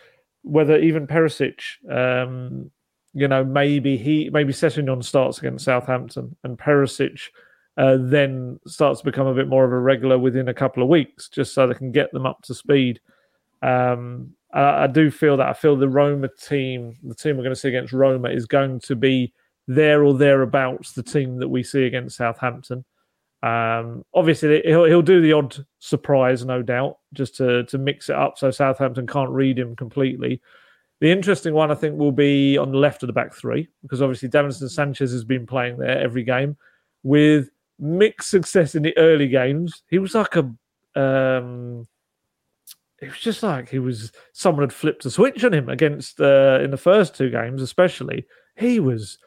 whether 0.44 0.78
even 0.78 1.08
Perisic, 1.08 1.60
um, 1.90 2.72
you 3.14 3.28
know, 3.28 3.44
maybe 3.44 3.98
he 3.98 4.30
maybe 4.32 4.54
Sessegnon 4.54 5.04
starts 5.04 5.40
against 5.40 5.66
Southampton 5.66 6.36
and 6.44 6.58
Perisic 6.58 7.20
uh, 7.78 7.98
then 8.00 8.60
starts 8.68 9.00
to 9.00 9.06
become 9.06 9.28
a 9.28 9.34
bit 9.34 9.48
more 9.48 9.66
of 9.66 9.72
a 9.72 9.80
regular 9.80 10.18
within 10.18 10.48
a 10.48 10.54
couple 10.54 10.84
of 10.84 10.90
weeks, 10.90 11.28
just 11.30 11.54
so 11.54 11.66
they 11.66 11.74
can 11.74 11.92
get 11.92 12.12
them 12.12 12.26
up 12.26 12.42
to 12.44 12.54
speed. 12.54 13.00
Um, 13.62 14.34
I, 14.54 14.84
I, 14.84 14.88
do 14.88 15.10
feel 15.10 15.38
that 15.38 15.48
I 15.48 15.54
feel 15.54 15.76
the 15.76 15.90
Roma 15.90 16.28
team, 16.28 16.98
the 17.02 17.16
team 17.16 17.38
we're 17.38 17.44
going 17.44 17.56
to 17.56 17.60
see 17.60 17.70
against 17.70 17.94
Roma, 17.94 18.30
is 18.30 18.46
going 18.46 18.80
to 18.82 18.96
be 18.96 19.34
there 19.68 20.04
or 20.04 20.14
thereabouts 20.14 20.92
the 20.92 21.02
team 21.02 21.40
that 21.40 21.48
we 21.48 21.64
see 21.64 21.86
against 21.86 22.18
Southampton. 22.18 22.86
Um, 23.44 24.06
obviously, 24.14 24.62
he'll 24.66 24.86
he'll 24.86 25.02
do 25.02 25.22
the 25.22 25.34
odd 25.34 25.66
surprise, 25.80 26.46
no 26.46 26.62
doubt, 26.62 26.98
just 27.14 27.36
to 27.38 27.66
to 27.66 27.78
mix 27.78 28.10
it 28.10 28.16
up 28.16 28.38
so 28.38 28.50
Southampton 28.52 29.06
can't 29.06 29.30
read 29.30 29.60
him 29.60 29.76
completely. 29.76 30.42
The 31.02 31.12
interesting 31.12 31.54
one, 31.54 31.70
I 31.70 31.76
think, 31.76 31.98
will 31.98 32.14
be 32.14 32.58
on 32.58 32.72
the 32.72 32.78
left 32.78 33.04
of 33.04 33.08
the 33.08 33.14
back 33.14 33.34
three 33.34 33.68
because 33.82 34.02
obviously 34.02 34.30
Davinson 34.30 34.70
Sanchez 34.70 35.12
has 35.12 35.26
been 35.26 35.46
playing 35.46 35.78
there 35.78 36.00
every 36.00 36.24
game 36.24 36.56
with 37.04 37.50
mixed 37.78 38.30
success 38.30 38.76
in 38.76 38.84
the 38.84 38.98
early 38.98 39.28
games. 39.28 39.84
He 39.90 40.00
was 40.00 40.16
like 40.16 40.38
a, 40.38 40.50
um, 40.96 41.86
it 43.02 43.10
was 43.10 43.20
just 43.20 43.44
like 43.44 43.68
he 43.68 43.80
was 43.80 44.14
someone 44.32 44.64
had 44.64 44.72
flipped 44.72 45.04
a 45.04 45.12
switch 45.12 45.44
on 45.44 45.54
him 45.54 45.68
against 45.68 46.22
uh, 46.22 46.60
in 46.64 46.72
the 46.72 46.78
first 46.78 47.18
two 47.18 47.30
games, 47.30 47.62
especially. 47.62 48.26
He 48.56 48.80
was, 48.80 49.18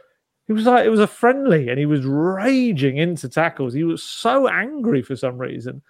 he 0.47 0.53
was 0.53 0.65
like 0.65 0.85
it 0.85 0.91
was 0.91 1.01
a 1.01 1.07
friendly, 1.07 1.69
and 1.69 1.79
he 1.79 1.87
was 1.87 2.05
raging 2.05 2.99
into 2.99 3.29
tackles. 3.29 3.75
He 3.75 3.85
was 3.85 4.03
so 4.03 4.49
angry 4.49 5.03
for 5.03 5.17
some 5.17 5.39
reason. 5.39 5.83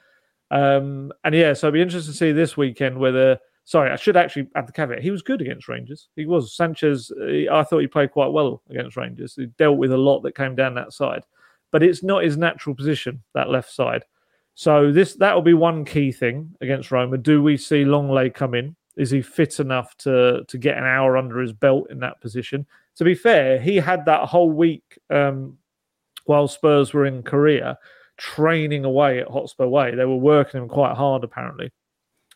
Um, 0.50 1.12
and 1.24 1.34
yeah, 1.34 1.52
so 1.52 1.66
it'd 1.66 1.74
be 1.74 1.82
interesting 1.82 2.12
to 2.12 2.18
see 2.18 2.32
this 2.32 2.56
weekend 2.56 2.98
whether 2.98 3.38
Sorry, 3.66 3.90
I 3.90 3.96
should 3.96 4.16
actually 4.16 4.46
add 4.54 4.68
the 4.68 4.72
caveat. 4.72 5.02
He 5.02 5.10
was 5.10 5.22
good 5.22 5.40
against 5.40 5.66
Rangers. 5.66 6.08
He 6.14 6.24
was. 6.24 6.54
Sanchez, 6.54 7.10
I 7.20 7.64
thought 7.64 7.80
he 7.80 7.88
played 7.88 8.12
quite 8.12 8.30
well 8.30 8.62
against 8.70 8.96
Rangers. 8.96 9.34
He 9.34 9.46
dealt 9.58 9.76
with 9.76 9.90
a 9.90 9.96
lot 9.96 10.20
that 10.20 10.36
came 10.36 10.54
down 10.54 10.76
that 10.76 10.92
side. 10.92 11.24
But 11.72 11.82
it's 11.82 12.04
not 12.04 12.22
his 12.22 12.36
natural 12.36 12.76
position, 12.76 13.24
that 13.34 13.50
left 13.50 13.72
side. 13.72 14.04
So 14.54 14.92
this 14.92 15.16
that 15.16 15.34
will 15.34 15.42
be 15.42 15.52
one 15.52 15.84
key 15.84 16.12
thing 16.12 16.54
against 16.60 16.92
Roma. 16.92 17.18
Do 17.18 17.42
we 17.42 17.56
see 17.56 17.84
Lenglet 17.84 18.34
come 18.34 18.54
in? 18.54 18.76
Is 18.96 19.10
he 19.10 19.22
fit 19.22 19.60
enough 19.60 19.96
to 19.98 20.44
to 20.48 20.58
get 20.58 20.78
an 20.78 20.84
hour 20.84 21.16
under 21.16 21.40
his 21.40 21.52
belt 21.52 21.90
in 21.90 22.00
that 22.00 22.20
position? 22.20 22.66
To 22.96 23.04
be 23.04 23.14
fair, 23.14 23.60
he 23.60 23.76
had 23.76 24.04
that 24.06 24.28
whole 24.28 24.50
week 24.50 24.98
um, 25.10 25.58
while 26.24 26.48
Spurs 26.48 26.92
were 26.92 27.06
in 27.06 27.22
Korea 27.22 27.78
training 28.16 28.84
away 28.84 29.20
at 29.20 29.28
Hotspur 29.28 29.66
Way. 29.66 29.94
They 29.94 30.04
were 30.04 30.16
working 30.16 30.62
him 30.62 30.68
quite 30.68 30.96
hard, 30.96 31.24
apparently. 31.24 31.70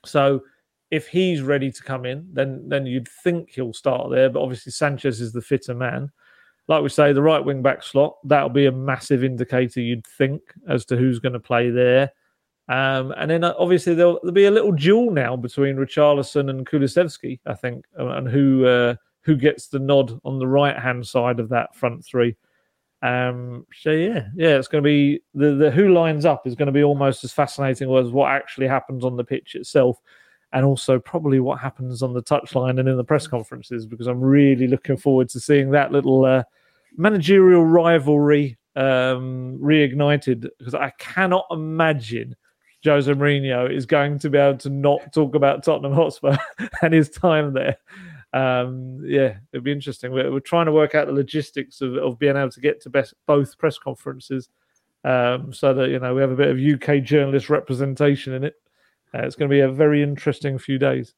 So 0.04 0.42
if 0.90 1.06
he's 1.06 1.42
ready 1.42 1.70
to 1.70 1.82
come 1.82 2.04
in, 2.04 2.28
then 2.32 2.68
then 2.68 2.86
you'd 2.86 3.08
think 3.08 3.50
he'll 3.50 3.72
start 3.72 4.10
there. 4.10 4.28
But 4.28 4.42
obviously 4.42 4.72
Sanchez 4.72 5.20
is 5.20 5.32
the 5.32 5.42
fitter 5.42 5.74
man. 5.74 6.10
Like 6.68 6.82
we 6.82 6.88
say, 6.88 7.12
the 7.12 7.22
right 7.22 7.44
wing 7.44 7.62
back 7.62 7.82
slot 7.82 8.16
that'll 8.24 8.48
be 8.48 8.66
a 8.66 8.72
massive 8.72 9.24
indicator. 9.24 9.80
You'd 9.80 10.06
think 10.06 10.42
as 10.68 10.84
to 10.86 10.96
who's 10.96 11.18
going 11.18 11.32
to 11.32 11.40
play 11.40 11.70
there. 11.70 12.12
Um, 12.70 13.12
and 13.16 13.28
then 13.28 13.42
uh, 13.42 13.52
obviously 13.58 13.94
there'll, 13.94 14.20
there'll, 14.22 14.32
be 14.32 14.44
a 14.44 14.50
little 14.50 14.70
duel 14.70 15.10
now 15.10 15.34
between 15.34 15.74
Richarlison 15.74 16.50
and 16.50 16.64
Kulusevski, 16.64 17.40
I 17.44 17.54
think, 17.54 17.84
uh, 17.98 18.10
and 18.10 18.28
who 18.28 18.64
uh, 18.64 18.94
who 19.22 19.34
gets 19.34 19.66
the 19.66 19.80
nod 19.80 20.20
on 20.24 20.38
the 20.38 20.46
right 20.46 20.78
hand 20.78 21.04
side 21.04 21.40
of 21.40 21.48
that 21.48 21.74
front 21.74 22.04
three. 22.04 22.36
Um, 23.02 23.66
so 23.74 23.90
yeah, 23.90 24.28
yeah, 24.36 24.56
it's 24.56 24.68
going 24.68 24.84
to 24.84 24.88
be 24.88 25.20
the 25.34 25.56
the 25.56 25.70
who 25.72 25.92
lines 25.92 26.24
up 26.24 26.46
is 26.46 26.54
going 26.54 26.66
to 26.66 26.72
be 26.72 26.84
almost 26.84 27.24
as 27.24 27.32
fascinating 27.32 27.92
as 27.92 28.12
what 28.12 28.30
actually 28.30 28.68
happens 28.68 29.04
on 29.04 29.16
the 29.16 29.24
pitch 29.24 29.56
itself 29.56 30.00
and 30.52 30.64
also 30.64 31.00
probably 31.00 31.40
what 31.40 31.58
happens 31.58 32.04
on 32.04 32.12
the 32.12 32.22
touchline 32.22 32.78
and 32.78 32.88
in 32.88 32.96
the 32.96 33.02
press 33.02 33.26
conferences 33.26 33.84
because 33.84 34.06
I'm 34.06 34.20
really 34.20 34.68
looking 34.68 34.96
forward 34.96 35.28
to 35.30 35.40
seeing 35.40 35.72
that 35.72 35.90
little 35.90 36.24
uh, 36.24 36.44
managerial 36.96 37.64
rivalry 37.64 38.58
um, 38.76 39.58
reignited 39.60 40.48
because 40.58 40.74
I 40.74 40.92
cannot 40.98 41.46
imagine 41.50 42.36
Jose 42.84 43.12
Mourinho 43.12 43.70
is 43.70 43.86
going 43.86 44.18
to 44.20 44.30
be 44.30 44.38
able 44.38 44.58
to 44.58 44.70
not 44.70 45.12
talk 45.12 45.34
about 45.34 45.62
Tottenham 45.62 45.92
Hotspur 45.92 46.36
and 46.82 46.94
his 46.94 47.10
time 47.10 47.52
there. 47.52 47.76
Um, 48.32 49.02
yeah, 49.04 49.38
it'd 49.52 49.64
be 49.64 49.72
interesting. 49.72 50.12
We're, 50.12 50.30
we're, 50.30 50.40
trying 50.40 50.66
to 50.66 50.72
work 50.72 50.94
out 50.94 51.06
the 51.06 51.12
logistics 51.12 51.80
of, 51.80 51.96
of 51.96 52.18
being 52.18 52.36
able 52.36 52.50
to 52.50 52.60
get 52.60 52.80
to 52.82 52.90
best, 52.90 53.14
both 53.26 53.58
press 53.58 53.76
conferences 53.76 54.48
um, 55.04 55.52
so 55.52 55.74
that 55.74 55.90
you 55.90 55.98
know 55.98 56.14
we 56.14 56.20
have 56.20 56.30
a 56.30 56.36
bit 56.36 56.48
of 56.48 56.58
UK 56.58 57.02
journalist 57.02 57.50
representation 57.50 58.32
in 58.32 58.44
it. 58.44 58.54
Uh, 59.12 59.22
it's 59.22 59.34
going 59.34 59.50
to 59.50 59.54
be 59.54 59.60
a 59.60 59.70
very 59.70 60.02
interesting 60.02 60.58
few 60.58 60.78
days. 60.78 61.14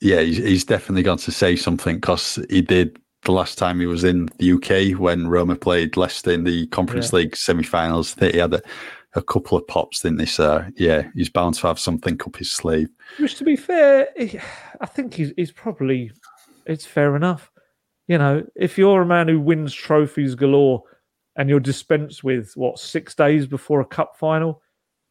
Yeah, 0.00 0.20
he's, 0.20 0.38
he's 0.38 0.64
definitely 0.64 1.02
going 1.02 1.18
to 1.18 1.30
say 1.32 1.54
something 1.54 1.96
because 1.96 2.38
he 2.48 2.62
did 2.62 2.98
the 3.22 3.32
last 3.32 3.58
time 3.58 3.78
he 3.78 3.86
was 3.86 4.02
in 4.02 4.28
the 4.38 4.52
UK 4.52 4.98
when 4.98 5.28
Roma 5.28 5.54
played 5.54 5.96
Leicester 5.96 6.32
in 6.32 6.44
the 6.44 6.66
Conference 6.68 7.12
yeah. 7.12 7.18
League 7.18 7.36
semi-finals. 7.36 8.14
He 8.14 8.38
had 8.38 8.54
a, 8.54 8.62
a 9.14 9.22
couple 9.22 9.58
of 9.58 9.66
pops, 9.66 10.02
didn't 10.02 10.20
he? 10.20 10.26
So 10.26 10.64
yeah, 10.76 11.08
he's 11.14 11.28
bound 11.28 11.54
to 11.56 11.66
have 11.66 11.78
something 11.78 12.20
up 12.24 12.36
his 12.36 12.52
sleeve. 12.52 12.88
Which, 13.18 13.36
to 13.36 13.44
be 13.44 13.56
fair, 13.56 14.08
I 14.80 14.86
think 14.86 15.14
he's, 15.14 15.32
he's 15.36 15.52
probably 15.52 16.12
it's 16.66 16.86
fair 16.86 17.16
enough. 17.16 17.50
You 18.06 18.18
know, 18.18 18.44
if 18.56 18.76
you're 18.76 19.02
a 19.02 19.06
man 19.06 19.28
who 19.28 19.40
wins 19.40 19.74
trophies 19.74 20.34
galore 20.34 20.82
and 21.36 21.48
you're 21.48 21.60
dispensed 21.60 22.24
with 22.24 22.52
what 22.54 22.78
six 22.78 23.14
days 23.14 23.46
before 23.46 23.80
a 23.80 23.84
cup 23.84 24.16
final, 24.16 24.62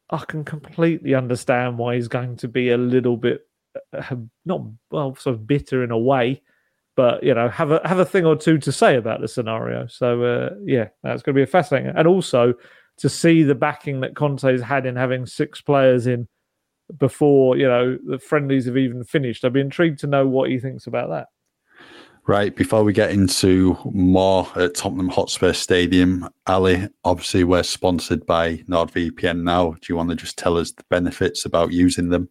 I 0.10 0.24
can 0.28 0.43
completely 0.43 1.14
understand 1.14 1.78
why 1.78 1.95
he's 1.95 2.08
going 2.08 2.36
to 2.38 2.47
be 2.47 2.72
a 2.72 2.78
little 2.78 3.18
bit 3.18 3.41
uh, 3.93 4.16
not 4.45 4.62
well, 4.91 5.16
sort 5.16 5.36
of 5.36 5.47
bitter 5.47 5.84
in 5.84 5.91
a 5.91 5.97
way, 5.97 6.41
but 6.95 7.24
you 7.24 7.34
know, 7.34 7.47
have 7.50 7.72
a 7.72 7.82
have 7.86 8.00
a 8.00 8.06
thing 8.06 8.26
or 8.26 8.36
two 8.36 8.58
to 8.58 8.72
say 8.72 8.95
about 8.95 9.22
the 9.22 9.28
scenario. 9.28 9.88
So 9.88 10.24
uh, 10.24 10.50
yeah, 10.66 10.89
that's 11.04 11.22
going 11.22 11.36
to 11.36 11.39
be 11.39 11.43
a 11.43 11.47
fascinating, 11.47 11.93
and 11.95 12.08
also 12.08 12.54
to 13.00 13.10
see 13.10 13.43
the 13.43 13.56
backing 13.56 14.02
that 14.02 14.16
Conte's 14.16 14.62
had 14.62 14.86
in 14.86 14.95
having 14.95 15.26
six 15.26 15.62
players 15.62 16.08
in 16.08 16.28
before 16.97 17.56
you 17.56 17.68
know 17.68 17.97
the 18.06 18.20
friendlies 18.20 18.66
have 18.66 18.78
even 18.78 19.04
finished. 19.04 19.43
I'd 19.43 19.54
be 19.54 19.62
intrigued 19.62 20.00
to 20.00 20.08
know 20.08 20.28
what 20.28 20.50
he 20.50 20.60
thinks 20.60 20.88
about 20.88 21.10
that. 21.10 21.28
Right, 22.28 22.56
before 22.56 22.84
we 22.84 22.93
get 22.93 23.10
into 23.10 23.76
more 23.86 24.47
at 24.56 24.76
Tottenham 24.76 25.10
Hotspur 25.10 25.52
Stadium, 25.54 26.30
Ali, 26.45 26.88
obviously 27.04 27.43
we're 27.43 27.64
sponsored 27.64 28.24
by 28.28 28.58
NordVPN 28.68 29.41
now. 29.41 29.72
Do 29.72 29.80
you 29.89 29.95
want 29.95 30.10
to 30.10 30.16
just 30.16 30.38
tell 30.38 30.56
us 30.58 30.72
the 30.72 30.84
benefits 30.91 31.45
about 31.45 31.72
using 31.72 32.10
them? 32.10 32.30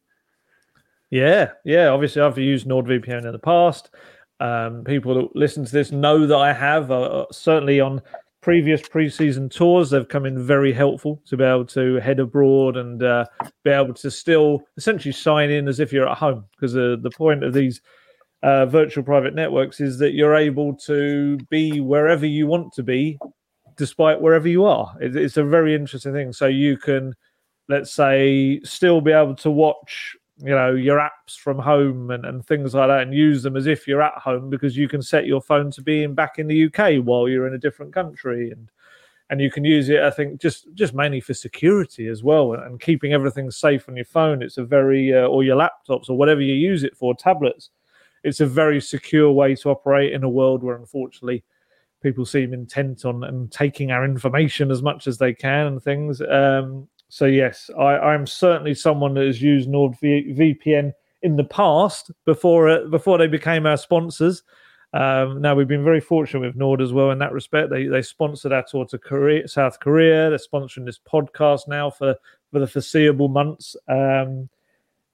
Yeah, 1.11 1.51
yeah. 1.65 1.89
Obviously, 1.89 2.23
I've 2.23 2.39
used 2.39 2.69
NordVPN 2.69 3.25
in 3.25 3.33
the 3.33 3.41
past. 3.41 3.91
Um, 4.39 4.85
people 4.85 5.15
that 5.15 5.35
listen 5.35 5.65
to 5.65 5.73
this 5.73 5.91
know 5.91 6.27
that 6.27 6.39
I 6.39 6.53
have. 6.53 6.93
Uh, 6.93 7.27
certainly 7.33 7.81
on 7.81 8.01
previous 8.49 8.81
preseason 8.81 9.51
tours, 9.51 9.91
they've 9.91 10.09
come 10.09 10.25
in 10.25 10.43
very 10.43 10.73
helpful 10.73 11.21
to 11.27 11.37
be 11.37 11.45
able 11.45 11.67
to 11.67 11.97
head 11.97 12.19
abroad 12.19 12.79
and 12.79 13.03
uh, 13.03 13.23
be 13.63 13.69
able 13.69 13.93
to 13.93 14.11
still 14.11 14.63
essentially 14.79 15.13
sign 15.13 15.51
in 15.51 15.69
as 15.69 15.81
if 15.81 15.93
you're 15.93 16.09
at 16.09 16.17
home. 16.17 16.43
Because 16.53 16.75
uh, 16.75 16.97
the 17.03 17.11
point 17.11 17.45
of 17.45 17.53
these 17.53 17.83
uh, 18.43 18.65
virtual 18.65 19.05
private 19.05 19.35
networks 19.35 19.83
is 19.83 19.99
that 19.99 20.15
you're 20.15 20.35
able 20.35 20.75
to 20.77 21.37
be 21.51 21.83
wherever 21.83 22.25
you 22.25 22.47
want 22.47 22.73
to 22.73 22.83
be, 22.83 23.19
despite 23.77 24.19
wherever 24.19 24.49
you 24.49 24.65
are. 24.65 24.97
It, 24.99 25.15
it's 25.15 25.37
a 25.37 25.45
very 25.45 25.75
interesting 25.75 26.15
thing. 26.15 26.33
So 26.33 26.47
you 26.47 26.79
can, 26.79 27.13
let's 27.69 27.93
say, 27.93 28.63
still 28.65 29.03
be 29.03 29.13
able 29.13 29.35
to 29.35 29.51
watch, 29.51 30.17
you 30.41 30.55
know, 30.55 30.75
your 30.75 30.99
apps 30.99 31.37
from 31.37 31.59
home 31.59 32.11
and, 32.11 32.25
and 32.25 32.47
things 32.47 32.75
like 32.75 32.89
that, 32.89 33.03
and 33.03 33.15
use 33.15 33.43
them 33.43 33.57
as 33.57 33.67
if 33.67 33.87
you're 33.87 34.03
at 34.03 34.15
home 34.15 34.51
because 34.51 34.77
you 34.77 34.89
can 34.89 35.03
set 35.03 35.27
your 35.27 35.41
phone 35.41 35.71
to 35.73 35.83
being 35.83 36.15
back 36.15 36.39
in 36.39 36.47
the 36.47 36.67
UK 36.67 37.05
while 37.05 37.29
you're 37.29 37.47
in 37.47 37.55
a 37.55 37.59
different 37.59 37.93
country. 37.93 38.51
And 38.51 38.71
and 39.31 39.41
you 39.41 39.51
can 39.51 39.65
use 39.65 39.89
it 39.89 40.01
i 40.01 40.11
think 40.11 40.41
just 40.41 40.67
just 40.75 40.95
mainly 40.95 41.21
for 41.21 41.35
security 41.35 42.07
as 42.07 42.23
well 42.23 42.55
and, 42.55 42.81
keeping 42.81 43.13
everything 43.13 43.51
safe 43.51 43.89
on 43.89 43.97
your 43.97 44.05
phone. 44.05 44.43
It's 44.43 44.57
a 44.57 44.65
very 44.65 45.13
uh, 45.13 45.27
or 45.27 45.43
your 45.43 45.57
laptops 45.57 46.09
or 46.09 46.17
whatever 46.17 46.41
you 46.41 46.55
use 46.55 46.85
it 46.85 46.97
for 46.97 47.15
tablets. 47.15 47.71
It's 48.25 48.41
a 48.41 48.47
very 48.47 48.81
secure 48.81 49.31
way 49.31 49.55
to 49.57 49.71
operate 49.71 50.13
in 50.13 50.23
a 50.23 50.29
world 50.29 50.63
where 50.63 50.77
unfortunately 50.77 51.45
people 52.03 52.25
seem 52.25 52.55
intent 52.55 53.05
on 53.05 53.25
and 53.25 53.51
taking 53.51 53.91
our 53.91 54.05
information 54.05 54.71
as 54.71 54.83
much 54.83 55.07
as 55.07 55.19
they 55.19 55.35
can 55.35 55.67
and 55.67 55.83
things. 55.83 56.21
Um, 56.21 56.89
so 57.09 57.25
yes, 57.25 57.71
I, 57.79 58.15
am 58.15 58.27
certainly 58.27 58.75
someone 58.75 59.15
that 59.15 59.27
has 59.27 59.41
used 59.41 59.69
NordVPN 59.69 60.93
in 61.23 61.37
the 61.37 61.45
past 61.45 62.11
before 62.25 62.69
uh, 62.69 62.85
before 62.85 63.19
they 63.19 63.27
became 63.27 63.67
our 63.67 63.77
sponsors. 63.77 64.43
Um, 64.93 65.43
now 65.43 65.55
we've 65.55 65.69
been 65.69 65.85
very 65.85 66.01
fortunate 66.01 66.41
with 66.41 66.57
Nord 66.57 66.81
as 66.81 66.93
well 66.93 67.11
in 67.11 67.19
that 67.19 67.33
respect. 67.33 67.71
They 67.71 67.87
they 67.87 68.03
sponsored 68.03 68.53
our 68.53 68.65
tour 68.69 68.85
to 68.87 68.99
Korea, 68.99 69.49
South 69.49 69.81
Korea. 69.81 70.29
They're 70.29 70.39
sponsoring 70.39 70.85
this 70.85 71.01
podcast 71.01 71.67
now 71.67 71.91
for 71.91 72.15
for 72.53 72.61
the 72.61 72.67
foreseeable 72.67 73.29
months. 73.29 73.75
Um, 73.89 74.49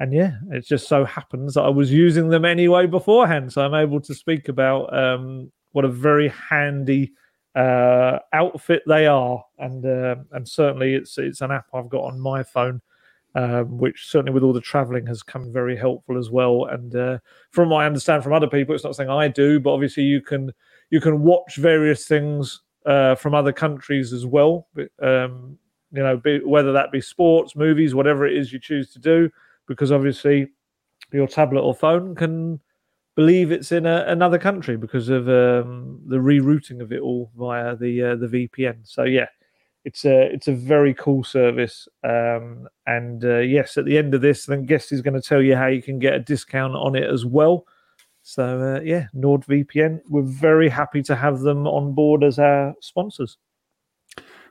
and 0.01 0.13
yeah, 0.13 0.33
it 0.51 0.67
just 0.67 0.89
so 0.89 1.05
happens 1.05 1.55
that 1.55 1.63
I 1.63 1.69
was 1.69 1.93
using 1.93 2.29
them 2.29 2.45
anyway 2.45 2.87
beforehand, 2.87 3.53
so 3.53 3.65
I'm 3.65 3.75
able 3.75 4.01
to 4.01 4.15
speak 4.15 4.49
about 4.49 4.93
um, 4.97 5.53
what 5.73 5.85
a 5.85 5.89
very 5.89 6.29
handy 6.29 7.13
uh, 7.55 8.19
outfit 8.33 8.83
they 8.87 9.07
are, 9.07 9.45
and 9.59 9.85
uh, 9.85 10.17
and 10.33 10.49
certainly 10.49 10.95
it's 10.95 11.19
it's 11.19 11.41
an 11.41 11.51
app 11.51 11.67
I've 11.73 11.89
got 11.89 12.05
on 12.05 12.19
my 12.21 12.43
phone, 12.43 12.81
um, 13.35 13.79
which 13.79 14.07
certainly 14.09 14.33
with 14.33 14.43
all 14.43 14.53
the 14.53 14.61
traveling 14.61 15.07
has 15.07 15.23
come 15.23 15.53
very 15.53 15.77
helpful 15.77 16.19
as 16.19 16.31
well. 16.31 16.67
And 16.67 16.95
uh, 16.95 17.19
from 17.51 17.71
what 17.71 17.83
I 17.83 17.87
understand 17.87 18.23
from 18.23 18.33
other 18.33 18.49
people, 18.49 18.75
it's 18.75 18.85
not 18.85 18.97
something 18.97 19.11
I 19.11 19.29
do, 19.29 19.61
but 19.61 19.73
obviously 19.73 20.03
you 20.03 20.21
can 20.21 20.53
you 20.91 21.01
can 21.01 21.23
watch 21.23 21.57
various 21.57 22.07
things 22.07 22.63
uh, 22.87 23.15
from 23.15 23.35
other 23.35 23.53
countries 23.53 24.13
as 24.13 24.27
well. 24.27 24.67
Um, 25.01 25.59
you 25.93 26.03
know, 26.03 26.17
be, 26.17 26.41
whether 26.41 26.73
that 26.73 26.91
be 26.91 27.01
sports, 27.01 27.55
movies, 27.55 27.95
whatever 27.95 28.27
it 28.27 28.37
is 28.37 28.53
you 28.53 28.59
choose 28.59 28.93
to 28.93 28.99
do 28.99 29.31
because 29.67 29.93
obviously 29.93 30.49
your 31.13 31.27
tablet 31.27 31.61
or 31.61 31.75
phone 31.75 32.15
can 32.15 32.61
believe 33.17 33.53
it's 33.53 33.73
in 33.73 33.87
a, 33.87 34.05
another 34.07 34.39
country 34.39 34.77
because 34.77 35.09
of 35.09 35.29
um, 35.29 36.01
the 36.07 36.17
rerouting 36.17 36.81
of 36.81 36.93
it 36.93 37.01
all 37.01 37.31
via 37.37 37.77
the 37.77 38.03
uh, 38.03 38.17
the 38.17 38.27
VPN. 38.27 38.79
So 38.85 39.05
yeah, 39.05 39.27
it's 39.85 40.05
a 40.05 40.33
it's 40.33 40.49
a 40.49 40.53
very 40.53 40.95
cool 40.95 41.25
service. 41.25 41.87
Um, 42.03 42.69
and 42.87 43.25
uh, 43.25 43.39
yes, 43.39 43.77
at 43.77 43.85
the 43.85 43.99
end 43.99 44.15
of 44.15 44.21
this, 44.21 44.47
then 44.47 44.65
guest 44.65 44.93
is 44.93 45.03
going 45.03 45.15
to 45.15 45.27
tell 45.27 45.43
you 45.43 45.57
how 45.57 45.67
you 45.67 45.83
can 45.83 45.99
get 45.99 46.15
a 46.15 46.21
discount 46.21 46.75
on 46.75 46.97
it 46.97 47.09
as 47.09 47.25
well. 47.25 47.67
So 48.23 48.77
uh, 48.77 48.81
yeah, 48.81 49.07
NordVPN. 49.15 50.01
We're 50.09 50.23
very 50.23 50.69
happy 50.69 51.03
to 51.03 51.15
have 51.15 51.41
them 51.41 51.67
on 51.67 51.93
board 51.93 52.25
as 52.25 52.39
our 52.39 52.75
sponsors. 52.81 53.37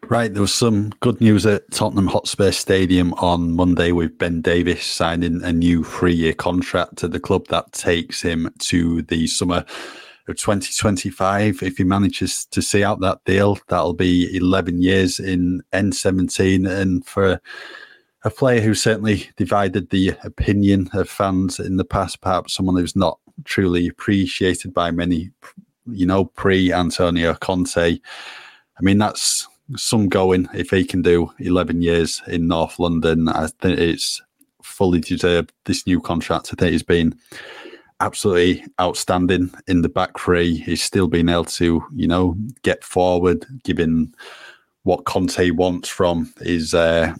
Right, 0.10 0.32
there 0.32 0.42
was 0.42 0.54
some 0.54 0.90
good 1.00 1.22
news 1.22 1.46
at 1.46 1.70
Tottenham 1.72 2.08
Hotspur 2.08 2.52
Stadium 2.52 3.14
on 3.16 3.52
Monday 3.52 3.94
with 3.94 4.18
Ben 4.18 4.42
Davies 4.42 4.84
signing 4.84 5.42
a 5.44 5.52
new 5.52 5.84
three-year 5.84 6.34
contract 6.34 7.04
at 7.04 7.12
the 7.12 7.22
club 7.22 7.48
that 7.48 7.72
takes 7.72 8.22
him 8.22 8.54
to 8.60 9.02
the 9.04 9.28
summer 9.28 9.66
of 10.28 10.36
2025. 10.36 11.64
If 11.64 11.78
he 11.78 11.84
manages 11.86 12.46
to 12.48 12.62
see 12.62 12.84
out 12.84 13.00
that 13.00 13.24
deal, 13.26 13.58
that'll 13.70 13.94
be 13.94 14.36
11 14.36 14.82
years 14.82 15.20
in 15.20 15.64
N17. 15.72 16.70
And 16.70 17.06
for 17.06 17.40
a 18.24 18.30
player 18.30 18.60
who 18.60 18.76
certainly 18.76 19.30
divided 19.38 19.90
the 19.90 20.10
opinion 20.26 20.90
of 20.94 21.10
fans 21.10 21.60
in 21.60 21.78
the 21.78 21.86
past, 21.86 22.22
perhaps 22.22 22.54
someone 22.54 22.76
who's 22.76 22.96
not 22.96 23.20
truly 23.46 23.88
appreciated 23.88 24.74
by 24.74 24.92
many, 24.92 25.32
you 25.90 26.06
know, 26.06 26.26
pre 26.26 26.74
Antonio 26.74 27.34
Conte. 27.36 28.00
I 28.78 28.82
mean, 28.82 28.98
that's 28.98 29.48
some 29.76 30.10
going 30.10 30.48
if 30.54 30.70
he 30.70 30.84
can 30.84 31.02
do 31.02 31.32
11 31.40 31.82
years 31.82 32.22
in 32.28 32.48
North 32.48 32.80
London. 32.80 33.30
I 33.30 33.48
think 33.48 33.80
it's 33.80 34.22
fully 34.62 35.00
deserved 35.00 35.52
this 35.66 35.86
new 35.88 36.00
contract. 36.00 36.50
I 36.52 36.56
think 36.56 36.72
he's 36.72 36.84
been 36.84 37.16
absolutely 38.00 38.66
outstanding 38.82 39.52
in 39.68 39.82
the 39.82 39.90
back 39.90 40.20
three. 40.20 40.58
He's 40.58 40.82
still 40.82 41.08
been 41.08 41.30
able 41.30 41.46
to, 41.46 41.84
you 41.94 42.08
know, 42.08 42.36
get 42.64 42.84
forward, 42.84 43.46
given 43.64 44.14
what 44.84 45.06
Conte 45.06 45.52
wants 45.52 45.90
from 45.90 46.34
his 46.42 46.74
uh, 46.74 47.16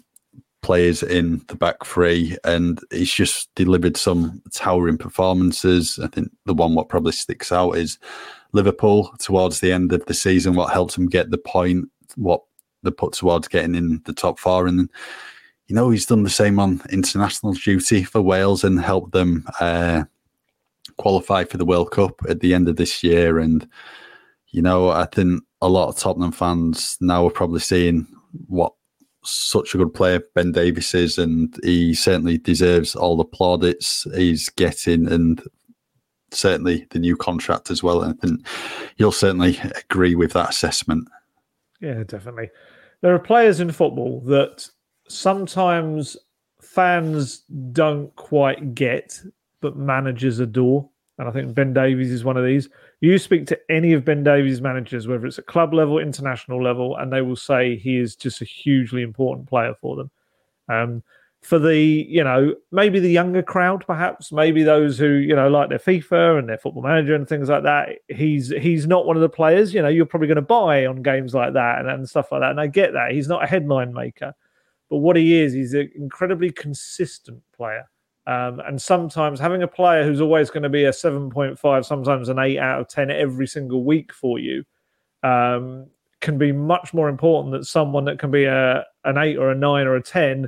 players 0.62 1.04
in 1.04 1.44
the 1.48 1.56
back 1.56 1.86
three, 1.86 2.36
and 2.44 2.80
he's 2.92 3.14
just 3.14 3.54
delivered 3.56 3.96
some 3.96 4.42
towering 4.52 4.98
performances. 4.98 6.00
I 6.02 6.08
think 6.08 6.32
the 6.46 6.54
one 6.54 6.76
what 6.76 6.90
probably 6.90 7.12
sticks 7.12 7.52
out 7.52 7.72
is 7.74 8.00
Liverpool 8.54 9.14
towards 9.20 9.60
the 9.60 9.72
end 9.72 9.94
of 9.94 10.06
the 10.06 10.14
season. 10.14 10.56
What 10.56 10.74
helped 10.74 10.98
him 10.98 11.08
get 11.08 11.30
the 11.32 11.38
point 11.38 11.90
what 12.16 12.42
they 12.84 12.92
put 12.92 13.14
towards 13.14 13.48
getting 13.48 13.76
in 13.76 14.02
the 14.06 14.14
top 14.14 14.40
four. 14.40 14.68
And, 14.68 14.90
you 15.68 15.76
know, 15.76 15.90
he's 15.90 16.06
done 16.06 16.24
the 16.24 16.30
same 16.30 16.60
on 16.60 16.82
international 16.92 17.54
duty 17.54 18.04
for 18.04 18.22
Wales 18.22 18.64
and 18.64 18.80
helped 18.80 19.14
them 19.14 19.46
uh, 19.60 20.04
qualify 20.98 21.46
for 21.46 21.58
the 21.58 21.66
World 21.66 21.92
Cup 21.92 22.22
at 22.28 22.42
the 22.42 22.54
end 22.54 22.68
of 22.68 22.76
this 22.76 23.04
year. 23.04 23.40
And, 23.40 23.68
you 24.50 24.62
know, 24.62 24.90
I 24.90 25.06
think 25.06 25.44
a 25.62 25.70
lot 25.70 25.90
of 25.90 25.98
Tottenham 25.98 26.32
fans 26.32 26.98
now 27.00 27.26
are 27.26 27.32
probably 27.32 27.62
seeing 27.62 28.08
what 28.48 28.74
such 29.24 29.74
a 29.74 29.78
good 29.78 29.94
player 29.94 30.22
Ben 30.36 30.52
Davies 30.52 30.94
is, 30.94 31.18
and 31.18 31.58
he 31.64 31.94
certainly 31.94 32.38
deserves 32.38 32.96
all 32.96 33.16
the 33.16 33.24
plaudits 33.24 34.06
he's 34.16 34.50
getting, 34.50 35.08
and 35.10 35.42
certainly 36.32 36.86
the 36.90 37.00
new 37.00 37.16
contract 37.16 37.72
as 37.72 37.82
well. 37.82 38.02
And 38.02 38.14
I 38.14 38.18
think 38.28 38.46
you'll 38.98 39.14
certainly 39.14 39.58
agree 39.76 40.16
with 40.16 40.34
that 40.34 40.50
assessment. 40.50 41.08
Yeah, 41.84 42.04
definitely. 42.08 42.50
There 43.02 43.14
are 43.14 43.20
players 43.20 43.60
in 43.60 43.70
football 43.72 44.22
that 44.22 44.66
sometimes 45.10 46.16
fans 46.62 47.40
don't 47.74 48.16
quite 48.16 48.74
get, 48.74 49.20
but 49.60 49.76
managers 49.76 50.40
adore. 50.40 50.90
And 51.20 51.28
I 51.28 51.32
think 51.32 51.54
Ben 51.54 51.74
Davies 51.74 52.10
is 52.10 52.24
one 52.24 52.38
of 52.38 52.46
these. 52.46 52.70
You 53.02 53.18
speak 53.18 53.46
to 53.48 53.60
any 53.70 53.92
of 53.92 54.06
Ben 54.06 54.24
Davies' 54.24 54.62
managers, 54.62 55.10
whether 55.10 55.26
it's 55.26 55.38
at 55.38 55.46
club 55.46 55.74
level, 55.74 56.00
international 56.00 56.64
level, 56.64 56.96
and 56.96 57.12
they 57.12 57.22
will 57.22 57.36
say 57.36 57.76
he 57.76 57.98
is 57.98 58.16
just 58.16 58.42
a 58.42 58.46
hugely 58.46 59.02
important 59.02 59.50
player 59.50 59.76
for 59.82 59.98
them. 59.98 60.12
Um, 60.70 61.04
for 61.44 61.60
the 61.60 61.78
you 61.78 62.24
know 62.24 62.56
maybe 62.72 63.00
the 63.00 63.12
younger 63.12 63.44
crowd 63.44 63.84
perhaps 63.86 64.32
maybe 64.32 64.64
those 64.64 64.98
who 64.98 65.08
you 65.08 65.36
know 65.36 65.50
like 65.50 65.70
their 65.70 65.80
FIFA 65.80 66.40
and 66.40 66.48
their 66.48 66.58
football 66.58 66.82
manager 66.82 67.16
and 67.16 67.28
things 67.28 67.50
like 67.50 67.64
that 67.64 67.90
he's 68.08 68.50
he's 68.50 68.88
not 68.88 69.06
one 69.06 69.18
of 69.18 69.22
the 69.22 69.30
players 69.30 69.74
you 69.74 69.82
know 69.82 69.90
you're 69.90 70.06
probably 70.06 70.28
going 70.28 70.36
to 70.36 70.42
buy 70.42 70.86
on 70.86 71.02
games 71.02 71.34
like 71.34 71.54
that 71.54 71.80
and, 71.80 71.90
and 71.90 72.10
stuff 72.10 72.32
like 72.32 72.42
that 72.42 72.52
and 72.52 72.62
I 72.62 72.68
get 72.68 72.94
that 72.94 73.12
he's 73.12 73.28
not 73.28 73.44
a 73.44 73.48
headline 73.48 73.94
maker 73.94 74.34
but 74.90 74.98
what 74.98 75.18
he 75.18 75.40
is 75.40 75.54
he's 75.54 75.74
an 75.74 75.92
incredibly 75.96 76.50
consistent 76.50 77.42
player 77.56 77.90
um, 78.26 78.62
and 78.62 78.82
sometimes 78.82 79.40
having 79.40 79.64
a 79.64 79.68
player 79.68 80.06
who's 80.06 80.22
always 80.22 80.50
going 80.50 80.64
to 80.64 80.70
be 80.70 80.86
a 80.86 80.92
7.5 80.92 81.86
sometimes 81.86 82.30
an 82.30 82.40
8 82.40 82.58
out 82.58 82.82
of 82.82 82.88
10 82.88 83.12
every 83.12 83.48
single 83.48 83.84
week 83.84 84.14
for 84.14 84.40
you 84.40 84.64
um, 85.24 85.88
can 86.22 86.38
be 86.38 86.54
much 86.54 86.94
more 86.94 87.10
important 87.10 87.52
than 87.52 87.66
someone 87.66 88.06
that 88.06 88.18
can 88.18 88.32
be 88.32 88.46
a 88.46 88.86
an 89.04 89.18
8 89.18 89.38
or 89.38 89.52
a 89.52 89.56
9 89.56 89.88
or 89.88 89.96
a 89.96 90.02
10 90.02 90.48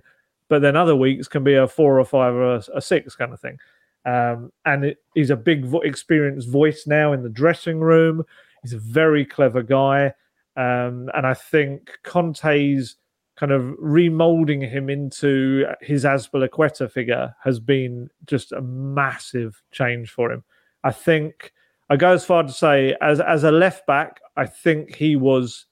but 0.50 0.62
then 0.62 0.76
other 0.76 0.96
weeks 0.96 1.28
can 1.28 1.44
be 1.44 1.56
a 1.56 1.68
four 1.68 2.00
or 2.00 2.06
five 2.06 2.34
or 2.34 2.56
a, 2.56 2.64
a 2.76 2.82
six 2.82 3.16
kind 3.16 3.34
of 3.34 3.40
thing. 3.40 3.58
Um, 4.06 4.52
and 4.66 4.86
it, 4.86 4.98
he's 5.16 5.32
a 5.32 5.36
big, 5.36 5.66
vo- 5.66 5.82
experienced 5.82 6.50
voice 6.50 6.86
now 6.86 7.14
in 7.14 7.24
the 7.24 7.30
dressing 7.30 7.80
room. 7.80 8.24
He's 8.62 8.74
a 8.74 8.80
very 8.80 9.26
clever 9.26 9.64
guy, 9.64 10.14
um, 10.56 11.10
and 11.14 11.26
I 11.26 11.34
think 11.34 11.92
Conte's 12.04 12.98
kind 13.36 13.52
of 13.52 13.64
remolding 13.82 14.68
him 14.68 14.90
into 14.90 15.66
his 15.82 16.06
Azpilicueta 16.06 16.90
figure 16.90 17.36
has 17.44 17.60
been 17.60 18.10
just 18.26 18.52
a 18.54 18.62
massive 18.62 19.62
change 19.72 20.10
for 20.10 20.32
him. 20.32 20.44
I 20.84 20.92
think 20.92 21.52
I 21.90 21.98
go 21.98 22.14
as 22.14 22.26
far 22.26 22.44
to 22.44 22.52
say, 22.52 22.96
as 23.02 23.20
as 23.20 23.44
a 23.44 23.52
left 23.52 23.86
back, 23.86 24.22
I 24.38 24.46
think 24.46 24.96
he 24.96 25.16
was, 25.16 25.66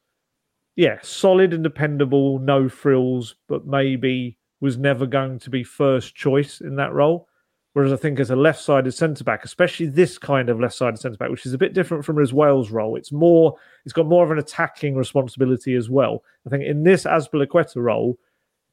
yeah, 0.76 0.98
solid 1.02 1.54
and 1.54 1.64
dependable, 1.64 2.40
no 2.40 2.68
frills, 2.70 3.36
but 3.48 3.66
maybe 3.66 4.38
was 4.64 4.78
never 4.78 5.06
going 5.06 5.38
to 5.38 5.50
be 5.50 5.62
first 5.62 6.16
choice 6.16 6.62
in 6.62 6.78
that 6.78 6.94
role. 6.94 7.28
Whereas 7.74 7.92
I 7.92 7.98
think 7.98 8.18
as 8.18 8.30
a 8.30 8.36
left 8.36 8.62
sided 8.62 8.94
centre 8.94 9.26
back, 9.26 9.44
especially 9.44 9.88
this 9.88 10.18
kind 10.18 10.48
of 10.48 10.58
left 10.58 10.76
sided 10.76 10.98
centre 11.00 11.18
back, 11.18 11.30
which 11.30 11.46
is 11.46 11.52
a 11.52 11.58
bit 11.58 11.74
different 11.74 12.06
from 12.06 12.16
his 12.16 12.34
Wales 12.34 12.72
role, 12.72 12.96
it's 12.96 13.12
more, 13.12 13.58
it's 13.84 13.92
got 13.92 14.08
more 14.08 14.24
of 14.24 14.32
an 14.32 14.40
attacking 14.40 14.96
responsibility 14.96 15.76
as 15.76 15.90
well. 15.90 16.24
I 16.48 16.50
think 16.50 16.64
in 16.64 16.82
this 16.82 17.04
Azpilicueta 17.04 17.76
role, 17.76 18.18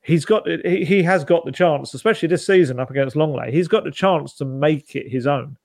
he's 0.01 0.25
got, 0.25 0.47
he, 0.47 0.85
he 0.85 1.03
has 1.03 1.25
got 1.25 1.45
the 1.45 1.51
chance, 1.51 1.93
especially 1.93 2.29
this 2.29 2.47
season 2.47 2.79
up 2.79 2.91
against 2.91 3.17
Lenglet, 3.17 3.53
he's 3.53 3.67
got 3.67 3.83
the 3.83 3.91
chance 3.91 4.35
to 4.35 4.45
make 4.45 4.95
it 4.95 5.11
his 5.11 5.27
own. 5.27 5.57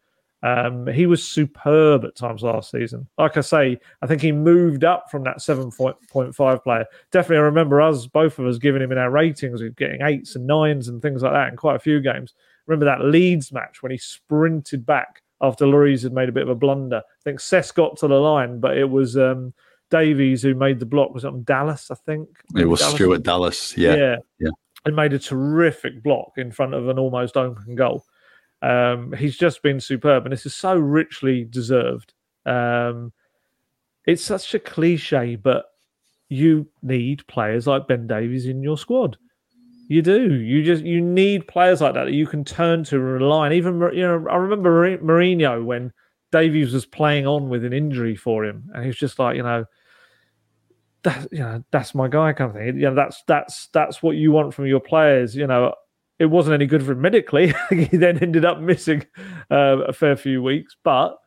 Um, 0.45 0.85
he 0.85 1.07
was 1.07 1.27
superb 1.27 2.05
at 2.05 2.15
times 2.15 2.43
last 2.43 2.69
season. 2.69 3.07
Like 3.17 3.35
I 3.35 3.41
say, 3.41 3.79
I 4.03 4.07
think 4.07 4.21
he 4.21 4.31
moved 4.31 4.83
up 4.83 5.09
from 5.09 5.23
that 5.23 5.37
7.5 5.37 6.63
player. 6.63 6.85
Definitely, 7.11 7.37
I 7.37 7.41
remember 7.41 7.81
us, 7.81 8.05
both 8.05 8.37
of 8.37 8.45
us, 8.45 8.59
giving 8.59 8.83
him 8.83 8.91
in 8.91 8.99
our 8.99 9.09
ratings, 9.09 9.63
we 9.63 9.71
getting 9.71 10.03
eights 10.03 10.35
and 10.35 10.45
nines 10.45 10.87
and 10.87 11.01
things 11.01 11.23
like 11.23 11.33
that 11.33 11.49
in 11.49 11.55
quite 11.55 11.77
a 11.77 11.79
few 11.79 11.99
games. 11.99 12.35
Remember 12.67 12.85
that 12.85 13.03
Leeds 13.03 13.51
match 13.51 13.81
when 13.81 13.91
he 13.91 13.97
sprinted 13.97 14.85
back 14.85 15.23
after 15.41 15.65
Lloris 15.65 16.03
had 16.03 16.13
made 16.13 16.29
a 16.29 16.33
bit 16.33 16.43
of 16.43 16.49
a 16.49 16.55
blunder. 16.55 16.97
I 16.97 17.23
think 17.23 17.39
Cess 17.39 17.71
got 17.71 17.97
to 17.97 18.07
the 18.07 18.13
line, 18.13 18.59
but 18.59 18.77
it 18.77 18.87
was 18.87 19.17
um, 19.17 19.51
Davies 19.89 20.43
who 20.43 20.53
made 20.53 20.79
the 20.79 20.85
block. 20.85 21.11
Was 21.11 21.23
it 21.23 21.29
on 21.29 21.43
Dallas, 21.43 21.89
I 21.89 21.95
think? 21.95 22.29
It 22.55 22.65
was 22.65 22.81
Dallas. 22.81 22.95
Stuart 22.95 23.23
Dallas. 23.23 23.75
Yeah. 23.75 23.95
Yeah. 23.95 24.15
Yeah. 24.39 24.49
And 24.85 24.95
made 24.95 25.13
a 25.13 25.19
terrific 25.19 26.03
block 26.03 26.33
in 26.37 26.51
front 26.51 26.75
of 26.75 26.87
an 26.87 26.99
almost 26.99 27.35
open 27.35 27.73
goal. 27.73 28.05
Um, 28.65 29.13
he's 29.13 29.37
just 29.37 29.61
been 29.61 29.79
superb, 29.79 30.25
and 30.25 30.33
this 30.33 30.47
is 30.47 30.55
so 30.55 30.75
richly 30.75 31.43
deserved. 31.43 32.13
Um, 32.47 33.13
it's 34.05 34.23
such 34.23 34.55
a 34.55 34.59
cliche, 34.59 35.35
but 35.35 35.65
you 36.29 36.67
need 36.81 37.27
players 37.27 37.67
like 37.67 37.87
Ben 37.87 38.07
Davies 38.07 38.47
in 38.47 38.63
your 38.63 38.77
squad. 38.77 39.17
You 39.87 40.01
do. 40.01 40.33
You 40.33 40.63
just 40.63 40.83
you 40.83 40.99
need 40.99 41.47
players 41.47 41.79
like 41.79 41.93
that 41.93 42.05
that 42.05 42.13
you 42.13 42.25
can 42.25 42.43
turn 42.43 42.83
to 42.85 42.95
and 42.95 43.05
rely 43.05 43.45
on. 43.45 43.53
Even 43.53 43.79
you 43.93 44.01
know, 44.01 44.25
I 44.31 44.37
remember 44.37 44.97
Mourinho 44.97 45.63
when 45.63 45.93
Davies 46.31 46.73
was 46.73 46.87
playing 46.87 47.27
on 47.27 47.49
with 47.49 47.63
an 47.65 47.73
injury 47.73 48.15
for 48.15 48.43
him, 48.43 48.71
and 48.73 48.81
he 48.81 48.87
was 48.87 48.97
just 48.97 49.19
like, 49.19 49.35
you 49.37 49.43
know, 49.43 49.65
that 51.03 51.27
you 51.31 51.37
know, 51.37 51.63
that's 51.69 51.93
my 51.93 52.07
guy 52.07 52.33
kind 52.33 52.49
of 52.49 52.57
thing. 52.57 52.77
You 52.77 52.89
know, 52.89 52.95
that's 52.95 53.21
that's 53.27 53.67
that's 53.67 54.01
what 54.01 54.15
you 54.15 54.31
want 54.31 54.55
from 54.55 54.65
your 54.65 54.79
players. 54.79 55.35
You 55.35 55.45
know, 55.45 55.75
it 56.19 56.25
wasn't 56.25 56.53
any 56.53 56.65
good 56.65 56.83
for 56.83 56.93
him 56.93 57.01
medically. 57.01 57.53
he 57.69 57.97
then 57.97 58.19
ended 58.19 58.45
up 58.45 58.59
missing 58.59 59.05
uh, 59.51 59.79
a 59.87 59.93
fair 59.93 60.15
few 60.15 60.41
weeks, 60.41 60.75
but 60.83 61.17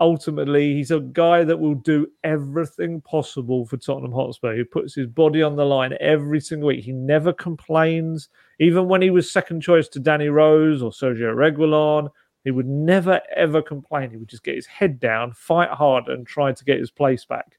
ultimately 0.00 0.74
he's 0.74 0.90
a 0.90 1.00
guy 1.00 1.44
that 1.44 1.58
will 1.58 1.74
do 1.74 2.06
everything 2.24 3.00
possible 3.02 3.66
for 3.66 3.76
Tottenham 3.76 4.12
Hotspur. 4.12 4.56
He 4.56 4.64
puts 4.64 4.94
his 4.94 5.06
body 5.06 5.42
on 5.42 5.56
the 5.56 5.64
line 5.64 5.94
every 6.00 6.40
single 6.40 6.68
week. 6.68 6.84
He 6.84 6.92
never 6.92 7.32
complains. 7.32 8.28
Even 8.58 8.88
when 8.88 9.02
he 9.02 9.10
was 9.10 9.30
second 9.30 9.60
choice 9.60 9.88
to 9.88 10.00
Danny 10.00 10.28
Rose 10.28 10.82
or 10.82 10.90
Sergio 10.90 11.34
Reguilon, 11.34 12.08
he 12.44 12.50
would 12.50 12.66
never 12.66 13.20
ever 13.36 13.60
complain. 13.60 14.10
He 14.10 14.16
would 14.16 14.28
just 14.28 14.44
get 14.44 14.54
his 14.54 14.66
head 14.66 14.98
down, 14.98 15.32
fight 15.32 15.68
hard, 15.68 16.08
and 16.08 16.26
try 16.26 16.52
to 16.52 16.64
get 16.64 16.78
his 16.78 16.90
place 16.90 17.24
back. 17.24 17.58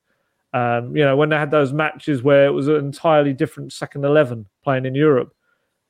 Um, 0.53 0.95
you 0.97 1.05
know, 1.05 1.15
when 1.15 1.29
they 1.29 1.37
had 1.37 1.51
those 1.51 1.71
matches 1.71 2.23
where 2.23 2.45
it 2.45 2.51
was 2.51 2.67
an 2.67 2.75
entirely 2.75 3.31
different 3.31 3.71
second 3.71 4.03
eleven 4.03 4.47
playing 4.63 4.85
in 4.85 4.95
Europe, 4.95 5.33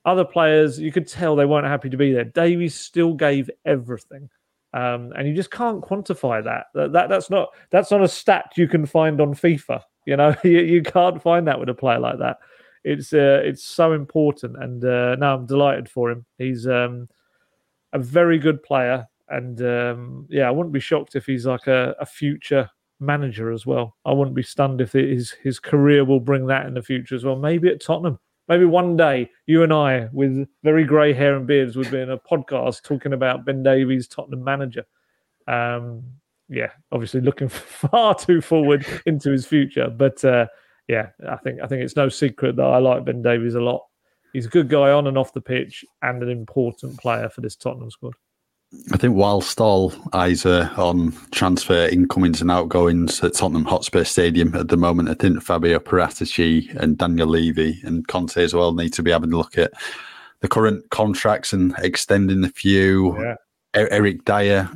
other 0.04 0.24
players, 0.24 0.80
you 0.80 0.92
could 0.92 1.06
tell 1.06 1.36
they 1.36 1.44
weren't 1.44 1.66
happy 1.66 1.90
to 1.90 1.96
be 1.96 2.12
there. 2.12 2.24
Davies 2.24 2.74
still 2.74 3.14
gave 3.14 3.50
everything. 3.64 4.28
Um, 4.74 5.12
and 5.16 5.28
you 5.28 5.34
just 5.34 5.50
can't 5.50 5.82
quantify 5.82 6.42
that. 6.44 6.66
that. 6.74 6.92
That 6.92 7.08
that's 7.08 7.28
not 7.30 7.50
that's 7.70 7.90
not 7.90 8.02
a 8.02 8.08
stat 8.08 8.52
you 8.56 8.66
can 8.66 8.86
find 8.86 9.20
on 9.20 9.34
FIFA. 9.34 9.82
You 10.06 10.16
know, 10.16 10.34
you, 10.44 10.60
you 10.60 10.82
can't 10.82 11.22
find 11.22 11.46
that 11.46 11.60
with 11.60 11.68
a 11.68 11.74
player 11.74 11.98
like 11.98 12.18
that. 12.18 12.38
It's 12.84 13.12
uh, 13.12 13.42
it's 13.44 13.62
so 13.62 13.92
important, 13.92 14.62
and 14.62 14.84
uh, 14.84 15.16
now 15.16 15.36
I'm 15.36 15.46
delighted 15.46 15.88
for 15.88 16.10
him. 16.10 16.24
He's 16.38 16.66
um, 16.66 17.08
a 17.92 17.98
very 17.98 18.38
good 18.38 18.62
player, 18.62 19.06
And 19.28 19.60
um, 19.62 20.26
yeah, 20.30 20.48
I 20.48 20.50
wouldn't 20.50 20.72
be 20.72 20.80
shocked 20.80 21.14
if 21.14 21.26
he's 21.26 21.46
like 21.46 21.66
a, 21.66 21.94
a 22.00 22.06
future 22.06 22.68
manager 22.98 23.52
as 23.52 23.66
well. 23.66 23.96
I 24.04 24.12
wouldn't 24.12 24.34
be 24.34 24.42
stunned 24.42 24.80
if 24.80 24.92
his 24.92 25.30
his 25.30 25.60
career 25.60 26.04
will 26.04 26.20
bring 26.20 26.46
that 26.46 26.66
in 26.66 26.74
the 26.74 26.82
future 26.82 27.14
as 27.14 27.24
well. 27.24 27.36
Maybe 27.36 27.68
at 27.68 27.82
Tottenham. 27.82 28.18
Maybe 28.48 28.64
one 28.64 28.96
day 28.96 29.30
you 29.46 29.62
and 29.62 29.72
I, 29.72 30.08
with 30.12 30.48
very 30.62 30.84
grey 30.84 31.12
hair 31.12 31.36
and 31.36 31.46
beards, 31.46 31.76
would 31.76 31.90
be 31.90 32.00
in 32.00 32.10
a 32.10 32.18
podcast 32.18 32.82
talking 32.82 33.12
about 33.12 33.44
Ben 33.44 33.62
Davies, 33.62 34.08
Tottenham 34.08 34.42
manager. 34.44 34.84
Um, 35.46 36.02
yeah, 36.48 36.70
obviously 36.90 37.20
looking 37.20 37.48
far 37.48 38.14
too 38.14 38.40
forward 38.40 38.86
into 39.06 39.30
his 39.30 39.46
future, 39.46 39.88
but 39.88 40.24
uh, 40.24 40.46
yeah, 40.88 41.08
I 41.28 41.36
think 41.36 41.60
I 41.60 41.66
think 41.66 41.82
it's 41.82 41.96
no 41.96 42.08
secret 42.08 42.56
that 42.56 42.66
I 42.66 42.78
like 42.78 43.04
Ben 43.04 43.22
Davies 43.22 43.54
a 43.54 43.60
lot. 43.60 43.84
He's 44.32 44.46
a 44.46 44.50
good 44.50 44.68
guy 44.68 44.90
on 44.90 45.06
and 45.06 45.16
off 45.16 45.32
the 45.32 45.40
pitch, 45.40 45.84
and 46.02 46.22
an 46.22 46.30
important 46.30 46.98
player 46.98 47.28
for 47.28 47.40
this 47.40 47.56
Tottenham 47.56 47.90
squad. 47.90 48.14
I 48.92 48.96
think 48.96 49.14
whilst 49.14 49.60
all 49.60 49.92
eyes 50.12 50.46
are 50.46 50.70
on 50.76 51.12
transfer 51.30 51.86
incomings 51.86 52.40
and 52.40 52.50
outgoings 52.50 53.22
at 53.22 53.34
Tottenham 53.34 53.66
Hotspur 53.66 54.04
Stadium 54.04 54.54
at 54.54 54.68
the 54.68 54.76
moment, 54.78 55.10
I 55.10 55.14
think 55.14 55.42
Fabio 55.42 55.78
Paratici 55.78 56.74
and 56.76 56.96
Daniel 56.96 57.28
Levy 57.28 57.80
and 57.84 58.06
Conte 58.08 58.42
as 58.42 58.54
well 58.54 58.72
need 58.72 58.92
to 58.94 59.02
be 59.02 59.10
having 59.10 59.32
a 59.32 59.36
look 59.36 59.58
at 59.58 59.72
the 60.40 60.48
current 60.48 60.88
contracts 60.90 61.52
and 61.52 61.74
extending 61.78 62.44
a 62.44 62.48
few. 62.48 63.18
Yeah. 63.18 63.34
Eric 63.74 64.24
Dier 64.24 64.70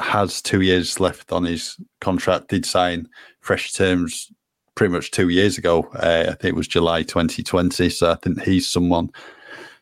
has 0.00 0.40
two 0.40 0.60
years 0.60 1.00
left 1.00 1.32
on 1.32 1.44
his 1.44 1.76
contract, 2.00 2.48
did 2.48 2.66
sign 2.66 3.08
fresh 3.40 3.72
terms 3.72 4.30
pretty 4.74 4.92
much 4.92 5.10
two 5.10 5.28
years 5.28 5.58
ago. 5.58 5.82
Uh, 5.94 6.26
I 6.28 6.32
think 6.32 6.44
it 6.44 6.56
was 6.56 6.68
July 6.68 7.02
2020. 7.02 7.88
So 7.90 8.10
I 8.10 8.16
think 8.16 8.42
he's 8.42 8.68
someone 8.68 9.10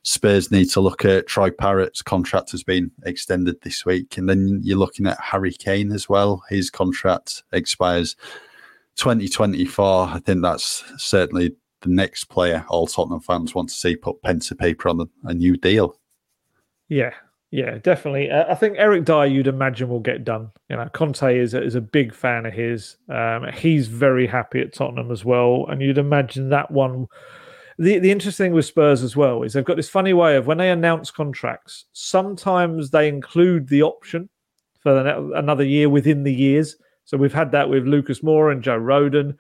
Spurs 0.03 0.51
need 0.51 0.69
to 0.71 0.81
look 0.81 1.05
at. 1.05 1.27
Troy 1.29 1.51
Parrott's 1.51 2.03
contract 2.03 2.51
has 2.51 2.63
been 2.63 2.91
extended 3.05 3.61
this 3.63 3.87
week. 3.87 4.17
And 4.17 4.29
then 4.29 4.61
you're 4.63 4.79
looking 4.79 5.07
at 5.07 5.21
Harry 5.21 5.53
Kane 5.53 5.93
as 5.93 6.09
well. 6.09 6.43
His 6.49 6.71
contract 6.71 7.45
expires 7.53 8.17
2024. 8.97 10.09
I 10.09 10.19
think 10.19 10.43
that's 10.43 10.85
certainly 10.97 11.55
the 11.83 11.91
next 11.91 12.25
player 12.25 12.65
all 12.69 12.87
Tottenham 12.87 13.21
fans 13.21 13.55
want 13.55 13.69
to 13.69 13.75
see 13.75 13.97
put 13.97 14.23
pen 14.23 14.41
to 14.41 14.55
paper 14.55 14.89
on 14.89 15.09
a, 15.25 15.35
new 15.35 15.57
deal. 15.57 15.99
Yeah, 16.89 17.13
yeah, 17.51 17.79
definitely. 17.79 18.31
Uh, 18.31 18.51
I 18.51 18.55
think 18.55 18.77
Eric 18.79 19.05
Dier, 19.05 19.27
you'd 19.27 19.47
imagine, 19.47 19.89
will 19.89 20.01
get 20.01 20.25
done. 20.25 20.51
You 20.69 20.77
know, 20.77 20.89
Conte 20.93 21.37
is 21.37 21.55
a, 21.55 21.63
is 21.63 21.75
a 21.75 21.81
big 21.81 22.15
fan 22.15 22.47
of 22.47 22.53
his. 22.53 22.97
Um, 23.09 23.47
he's 23.55 23.89
very 23.89 24.27
happy 24.27 24.61
at 24.61 24.73
Tottenham 24.73 25.11
as 25.11 25.25
well, 25.25 25.67
and 25.69 25.83
you'd 25.83 25.99
imagine 25.99 26.49
that 26.51 26.71
one. 26.71 27.07
The 27.83 27.99
the 27.99 28.13
interesting 28.13 28.47
thing 28.47 28.55
with 28.55 28.65
Spurs 28.65 29.03
as 29.03 29.17
well 29.17 29.43
is 29.43 29.55
they've 29.55 29.65
got 29.65 29.75
this 29.77 29.89
funny 29.89 30.13
way 30.13 30.37
of 30.37 30.47
when 30.47 30.59
they 30.59 30.71
announce 30.71 31.11
contracts, 31.11 31.87
sometimes 31.93 32.91
they 32.91 33.09
include 33.09 33.67
the 33.67 33.83
option 33.83 34.29
for 34.79 35.05
another 35.35 35.65
year 35.65 35.89
within 35.89 36.23
the 36.23 36.33
years. 36.33 36.77
So 37.07 37.17
we've 37.17 37.35
had 37.35 37.51
that 37.51 37.69
with 37.69 37.89
Lucas 37.89 38.21
Moura 38.21 38.53
and 38.53 38.63
Joe 38.63 38.79
Rodon. 38.79 39.31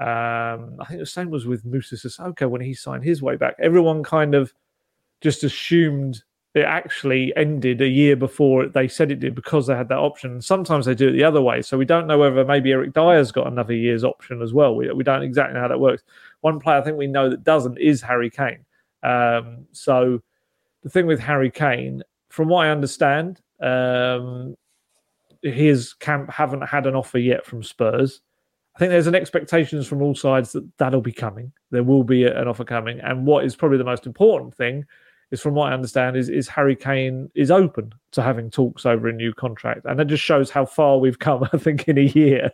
Um, 0.00 0.80
I 0.80 0.84
think 0.88 0.98
the 0.98 1.06
same 1.06 1.30
was 1.30 1.46
with 1.46 1.64
Moussa 1.64 1.94
Sissoko 1.94 2.50
when 2.50 2.60
he 2.60 2.74
signed 2.74 3.04
his 3.04 3.22
way 3.22 3.36
back. 3.36 3.54
Everyone 3.60 4.02
kind 4.02 4.34
of 4.34 4.52
just 5.20 5.44
assumed 5.44 6.24
it 6.54 6.64
actually 6.64 7.34
ended 7.34 7.80
a 7.80 7.88
year 7.88 8.14
before 8.14 8.66
they 8.66 8.86
said 8.86 9.10
it 9.10 9.20
did 9.20 9.34
because 9.34 9.66
they 9.66 9.74
had 9.74 9.88
that 9.88 9.98
option. 9.98 10.42
Sometimes 10.42 10.84
they 10.84 10.94
do 10.94 11.08
it 11.08 11.12
the 11.12 11.24
other 11.24 11.40
way. 11.40 11.62
So 11.62 11.78
we 11.78 11.86
don't 11.86 12.06
know 12.06 12.18
whether 12.18 12.44
maybe 12.44 12.72
Eric 12.72 12.92
Dier's 12.92 13.32
got 13.32 13.46
another 13.46 13.72
year's 13.72 14.04
option 14.04 14.42
as 14.42 14.52
well. 14.52 14.76
We, 14.76 14.90
we 14.92 15.02
don't 15.02 15.22
exactly 15.22 15.54
know 15.54 15.60
how 15.60 15.68
that 15.68 15.80
works. 15.80 16.02
One 16.42 16.60
player 16.60 16.78
I 16.78 16.82
think 16.82 16.98
we 16.98 17.06
know 17.06 17.30
that 17.30 17.44
doesn't 17.44 17.78
is 17.78 18.02
Harry 18.02 18.28
Kane. 18.28 18.64
Um, 19.02 19.66
so 19.72 20.20
the 20.82 20.90
thing 20.90 21.06
with 21.06 21.20
Harry 21.20 21.50
Kane, 21.50 22.02
from 22.28 22.48
what 22.48 22.66
I 22.66 22.70
understand, 22.70 23.40
um, 23.60 24.54
his 25.42 25.94
camp 25.94 26.30
haven't 26.30 26.62
had 26.62 26.86
an 26.86 26.94
offer 26.94 27.18
yet 27.18 27.46
from 27.46 27.62
Spurs. 27.62 28.20
I 28.76 28.78
think 28.78 28.90
there's 28.90 29.06
an 29.06 29.14
expectations 29.14 29.86
from 29.86 30.02
all 30.02 30.14
sides 30.14 30.52
that 30.52 30.68
that'll 30.76 31.00
be 31.00 31.12
coming. 31.12 31.52
There 31.70 31.82
will 31.82 32.04
be 32.04 32.24
an 32.24 32.46
offer 32.46 32.64
coming. 32.64 33.00
And 33.00 33.26
what 33.26 33.44
is 33.44 33.56
probably 33.56 33.78
the 33.78 33.84
most 33.84 34.06
important 34.06 34.54
thing 34.54 34.84
is 35.32 35.40
from 35.40 35.54
what 35.54 35.72
I 35.72 35.74
understand 35.74 36.16
is 36.16 36.28
is 36.28 36.46
Harry 36.46 36.76
Kane 36.76 37.30
is 37.34 37.50
open 37.50 37.92
to 38.12 38.22
having 38.22 38.50
talks 38.50 38.86
over 38.86 39.08
a 39.08 39.12
new 39.12 39.32
contract, 39.32 39.86
and 39.86 39.98
that 39.98 40.04
just 40.04 40.22
shows 40.22 40.50
how 40.50 40.66
far 40.66 40.98
we've 40.98 41.18
come. 41.18 41.48
I 41.52 41.56
think 41.56 41.88
in 41.88 41.98
a 41.98 42.02
year, 42.02 42.52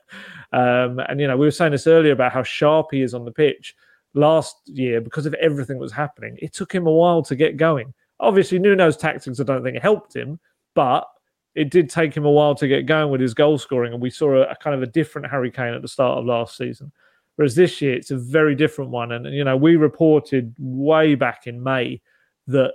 um, 0.53 1.01
and 1.01 1.21
you 1.21 1.27
know 1.27 1.37
we 1.37 1.47
were 1.47 1.51
saying 1.51 1.73
this 1.73 1.87
earlier 1.87 2.13
about 2.13 2.33
how 2.33 2.45
sharp 2.45 2.89
he 2.93 3.03
is 3.03 3.13
on 3.13 3.27
the 3.27 3.33
pitch. 3.33 3.75
Last 4.15 4.57
year, 4.65 5.03
because 5.03 5.27
of 5.27 5.35
everything 5.35 5.77
that 5.77 5.83
was 5.83 5.93
happening, 5.93 6.39
it 6.41 6.55
took 6.55 6.75
him 6.75 6.87
a 6.87 6.91
while 6.91 7.23
to 7.25 7.37
get 7.37 7.59
going. 7.59 7.93
Obviously, 8.21 8.59
Nuno's 8.59 8.97
tactics 8.97 9.39
I 9.39 9.43
don't 9.45 9.63
think 9.63 9.77
helped 9.83 10.17
him, 10.17 10.41
but 10.75 11.07
it 11.55 11.71
did 11.71 11.91
take 11.91 12.17
him 12.17 12.25
a 12.25 12.31
while 12.31 12.55
to 12.55 12.67
get 12.67 12.87
going 12.87 13.11
with 13.11 13.21
his 13.21 13.35
goal 13.35 13.59
scoring, 13.59 13.93
and 13.93 14.01
we 14.01 14.11
saw 14.11 14.37
a, 14.37 14.43
a 14.43 14.57
kind 14.57 14.75
of 14.75 14.83
a 14.83 14.87
different 14.87 15.31
Harry 15.31 15.51
Kane 15.51 15.75
at 15.75 15.83
the 15.83 15.89
start 15.89 16.19
of 16.19 16.25
last 16.25 16.57
season. 16.57 16.91
Whereas 17.37 17.55
this 17.55 17.83
year, 17.83 17.95
it's 17.95 18.11
a 18.11 18.17
very 18.17 18.57
different 18.57 18.91
one. 18.91 19.13
And, 19.13 19.27
you 19.33 19.45
know, 19.45 19.57
we 19.57 19.77
reported 19.77 20.55
way 20.59 21.15
back 21.15 21.47
in 21.47 21.63
May 21.63 22.01
that 22.49 22.75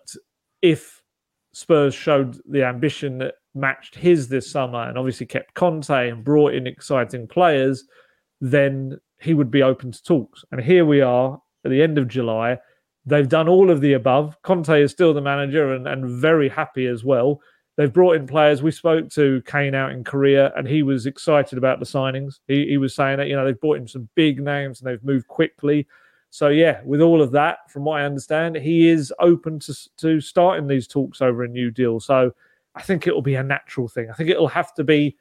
if 0.62 1.02
Spurs 1.54 1.94
showed 1.94 2.40
the 2.50 2.64
ambition 2.64 3.18
that 3.20 3.36
matched 3.54 3.96
his 3.96 4.28
this 4.28 4.50
summer 4.50 4.88
and 4.88 4.98
obviously 4.98 5.26
kept 5.26 5.54
Conte 5.54 6.10
and 6.10 6.24
brought 6.24 6.54
in 6.54 6.66
exciting 6.66 7.28
players, 7.28 7.84
then 8.42 8.98
he 9.20 9.34
would 9.34 9.52
be 9.52 9.62
open 9.62 9.92
to 9.92 10.04
talks. 10.04 10.44
And 10.52 10.62
here 10.62 10.86
we 10.86 11.02
are 11.02 11.40
at 11.64 11.72
the 11.72 11.82
end 11.82 11.98
of 11.98 12.08
July. 12.08 12.58
They've 13.06 13.28
done 13.28 13.50
all 13.50 13.70
of 13.70 13.82
the 13.82 13.94
above. 13.94 14.42
Conte 14.44 14.82
is 14.82 14.92
still 14.92 15.14
the 15.14 15.22
manager 15.22 15.74
and, 15.74 15.88
and 15.88 16.10
very 16.10 16.50
happy 16.50 16.88
as 16.88 17.04
well. 17.04 17.42
They've 17.76 17.92
brought 17.92 18.16
in 18.16 18.28
players. 18.28 18.62
We 18.62 18.72
spoke 18.72 19.10
to 19.12 19.42
Kane 19.46 19.74
out 19.74 19.92
in 19.92 20.04
Korea, 20.04 20.54
and 20.56 20.68
he 20.68 20.84
was 20.84 21.08
excited 21.08 21.58
about 21.58 21.80
the 21.80 21.86
signings. 21.86 22.36
He, 22.48 22.68
he 22.68 22.78
was 22.78 22.96
saying 22.96 23.18
that, 23.18 23.28
you 23.28 23.36
know, 23.36 23.46
they've 23.46 23.60
brought 23.60 23.78
in 23.78 23.88
some 23.88 24.10
big 24.16 24.40
names 24.40 24.80
and 24.80 24.90
they've 24.90 25.04
moved 25.04 25.28
quickly. 25.28 25.88
So 26.34 26.48
yeah, 26.48 26.82
with 26.84 27.00
all 27.00 27.22
of 27.22 27.30
that, 27.34 27.70
from 27.70 27.84
what 27.84 28.02
I 28.02 28.06
understand, 28.06 28.56
he 28.56 28.90
is 28.90 29.14
open 29.20 29.60
to 29.60 29.90
to 29.98 30.20
starting 30.20 30.66
these 30.66 30.88
talks 30.88 31.22
over 31.22 31.44
a 31.44 31.48
new 31.48 31.70
deal. 31.70 32.00
So 32.00 32.34
I 32.74 32.82
think 32.82 33.06
it 33.06 33.14
will 33.14 33.22
be 33.22 33.36
a 33.36 33.44
natural 33.44 33.88
thing. 33.88 34.10
I 34.10 34.14
think 34.14 34.32
it 34.32 34.40
will 34.40 34.48
have 34.48 34.74
to 34.74 34.84
be 34.84 35.16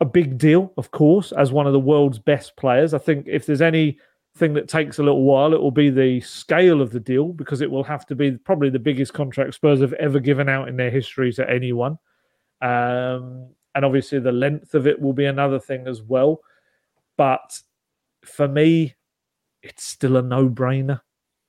a 0.00 0.06
big 0.06 0.38
deal, 0.38 0.72
of 0.78 0.90
course, 0.90 1.32
as 1.32 1.52
one 1.52 1.66
of 1.66 1.74
the 1.74 1.78
world's 1.78 2.18
best 2.18 2.56
players. 2.56 2.94
I 2.94 2.98
think 2.98 3.26
if 3.28 3.44
there's 3.44 3.60
any 3.60 3.98
thing 4.34 4.54
that 4.54 4.70
takes 4.70 4.98
a 4.98 5.02
little 5.02 5.24
while, 5.24 5.52
it 5.52 5.60
will 5.60 5.70
be 5.70 5.90
the 5.90 6.22
scale 6.22 6.80
of 6.80 6.92
the 6.92 7.00
deal 7.00 7.34
because 7.34 7.60
it 7.60 7.70
will 7.70 7.84
have 7.84 8.06
to 8.06 8.14
be 8.14 8.30
probably 8.30 8.70
the 8.70 8.78
biggest 8.78 9.12
contract 9.12 9.52
Spurs 9.52 9.82
have 9.82 9.92
ever 9.94 10.18
given 10.18 10.48
out 10.48 10.66
in 10.66 10.78
their 10.78 10.90
history 10.90 11.30
to 11.34 11.50
anyone. 11.50 11.98
Um, 12.62 13.48
and 13.74 13.84
obviously, 13.84 14.18
the 14.18 14.32
length 14.32 14.74
of 14.74 14.86
it 14.86 14.98
will 14.98 15.12
be 15.12 15.26
another 15.26 15.58
thing 15.58 15.86
as 15.86 16.00
well. 16.00 16.40
But 17.18 17.60
for 18.24 18.48
me, 18.48 18.94
it's 19.62 19.84
still 19.84 20.16
a 20.16 20.22
no 20.22 20.48
brainer 20.48 21.00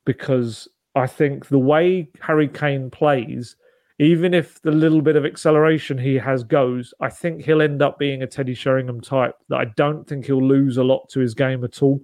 because 0.06 0.68
I 0.96 1.08
think 1.08 1.48
the 1.48 1.60
way 1.60 2.10
Harry 2.22 2.48
Kane 2.48 2.90
plays, 2.90 3.56
even 4.00 4.34
if 4.34 4.62
the 4.62 4.72
little 4.72 5.02
bit 5.02 5.16
of 5.16 5.26
acceleration 5.26 5.98
he 5.98 6.16
has 6.16 6.44
goes, 6.44 6.94
I 7.00 7.10
think 7.10 7.44
he'll 7.44 7.62
end 7.62 7.82
up 7.82 7.98
being 7.98 8.22
a 8.22 8.28
Teddy 8.28 8.54
Sheringham 8.54 9.02
type 9.02 9.36
that 9.50 9.58
I 9.58 9.66
don't 9.76 10.08
think 10.08 10.26
he'll 10.26 10.44
lose 10.44 10.78
a 10.78 10.84
lot 10.84 11.10
to 11.10 11.20
his 11.20 11.34
game 11.34 11.64
at 11.64 11.82
all. 11.82 12.02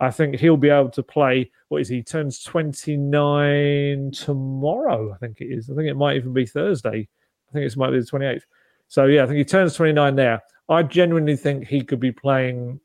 I 0.00 0.10
think 0.10 0.36
he'll 0.36 0.56
be 0.56 0.70
able 0.70 0.90
to 0.90 1.02
play. 1.02 1.50
What 1.68 1.82
is 1.82 1.88
he? 1.88 2.02
turns 2.02 2.42
29 2.42 4.12
tomorrow, 4.12 5.12
I 5.12 5.18
think 5.18 5.40
it 5.40 5.46
is. 5.46 5.68
I 5.68 5.74
think 5.74 5.88
it 5.88 5.96
might 5.96 6.16
even 6.16 6.32
be 6.32 6.46
Thursday. 6.46 7.08
I 7.48 7.52
think 7.52 7.70
it 7.70 7.76
might 7.76 7.90
be 7.90 8.00
the 8.00 8.06
28th. 8.06 8.42
So, 8.88 9.04
yeah, 9.04 9.24
I 9.24 9.26
think 9.26 9.38
he 9.38 9.44
turns 9.44 9.74
29 9.74 10.16
there. 10.16 10.40
I 10.68 10.82
genuinely 10.82 11.36
think 11.36 11.66
he 11.66 11.82
could 11.82 12.00
be 12.00 12.12
playing 12.12 12.80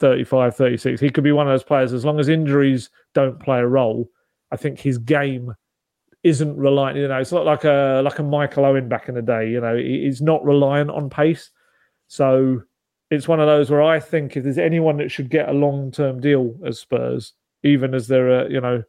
35, 0.00 0.56
36. 0.56 1.00
He 1.00 1.10
could 1.10 1.24
be 1.24 1.32
one 1.32 1.46
of 1.46 1.52
those 1.52 1.64
players 1.64 1.92
as 1.92 2.04
long 2.04 2.20
as 2.20 2.28
injuries 2.28 2.90
don't 3.14 3.40
play 3.40 3.58
a 3.58 3.66
role. 3.66 4.10
I 4.52 4.56
think 4.56 4.78
his 4.78 4.98
game 4.98 5.54
isn't 6.22 6.56
reliant. 6.56 6.98
You 6.98 7.08
know, 7.08 7.18
it's 7.18 7.32
not 7.32 7.46
like 7.46 7.64
a 7.64 8.02
like 8.04 8.18
a 8.18 8.22
Michael 8.22 8.64
Owen 8.64 8.88
back 8.88 9.08
in 9.08 9.14
the 9.14 9.22
day. 9.22 9.48
You 9.50 9.60
know, 9.60 9.76
he's 9.76 10.20
not 10.20 10.44
reliant 10.44 10.90
on 10.90 11.08
pace. 11.08 11.50
So 12.08 12.62
it's 13.10 13.28
one 13.28 13.40
of 13.40 13.46
those 13.46 13.70
where 13.70 13.82
I 13.82 14.00
think 14.00 14.36
if 14.36 14.44
there's 14.44 14.58
anyone 14.58 14.96
that 14.98 15.10
should 15.10 15.30
get 15.30 15.48
a 15.48 15.52
long 15.52 15.90
term 15.90 16.20
deal 16.20 16.54
as 16.64 16.78
Spurs, 16.78 17.32
even 17.62 17.94
as 17.94 18.08
they're 18.08 18.44
uh, 18.44 18.48
you 18.48 18.60
know 18.60 18.82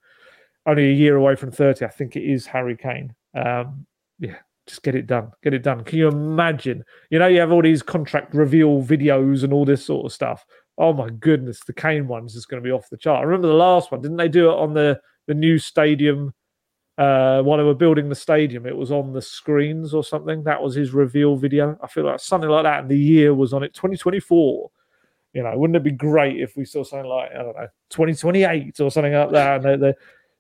only 0.66 0.90
a 0.90 0.94
year 0.94 1.16
away 1.16 1.36
from 1.36 1.52
30, 1.52 1.86
I 1.86 1.90
think 1.90 2.16
it 2.16 2.24
is 2.24 2.46
Harry 2.48 2.76
Kane. 2.76 3.16
Um, 3.34 3.86
yeah, 4.20 4.38
just 4.68 4.84
get 4.84 4.96
it 4.96 5.08
done. 5.08 5.32
Get 5.44 5.54
it 5.54 5.64
done. 5.64 5.84
Can 5.84 5.98
you 5.98 6.08
imagine? 6.08 6.84
You 7.10 7.20
know, 7.20 7.28
you 7.28 7.40
have 7.40 7.52
all 7.52 7.62
these 7.62 7.82
contract 7.82 8.34
reveal 8.36 8.84
videos 8.84 9.44
and 9.44 9.52
all 9.52 9.66
this 9.66 9.86
sort 9.86 10.06
of 10.06 10.14
stuff 10.14 10.46
oh 10.78 10.94
my 10.94 11.10
goodness, 11.10 11.62
the 11.66 11.74
Kane 11.74 12.08
one's 12.08 12.34
just 12.34 12.50
going 12.50 12.62
to 12.62 12.68
be 12.68 12.72
off 12.72 12.90
the 12.90 12.98
chart. 12.98 13.22
I 13.22 13.24
remember 13.24 13.48
the 13.48 13.54
last 13.54 13.92
one, 13.92 14.02
didn't 14.02 14.18
they 14.18 14.30
do 14.30 14.50
it 14.50 14.56
on 14.58 14.74
the 14.74 15.00
the 15.28 15.34
new 15.34 15.58
stadium 15.58 16.34
uh, 16.98 17.42
while 17.42 17.58
they 17.58 17.64
were 17.64 17.74
building 17.74 18.10
the 18.10 18.16
stadium? 18.16 18.66
It 18.66 18.78
was 18.78 18.92
on 18.92 19.14
the 19.14 19.22
screens 19.22 19.94
or 19.94 20.04
something. 20.04 20.44
That 20.44 20.62
was 20.62 20.76
his 20.76 20.92
reveal 20.92 21.36
video. 21.36 21.78
I 21.82 21.88
feel 21.88 22.06
like 22.06 22.20
something 22.20 22.50
like 22.50 22.64
that. 22.64 22.82
And 22.82 22.90
the 22.90 23.00
year 23.00 23.34
was 23.34 23.54
on 23.54 23.64
it, 23.64 23.74
2024. 23.74 24.72
You 25.34 25.44
know, 25.44 25.58
wouldn't 25.58 25.78
it 25.78 25.84
be 25.84 25.92
great 25.92 26.40
if 26.40 26.56
we 26.56 26.66
saw 26.66 26.84
something 26.84 27.10
like 27.10 27.32
I 27.32 27.44
don't 27.44 27.56
know, 27.56 27.68
2028 27.90 28.80
or 28.80 28.92
something 28.92 29.14
like 29.14 29.32
that? 29.32 29.66
And 29.66 29.66
they, 29.66 29.88
they, 29.88 29.98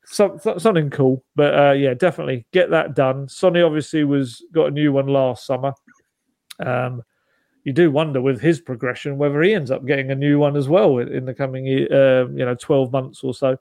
some, 0.09 0.39
something 0.39 0.89
cool. 0.89 1.23
But 1.35 1.57
uh, 1.57 1.71
yeah, 1.73 1.93
definitely 1.93 2.45
get 2.51 2.69
that 2.71 2.95
done. 2.95 3.27
Sonny 3.27 3.61
obviously 3.61 4.03
was 4.03 4.43
got 4.51 4.67
a 4.67 4.71
new 4.71 4.91
one 4.91 5.07
last 5.07 5.45
summer. 5.45 5.73
Um, 6.65 7.03
you 7.63 7.73
do 7.73 7.91
wonder 7.91 8.21
with 8.21 8.39
his 8.39 8.61
progression 8.61 9.17
whether 9.17 9.41
he 9.41 9.53
ends 9.53 9.71
up 9.71 9.85
getting 9.85 10.09
a 10.09 10.15
new 10.15 10.39
one 10.39 10.55
as 10.55 10.69
well 10.69 10.99
in, 10.99 11.25
the 11.25 11.33
coming 11.33 11.67
uh, 11.91 12.27
you 12.29 12.45
know 12.45 12.55
twelve 12.59 12.91
months 12.91 13.23
or 13.23 13.33
so. 13.33 13.57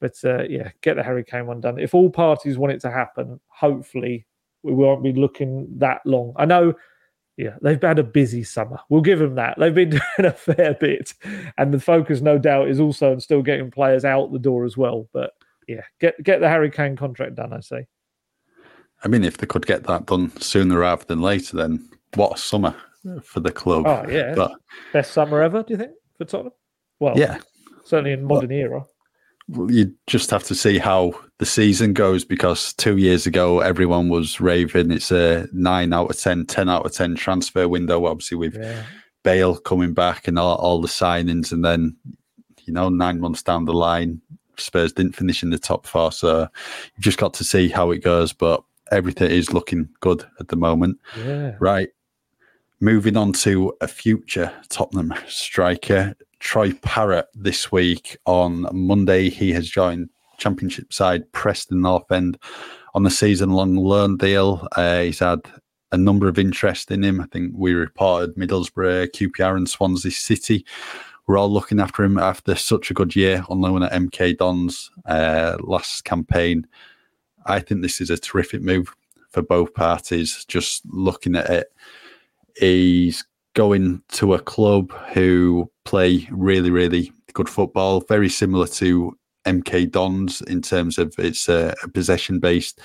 But 0.00 0.14
uh, 0.24 0.44
yeah, 0.44 0.70
get 0.80 0.96
the 0.96 1.02
Harry 1.02 1.22
Kane 1.22 1.46
one 1.46 1.60
done. 1.60 1.78
If 1.78 1.94
all 1.94 2.10
parties 2.10 2.58
want 2.58 2.72
it 2.72 2.80
to 2.80 2.90
happen, 2.90 3.38
hopefully 3.48 4.26
we 4.62 4.72
won't 4.72 5.02
be 5.02 5.12
looking 5.12 5.68
that 5.78 6.00
long. 6.04 6.32
I 6.36 6.46
know 6.46 6.74
yeah, 7.36 7.56
they've 7.62 7.80
had 7.80 7.98
a 7.98 8.04
busy 8.04 8.44
summer. 8.44 8.78
We'll 8.88 9.00
give 9.00 9.18
them 9.18 9.36
that. 9.36 9.56
They've 9.58 9.74
been 9.74 9.90
doing 10.16 10.28
a 10.28 10.32
fair 10.32 10.74
bit, 10.74 11.14
and 11.58 11.72
the 11.72 11.80
focus, 11.80 12.20
no 12.20 12.38
doubt, 12.38 12.68
is 12.68 12.80
also 12.80 13.12
on 13.12 13.20
still 13.20 13.42
getting 13.42 13.70
players 13.70 14.04
out 14.04 14.32
the 14.32 14.38
door 14.38 14.64
as 14.64 14.76
well. 14.76 15.08
But 15.12 15.32
yeah, 15.68 15.82
get 16.00 16.22
get 16.22 16.40
the 16.40 16.48
Harry 16.48 16.70
Kane 16.70 16.96
contract 16.96 17.36
done. 17.36 17.52
I 17.52 17.60
say. 17.60 17.86
I 19.04 19.08
mean, 19.08 19.24
if 19.24 19.38
they 19.38 19.46
could 19.46 19.66
get 19.66 19.84
that 19.84 20.06
done 20.06 20.30
sooner 20.40 20.78
rather 20.78 21.04
than 21.04 21.20
later, 21.20 21.56
then 21.56 21.88
what 22.14 22.36
a 22.36 22.38
summer 22.38 22.74
for 23.22 23.40
the 23.40 23.50
club. 23.50 23.86
Oh 23.86 24.08
yeah, 24.08 24.34
but, 24.34 24.52
best 24.92 25.12
summer 25.12 25.42
ever. 25.42 25.62
Do 25.62 25.74
you 25.74 25.78
think 25.78 25.92
for 26.16 26.24
Tottenham? 26.24 26.52
Well, 27.00 27.18
yeah, 27.18 27.38
certainly 27.84 28.12
in 28.12 28.24
modern 28.24 28.52
era 28.52 28.84
Well, 29.48 29.70
you 29.70 29.94
just 30.06 30.30
have 30.30 30.44
to 30.44 30.54
see 30.54 30.78
how 30.78 31.12
the 31.38 31.46
season 31.46 31.92
goes 31.92 32.24
because 32.24 32.72
two 32.74 32.96
years 32.96 33.26
ago 33.26 33.60
everyone 33.60 34.08
was 34.08 34.40
raving 34.40 34.90
it's 34.90 35.10
a 35.10 35.46
nine 35.52 35.92
out 35.92 36.10
of 36.10 36.18
10 36.18 36.46
10 36.46 36.68
out 36.68 36.86
of 36.86 36.92
10 36.92 37.16
transfer 37.16 37.68
window 37.68 38.06
obviously 38.06 38.36
with 38.36 38.56
yeah. 38.56 38.84
bale 39.22 39.56
coming 39.56 39.92
back 39.92 40.28
and 40.28 40.38
all, 40.38 40.56
all 40.56 40.80
the 40.80 40.88
signings 40.88 41.52
and 41.52 41.64
then 41.64 41.96
you 42.64 42.72
know 42.72 42.88
nine 42.88 43.20
months 43.20 43.42
down 43.42 43.64
the 43.64 43.74
line 43.74 44.20
spurs 44.60 44.92
didn't 44.92 45.16
finish 45.16 45.42
in 45.42 45.50
the 45.50 45.58
top 45.58 45.86
four 45.86 46.12
so 46.12 46.40
you've 46.94 47.04
just 47.04 47.18
got 47.18 47.34
to 47.34 47.44
see 47.44 47.68
how 47.68 47.90
it 47.90 47.98
goes 47.98 48.32
but 48.32 48.62
everything 48.90 49.30
is 49.30 49.52
looking 49.52 49.88
good 50.00 50.24
at 50.40 50.48
the 50.48 50.56
moment 50.56 50.98
yeah. 51.18 51.54
right 51.60 51.90
moving 52.80 53.16
on 53.16 53.32
to 53.32 53.74
a 53.80 53.88
future 53.88 54.52
tottenham 54.68 55.14
striker 55.26 56.14
Troy 56.42 56.72
Parrott 56.82 57.28
this 57.36 57.70
week 57.70 58.16
on 58.26 58.66
Monday. 58.72 59.30
He 59.30 59.52
has 59.52 59.68
joined 59.68 60.10
Championship 60.38 60.92
side 60.92 61.30
Preston 61.30 61.82
North 61.82 62.10
End 62.10 62.36
on 62.94 63.04
the 63.04 63.10
season 63.10 63.50
long 63.50 63.76
loan 63.76 64.16
deal. 64.16 64.66
Uh, 64.72 65.02
he's 65.02 65.20
had 65.20 65.40
a 65.92 65.96
number 65.96 66.26
of 66.26 66.40
interest 66.40 66.90
in 66.90 67.04
him. 67.04 67.20
I 67.20 67.26
think 67.26 67.52
we 67.54 67.74
reported 67.74 68.34
Middlesbrough, 68.34 69.12
QPR, 69.12 69.56
and 69.56 69.70
Swansea 69.70 70.10
City. 70.10 70.66
We're 71.26 71.38
all 71.38 71.52
looking 71.52 71.80
after 71.80 72.02
him 72.02 72.18
after 72.18 72.54
such 72.54 72.90
a 72.90 72.94
good 72.94 73.14
year 73.14 73.44
on 73.48 73.60
loan 73.60 73.82
at 73.82 73.92
MK 73.92 74.38
Dons 74.38 74.90
uh, 75.06 75.56
last 75.60 76.04
campaign. 76.04 76.66
I 77.46 77.60
think 77.60 77.82
this 77.82 78.00
is 78.00 78.10
a 78.10 78.18
terrific 78.18 78.62
move 78.62 78.92
for 79.30 79.42
both 79.42 79.74
parties. 79.74 80.44
Just 80.46 80.82
looking 80.86 81.36
at 81.36 81.48
it, 81.48 81.72
he's 82.56 83.24
going 83.54 84.02
to 84.08 84.34
a 84.34 84.40
club 84.40 84.92
who 85.12 85.70
play 85.84 86.28
really, 86.30 86.70
really 86.70 87.12
good 87.32 87.48
football, 87.48 88.00
very 88.00 88.28
similar 88.28 88.66
to 88.66 89.16
MK 89.44 89.90
Dons 89.90 90.40
in 90.42 90.62
terms 90.62 90.98
of 90.98 91.14
it's 91.18 91.48
a, 91.48 91.74
a 91.82 91.88
possession 91.88 92.38
based 92.38 92.80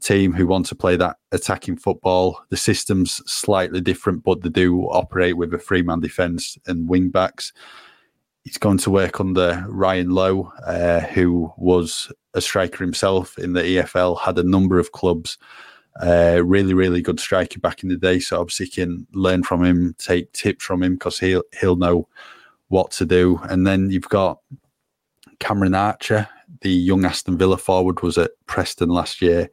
team 0.00 0.32
who 0.32 0.46
want 0.46 0.66
to 0.66 0.74
play 0.74 0.96
that 0.96 1.16
attacking 1.32 1.76
football. 1.76 2.40
The 2.48 2.56
system's 2.56 3.22
slightly 3.30 3.80
different, 3.80 4.24
but 4.24 4.42
they 4.42 4.48
do 4.48 4.82
operate 4.86 5.36
with 5.36 5.54
a 5.54 5.58
three 5.58 5.82
man 5.82 6.00
defence 6.00 6.58
and 6.66 6.88
wing 6.88 7.10
backs. 7.10 7.52
He's 8.44 8.58
going 8.58 8.78
to 8.78 8.90
work 8.90 9.20
under 9.20 9.64
Ryan 9.68 10.10
Lowe, 10.10 10.52
uh, 10.66 11.00
who 11.00 11.52
was 11.58 12.10
a 12.34 12.40
striker 12.40 12.82
himself 12.82 13.38
in 13.38 13.52
the 13.52 13.62
EFL, 13.62 14.18
had 14.18 14.38
a 14.38 14.42
number 14.42 14.78
of 14.78 14.92
clubs 14.92 15.36
uh, 16.02 16.40
really, 16.44 16.74
really 16.74 17.02
good 17.02 17.20
striker 17.20 17.58
back 17.58 17.82
in 17.82 17.88
the 17.88 17.96
day. 17.96 18.18
So 18.18 18.40
obviously 18.40 18.68
can 18.68 19.06
learn 19.12 19.42
from 19.42 19.64
him, 19.64 19.94
take 19.98 20.32
tips 20.32 20.64
from 20.64 20.82
him 20.82 20.94
because 20.94 21.18
he'll 21.18 21.42
he'll 21.60 21.76
know 21.76 22.08
what 22.68 22.90
to 22.92 23.04
do. 23.04 23.40
And 23.44 23.66
then 23.66 23.90
you've 23.90 24.08
got 24.08 24.40
Cameron 25.40 25.74
Archer, 25.74 26.28
the 26.60 26.70
young 26.70 27.04
Aston 27.04 27.36
Villa 27.36 27.58
forward, 27.58 28.02
was 28.02 28.16
at 28.16 28.30
Preston 28.46 28.90
last 28.90 29.20
year. 29.20 29.50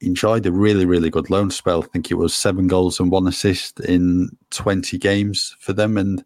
Enjoyed 0.00 0.46
a 0.46 0.52
really, 0.52 0.84
really 0.84 1.10
good 1.10 1.30
loan 1.30 1.50
spell. 1.50 1.82
I 1.82 1.86
think 1.86 2.10
it 2.10 2.14
was 2.14 2.34
seven 2.34 2.68
goals 2.68 3.00
and 3.00 3.10
one 3.10 3.26
assist 3.26 3.80
in 3.80 4.28
20 4.50 4.98
games 4.98 5.56
for 5.58 5.72
them. 5.72 5.96
And 5.96 6.24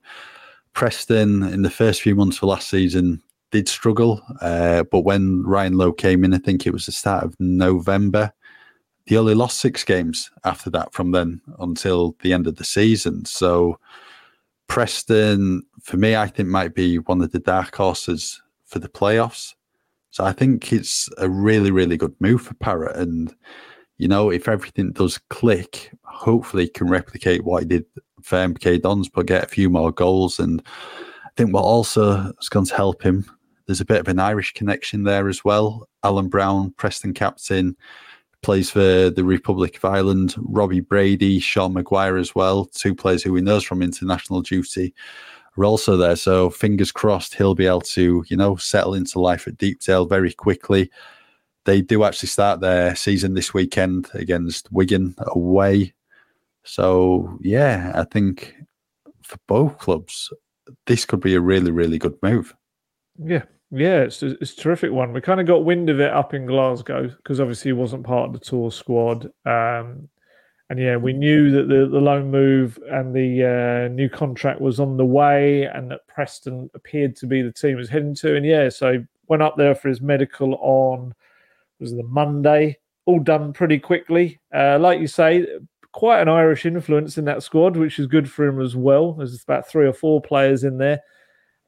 Preston, 0.74 1.44
in 1.44 1.62
the 1.62 1.70
first 1.70 2.02
few 2.02 2.14
months 2.14 2.38
of 2.38 2.44
last 2.44 2.68
season, 2.68 3.22
did 3.52 3.68
struggle. 3.68 4.20
Uh, 4.40 4.82
but 4.84 5.00
when 5.00 5.44
Ryan 5.44 5.76
Lowe 5.76 5.92
came 5.92 6.24
in, 6.24 6.34
I 6.34 6.38
think 6.38 6.66
it 6.66 6.72
was 6.72 6.86
the 6.86 6.92
start 6.92 7.24
of 7.24 7.34
November, 7.38 8.32
he 9.06 9.16
only 9.16 9.34
lost 9.34 9.60
six 9.60 9.82
games 9.82 10.30
after 10.44 10.70
that 10.70 10.92
from 10.92 11.10
then 11.10 11.40
until 11.58 12.16
the 12.22 12.32
end 12.32 12.46
of 12.46 12.56
the 12.56 12.64
season. 12.64 13.24
So 13.24 13.78
Preston, 14.68 15.62
for 15.82 15.96
me, 15.96 16.14
I 16.14 16.28
think 16.28 16.48
might 16.48 16.74
be 16.74 16.98
one 16.98 17.20
of 17.20 17.32
the 17.32 17.40
dark 17.40 17.74
horses 17.74 18.40
for 18.70 18.78
the 18.78 18.88
playoffs. 18.88 19.54
So 20.10 20.24
I 20.24 20.32
think 20.32 20.72
it's 20.72 21.08
a 21.18 21.28
really, 21.28 21.70
really 21.70 21.96
good 21.96 22.14
move 22.20 22.42
for 22.42 22.54
Parrott. 22.54 22.96
And, 22.96 23.34
you 23.98 24.08
know, 24.08 24.30
if 24.30 24.48
everything 24.48 24.92
does 24.92 25.18
click, 25.28 25.90
hopefully 26.04 26.64
he 26.64 26.70
can 26.70 26.88
replicate 26.88 27.44
what 27.44 27.62
he 27.62 27.68
did 27.68 27.84
for 28.22 28.36
MK 28.36 28.82
Dons, 28.82 29.08
but 29.08 29.26
get 29.26 29.44
a 29.44 29.48
few 29.48 29.68
more 29.68 29.92
goals. 29.92 30.38
And 30.38 30.62
I 31.24 31.30
think 31.36 31.52
what 31.52 31.62
also 31.62 32.32
is 32.40 32.48
going 32.48 32.66
to 32.66 32.74
help 32.74 33.02
him, 33.02 33.24
there's 33.66 33.80
a 33.80 33.84
bit 33.84 34.00
of 34.00 34.08
an 34.08 34.18
Irish 34.18 34.52
connection 34.52 35.04
there 35.04 35.28
as 35.28 35.44
well. 35.44 35.88
Alan 36.02 36.28
Browne, 36.28 36.72
Preston 36.72 37.14
captain, 37.14 37.76
plays 38.42 38.70
for 38.70 39.10
the 39.10 39.24
Republic 39.24 39.76
of 39.76 39.84
Ireland. 39.84 40.34
Robbie 40.38 40.80
Brady, 40.80 41.38
Sean 41.38 41.74
Maguire 41.74 42.16
as 42.16 42.34
well, 42.34 42.64
two 42.64 42.94
players 42.94 43.22
who 43.22 43.32
we 43.32 43.42
know 43.42 43.60
from 43.60 43.82
international 43.82 44.42
duty 44.42 44.94
also 45.64 45.96
there. 45.96 46.16
So 46.16 46.50
fingers 46.50 46.92
crossed 46.92 47.34
he'll 47.34 47.54
be 47.54 47.66
able 47.66 47.80
to, 47.82 48.24
you 48.28 48.36
know, 48.36 48.56
settle 48.56 48.94
into 48.94 49.20
life 49.20 49.46
at 49.46 49.58
Deepdale 49.58 50.06
very 50.06 50.32
quickly. 50.32 50.90
They 51.64 51.82
do 51.82 52.04
actually 52.04 52.28
start 52.28 52.60
their 52.60 52.94
season 52.96 53.34
this 53.34 53.52
weekend 53.52 54.08
against 54.14 54.72
Wigan 54.72 55.14
away. 55.18 55.94
So 56.64 57.38
yeah, 57.40 57.92
I 57.94 58.04
think 58.04 58.54
for 59.22 59.38
both 59.46 59.78
clubs, 59.78 60.32
this 60.86 61.04
could 61.04 61.20
be 61.20 61.34
a 61.34 61.40
really, 61.40 61.70
really 61.70 61.98
good 61.98 62.16
move. 62.22 62.54
Yeah, 63.18 63.44
yeah, 63.70 64.00
it's 64.00 64.22
it's 64.22 64.52
a 64.52 64.56
terrific 64.56 64.92
one. 64.92 65.12
We 65.12 65.20
kind 65.20 65.40
of 65.40 65.46
got 65.46 65.64
wind 65.64 65.90
of 65.90 66.00
it 66.00 66.12
up 66.12 66.34
in 66.34 66.46
Glasgow 66.46 67.08
because 67.08 67.40
obviously 67.40 67.70
he 67.70 67.72
wasn't 67.72 68.04
part 68.04 68.28
of 68.28 68.32
the 68.32 68.40
tour 68.40 68.70
squad. 68.70 69.30
Um, 69.44 70.08
and 70.70 70.78
yeah, 70.78 70.96
we 70.96 71.12
knew 71.12 71.50
that 71.50 71.68
the, 71.68 71.88
the 71.88 72.00
loan 72.00 72.30
move 72.30 72.78
and 72.88 73.12
the 73.12 73.44
uh, 73.44 73.92
new 73.92 74.08
contract 74.08 74.60
was 74.60 74.78
on 74.78 74.96
the 74.96 75.04
way, 75.04 75.64
and 75.64 75.90
that 75.90 76.06
Preston 76.06 76.70
appeared 76.74 77.16
to 77.16 77.26
be 77.26 77.42
the 77.42 77.50
team 77.50 77.76
was 77.76 77.88
heading 77.88 78.14
to. 78.14 78.36
And 78.36 78.46
yeah, 78.46 78.68
so 78.68 79.04
went 79.26 79.42
up 79.42 79.56
there 79.56 79.74
for 79.74 79.88
his 79.88 80.00
medical 80.00 80.54
on 80.60 81.12
was 81.80 81.92
the 81.92 82.04
Monday. 82.04 82.78
All 83.06 83.18
done 83.18 83.52
pretty 83.52 83.80
quickly. 83.80 84.38
Uh, 84.54 84.78
like 84.78 85.00
you 85.00 85.08
say, 85.08 85.44
quite 85.90 86.20
an 86.20 86.28
Irish 86.28 86.64
influence 86.64 87.18
in 87.18 87.24
that 87.24 87.42
squad, 87.42 87.76
which 87.76 87.98
is 87.98 88.06
good 88.06 88.30
for 88.30 88.46
him 88.46 88.60
as 88.60 88.76
well. 88.76 89.14
There's 89.14 89.42
about 89.42 89.68
three 89.68 89.88
or 89.88 89.92
four 89.92 90.22
players 90.22 90.62
in 90.62 90.78
there. 90.78 91.00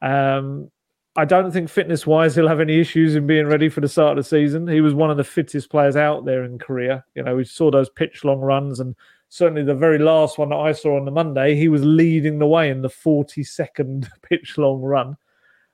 Um, 0.01 0.71
I 1.15 1.27
don't 1.27 1.51
think 1.51 1.69
fitness 1.69 2.07
wise 2.07 2.35
he'll 2.35 2.49
have 2.49 2.61
any 2.61 2.81
issues 2.81 3.17
in 3.17 3.27
being 3.27 3.47
ready 3.47 3.69
for 3.69 3.83
the 3.83 3.89
start 3.89 4.17
of 4.17 4.25
the 4.25 4.29
season. 4.29 4.67
He 4.67 4.81
was 4.81 4.95
one 4.95 5.11
of 5.11 5.19
the 5.19 5.25
fittest 5.25 5.69
players 5.69 5.95
out 5.95 6.25
there 6.25 6.45
in 6.45 6.59
Korea. 6.59 7.05
You 7.15 7.23
know, 7.23 7.37
we 7.37 7.45
saw 7.45 7.71
those 7.71 7.91
pitch 7.91 8.25
long 8.25 8.41
runs, 8.41 8.81
and 8.81 8.97
certainly 9.29 9.63
the 9.63 9.75
very 9.75 9.99
last 9.99 10.39
one 10.39 10.49
that 10.51 10.57
I 10.57 10.73
saw 10.73 10.97
on 10.97 11.05
the 11.05 11.11
Monday, 11.11 11.55
he 11.55 11.69
was 11.69 11.85
leading 11.85 12.39
the 12.39 12.47
way 12.47 12.71
in 12.71 12.81
the 12.81 12.89
40 12.89 13.45
second 13.45 14.09
pitch 14.23 14.57
long 14.57 14.81
run. 14.81 15.17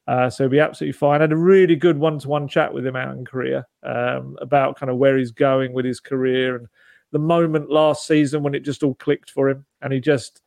Uh, 0.08 0.28
so 0.28 0.44
he'll 0.44 0.50
be 0.50 0.58
absolutely 0.58 0.92
fine. 0.92 1.20
I 1.20 1.24
had 1.24 1.32
a 1.32 1.36
really 1.36 1.76
good 1.76 1.98
one 1.98 2.18
to 2.18 2.28
one 2.28 2.48
chat 2.48 2.72
with 2.72 2.84
him 2.84 2.96
out 2.96 3.16
in 3.16 3.24
Korea 3.24 3.66
um, 3.82 4.38
about 4.40 4.78
kind 4.78 4.90
of 4.90 4.96
where 4.96 5.18
he's 5.18 5.30
going 5.30 5.72
with 5.72 5.84
his 5.84 6.00
career 6.00 6.56
and 6.56 6.66
the 7.12 7.18
moment 7.18 7.70
last 7.70 8.06
season 8.06 8.42
when 8.42 8.54
it 8.54 8.64
just 8.64 8.82
all 8.82 8.94
clicked 8.94 9.30
for 9.30 9.50
him. 9.50 9.66
And 9.82 9.92
he 9.92 10.00
just, 10.00 10.40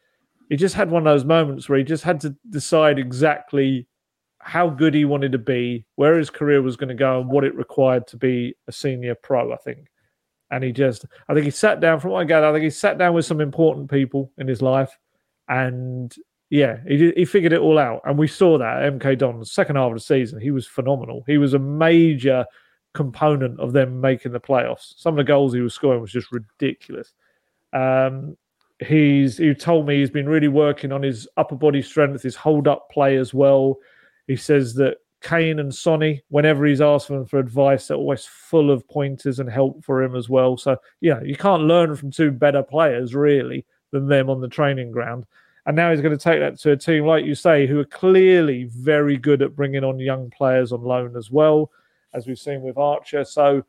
he 0.50 0.56
just 0.58 0.76
had 0.76 0.90
one 0.90 1.06
of 1.06 1.14
those 1.14 1.26
moments 1.26 1.70
where 1.70 1.78
he 1.78 1.84
just 1.84 2.04
had 2.04 2.20
to 2.22 2.36
decide 2.50 2.98
exactly 2.98 3.88
how 4.44 4.70
good 4.70 4.94
he 4.94 5.06
wanted 5.06 5.32
to 5.34 5.38
be, 5.38 5.86
where 5.96 6.18
his 6.18 6.30
career 6.30 6.62
was 6.62 6.76
going 6.76 6.90
to 6.90 6.96
go, 6.96 7.22
and 7.22 7.30
what 7.30 7.44
it 7.44 7.56
required 7.56 8.08
to 8.08 8.18
be 8.18 8.56
a 8.68 8.72
senior 8.72 9.16
pro. 9.16 9.54
I 9.54 9.58
think, 9.58 9.88
and 10.50 10.64
he 10.64 10.72
just, 10.72 11.06
I 11.28 11.34
think 11.34 11.46
he 11.46 11.52
sat 11.52 11.80
down. 11.80 12.00
From 12.00 12.12
what 12.12 12.22
I 12.22 12.26
gather, 12.26 12.48
I 12.48 12.54
think 12.54 12.64
he 12.64 12.70
sat 12.70 12.98
down 12.98 13.14
with 13.14 13.26
some 13.26 13.42
important 13.42 13.90
people 13.90 14.32
in 14.38 14.48
his 14.48 14.62
life, 14.62 14.98
and 15.48 16.14
yeah, 16.50 16.78
he 16.88 17.14
he 17.16 17.26
figured 17.26 17.54
it 17.54 17.62
all 17.62 17.80
out. 17.80 18.02
And 18.06 18.18
we 18.18 18.28
saw 18.28 18.58
that 18.58 18.94
MK 18.94 19.18
Don 19.18 19.44
second 19.46 19.78
half 19.78 19.88
of 19.88 19.94
the 19.94 20.02
season. 20.02 20.40
He 20.40 20.52
was 20.52 20.68
phenomenal. 20.68 21.24
He 21.28 21.38
was 21.38 21.54
a 21.54 21.60
major 21.60 22.46
component 22.94 23.60
of 23.60 23.72
them 23.74 24.02
making 24.02 24.34
the 24.34 24.40
playoffs. 24.40 24.94
Some 24.98 25.14
of 25.14 25.18
the 25.18 25.24
goals 25.24 25.54
he 25.54 25.62
was 25.62 25.74
scoring 25.74 26.02
was 26.02 26.12
just 26.12 26.32
ridiculous. 26.32 27.14
Um, 27.74 28.36
he's 28.80 29.38
he 29.38 29.54
told 29.54 29.88
me 29.88 30.00
he's 30.00 30.10
been 30.10 30.28
really 30.28 30.48
working 30.48 30.92
on 30.92 31.02
his 31.02 31.28
upper 31.38 31.56
body 31.56 31.82
strength, 31.82 32.24
his 32.24 32.36
hold 32.36 32.68
up 32.68 32.90
play 32.92 33.18
as 33.18 33.34
well. 33.34 33.78
He 34.28 34.36
says 34.36 34.74
that 34.76 34.98
Kane 35.22 35.60
and 35.60 35.74
Sonny, 35.74 36.24
whenever 36.30 36.66
he's 36.66 36.82
asked 36.82 37.08
them 37.08 37.26
for 37.26 37.38
advice, 37.38 37.88
they're 37.88 37.98
always 37.98 38.26
full 38.26 38.72
of 38.72 38.88
pointers 38.88 39.40
and 39.40 39.50
help 39.50 39.84
for 39.84 40.02
him 40.02 40.16
as 40.16 40.30
well. 40.30 40.58
So, 40.58 40.78
know, 41.02 41.22
you 41.24 41.36
can't 41.36 41.64
learn 41.64 41.96
from 41.96 42.10
two 42.10 42.32
better 42.32 42.64
players, 42.64 43.14
really, 43.14 43.66
than 43.92 44.08
them 44.08 44.30
on 44.30 44.42
the 44.42 44.48
training 44.48 44.92
ground. 44.92 45.26
And 45.68 45.76
now 45.76 45.92
he's 45.92 46.02
going 46.02 46.18
to 46.18 46.24
take 46.24 46.40
that 46.40 46.60
to 46.62 46.72
a 46.72 46.78
team, 46.78 47.06
like 47.06 47.24
you 47.24 47.36
say, 47.36 47.68
who 47.68 47.80
are 47.80 47.86
clearly 47.86 48.64
very 48.64 49.16
good 49.16 49.44
at 49.44 49.56
bringing 49.56 49.84
on 49.84 50.00
young 50.00 50.32
players 50.32 50.72
on 50.72 50.82
loan 50.82 51.16
as 51.16 51.30
well, 51.30 51.70
as 52.16 52.26
we've 52.26 52.40
seen 52.40 52.62
with 52.64 52.80
Archer. 52.80 53.24
So 53.24 53.64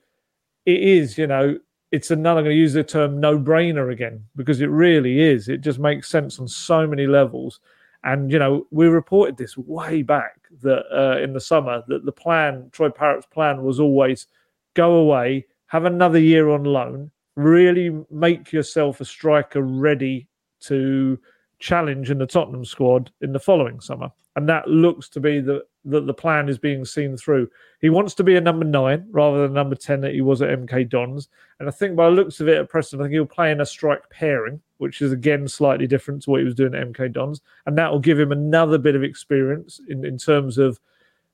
it 0.64 0.80
is, 0.80 1.18
you 1.18 1.26
know, 1.26 1.58
it's 1.90 2.10
another, 2.10 2.38
I'm 2.38 2.44
going 2.44 2.56
to 2.56 2.60
use 2.60 2.72
the 2.72 2.82
term 2.82 3.20
no 3.20 3.38
brainer 3.38 3.92
again, 3.92 4.24
because 4.36 4.62
it 4.62 4.70
really 4.70 5.20
is. 5.20 5.50
It 5.50 5.60
just 5.60 5.78
makes 5.78 6.08
sense 6.08 6.38
on 6.38 6.48
so 6.48 6.86
many 6.86 7.06
levels. 7.06 7.60
And, 8.04 8.30
you 8.32 8.38
know, 8.38 8.66
we 8.70 8.86
reported 8.86 9.36
this 9.36 9.56
way 9.56 10.02
back 10.02 10.40
that 10.62 10.84
uh, 10.92 11.22
in 11.22 11.32
the 11.32 11.40
summer 11.40 11.82
that 11.86 12.04
the 12.04 12.12
plan, 12.12 12.68
Troy 12.72 12.90
Parrott's 12.90 13.26
plan 13.26 13.62
was 13.62 13.78
always 13.78 14.26
go 14.74 14.94
away, 14.94 15.46
have 15.66 15.84
another 15.84 16.18
year 16.18 16.48
on 16.48 16.64
loan, 16.64 17.10
really 17.36 18.04
make 18.10 18.52
yourself 18.52 19.00
a 19.00 19.04
striker 19.04 19.62
ready 19.62 20.26
to 20.60 21.18
challenge 21.62 22.10
in 22.10 22.18
the 22.18 22.26
Tottenham 22.26 22.64
squad 22.64 23.10
in 23.20 23.32
the 23.32 23.40
following 23.40 23.80
summer. 23.80 24.10
And 24.34 24.48
that 24.48 24.66
looks 24.66 25.08
to 25.10 25.20
be 25.20 25.40
the 25.40 25.64
that 25.84 26.06
the 26.06 26.14
plan 26.14 26.48
is 26.48 26.58
being 26.58 26.84
seen 26.84 27.16
through. 27.16 27.48
He 27.80 27.90
wants 27.90 28.14
to 28.14 28.24
be 28.24 28.36
a 28.36 28.40
number 28.40 28.64
nine 28.64 29.06
rather 29.10 29.42
than 29.42 29.52
number 29.52 29.74
10 29.74 30.00
that 30.02 30.14
he 30.14 30.20
was 30.20 30.40
at 30.40 30.56
MK 30.56 30.88
Dons. 30.88 31.28
And 31.58 31.68
I 31.68 31.72
think 31.72 31.96
by 31.96 32.08
the 32.08 32.14
looks 32.14 32.40
of 32.40 32.48
it 32.48 32.56
at 32.56 32.68
Preston, 32.68 33.00
I 33.00 33.04
think 33.04 33.14
he'll 33.14 33.26
play 33.26 33.50
in 33.50 33.60
a 33.60 33.66
strike 33.66 34.08
pairing, 34.08 34.60
which 34.78 35.02
is 35.02 35.10
again 35.12 35.48
slightly 35.48 35.88
different 35.88 36.22
to 36.22 36.30
what 36.30 36.38
he 36.38 36.44
was 36.44 36.54
doing 36.54 36.74
at 36.74 36.86
MK 36.86 37.12
Dons. 37.12 37.40
And 37.66 37.76
that 37.78 37.90
will 37.90 37.98
give 37.98 38.18
him 38.18 38.30
another 38.32 38.78
bit 38.78 38.94
of 38.94 39.02
experience 39.02 39.80
in, 39.88 40.04
in 40.04 40.18
terms 40.18 40.56
of 40.56 40.78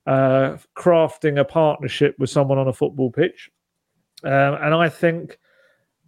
uh, 0.06 0.56
crafting 0.74 1.38
a 1.38 1.44
partnership 1.44 2.18
with 2.18 2.30
someone 2.30 2.58
on 2.58 2.68
a 2.68 2.72
football 2.72 3.10
pitch. 3.10 3.50
Um, 4.24 4.54
and 4.54 4.74
I 4.74 4.88
think 4.88 5.38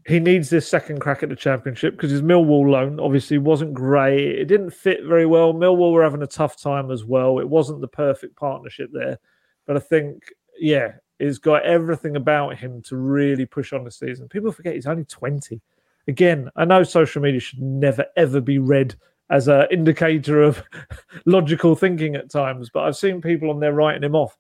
he 0.06 0.18
needs 0.18 0.48
this 0.48 0.68
second 0.68 1.00
crack 1.00 1.22
at 1.22 1.28
the 1.28 1.36
championship 1.36 1.94
because 1.94 2.10
his 2.10 2.22
Millwall 2.22 2.70
loan 2.70 2.98
obviously 2.98 3.38
wasn't 3.38 3.74
great. 3.74 4.38
It 4.38 4.46
didn't 4.46 4.70
fit 4.70 5.04
very 5.04 5.26
well. 5.26 5.52
Millwall 5.52 5.92
were 5.92 6.02
having 6.02 6.22
a 6.22 6.26
tough 6.26 6.60
time 6.60 6.90
as 6.90 7.04
well. 7.04 7.38
It 7.38 7.48
wasn't 7.48 7.80
the 7.80 7.88
perfect 7.88 8.36
partnership 8.36 8.90
there. 8.92 9.18
But 9.66 9.76
I 9.76 9.80
think, 9.80 10.24
yeah, 10.58 10.92
he's 11.18 11.38
got 11.38 11.64
everything 11.64 12.16
about 12.16 12.56
him 12.56 12.80
to 12.82 12.96
really 12.96 13.44
push 13.44 13.72
on 13.72 13.84
the 13.84 13.90
season. 13.90 14.28
People 14.28 14.52
forget 14.52 14.74
he's 14.74 14.86
only 14.86 15.04
20. 15.04 15.60
Again, 16.08 16.50
I 16.56 16.64
know 16.64 16.82
social 16.82 17.20
media 17.20 17.40
should 17.40 17.60
never, 17.60 18.06
ever 18.16 18.40
be 18.40 18.58
read 18.58 18.94
as 19.28 19.48
an 19.48 19.66
indicator 19.70 20.42
of 20.42 20.62
logical 21.26 21.76
thinking 21.76 22.16
at 22.16 22.30
times, 22.30 22.70
but 22.72 22.84
I've 22.84 22.96
seen 22.96 23.20
people 23.20 23.50
on 23.50 23.60
there 23.60 23.74
writing 23.74 24.02
him 24.02 24.16
off. 24.16 24.36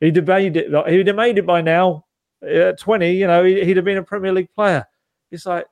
He'd 0.00 0.16
have 0.16 0.28
made 0.28 0.56
it, 0.56 0.88
he'd 0.88 1.06
have 1.08 1.16
made 1.16 1.38
it 1.38 1.46
by 1.46 1.62
now. 1.62 2.04
At 2.40 2.78
20, 2.78 3.10
you 3.10 3.26
know, 3.26 3.42
he'd 3.42 3.76
have 3.76 3.84
been 3.84 3.96
a 3.96 4.02
Premier 4.04 4.32
League 4.32 4.54
player 4.54 4.86
it's 5.30 5.46
like, 5.46 5.66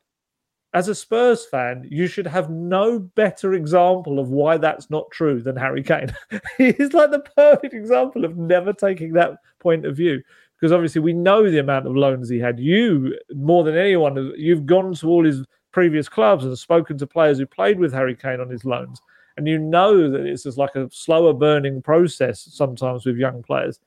as 0.74 0.88
a 0.88 0.94
Spurs 0.94 1.46
fan, 1.46 1.86
you 1.90 2.06
should 2.06 2.26
have 2.26 2.50
no 2.50 2.98
better 2.98 3.54
example 3.54 4.18
of 4.18 4.28
why 4.28 4.58
that's 4.58 4.90
not 4.90 5.10
true 5.10 5.40
than 5.40 5.56
Harry 5.56 5.82
Kane. 5.82 6.14
He's 6.58 6.92
like 6.92 7.10
the 7.10 7.24
perfect 7.34 7.72
example 7.72 8.24
of 8.24 8.36
never 8.36 8.72
taking 8.74 9.14
that 9.14 9.38
point 9.58 9.86
of 9.86 9.96
view. 9.96 10.22
Because 10.60 10.72
obviously, 10.72 11.00
we 11.00 11.12
know 11.12 11.50
the 11.50 11.58
amount 11.58 11.86
of 11.86 11.96
loans 11.96 12.28
he 12.28 12.38
had. 12.38 12.58
You, 12.58 13.18
more 13.34 13.64
than 13.64 13.76
anyone, 13.76 14.32
you've 14.36 14.66
gone 14.66 14.94
to 14.94 15.08
all 15.08 15.24
his 15.24 15.44
previous 15.72 16.08
clubs 16.08 16.44
and 16.44 16.58
spoken 16.58 16.96
to 16.98 17.06
players 17.06 17.38
who 17.38 17.46
played 17.46 17.78
with 17.78 17.92
Harry 17.92 18.14
Kane 18.14 18.40
on 18.40 18.48
his 18.48 18.64
loans. 18.64 19.00
And 19.36 19.46
you 19.46 19.58
know 19.58 20.10
that 20.10 20.26
it's 20.26 20.44
just 20.44 20.56
like 20.56 20.74
a 20.74 20.88
slower 20.90 21.34
burning 21.34 21.82
process 21.82 22.48
sometimes 22.50 23.04
with 23.04 23.16
young 23.16 23.42
players. 23.42 23.78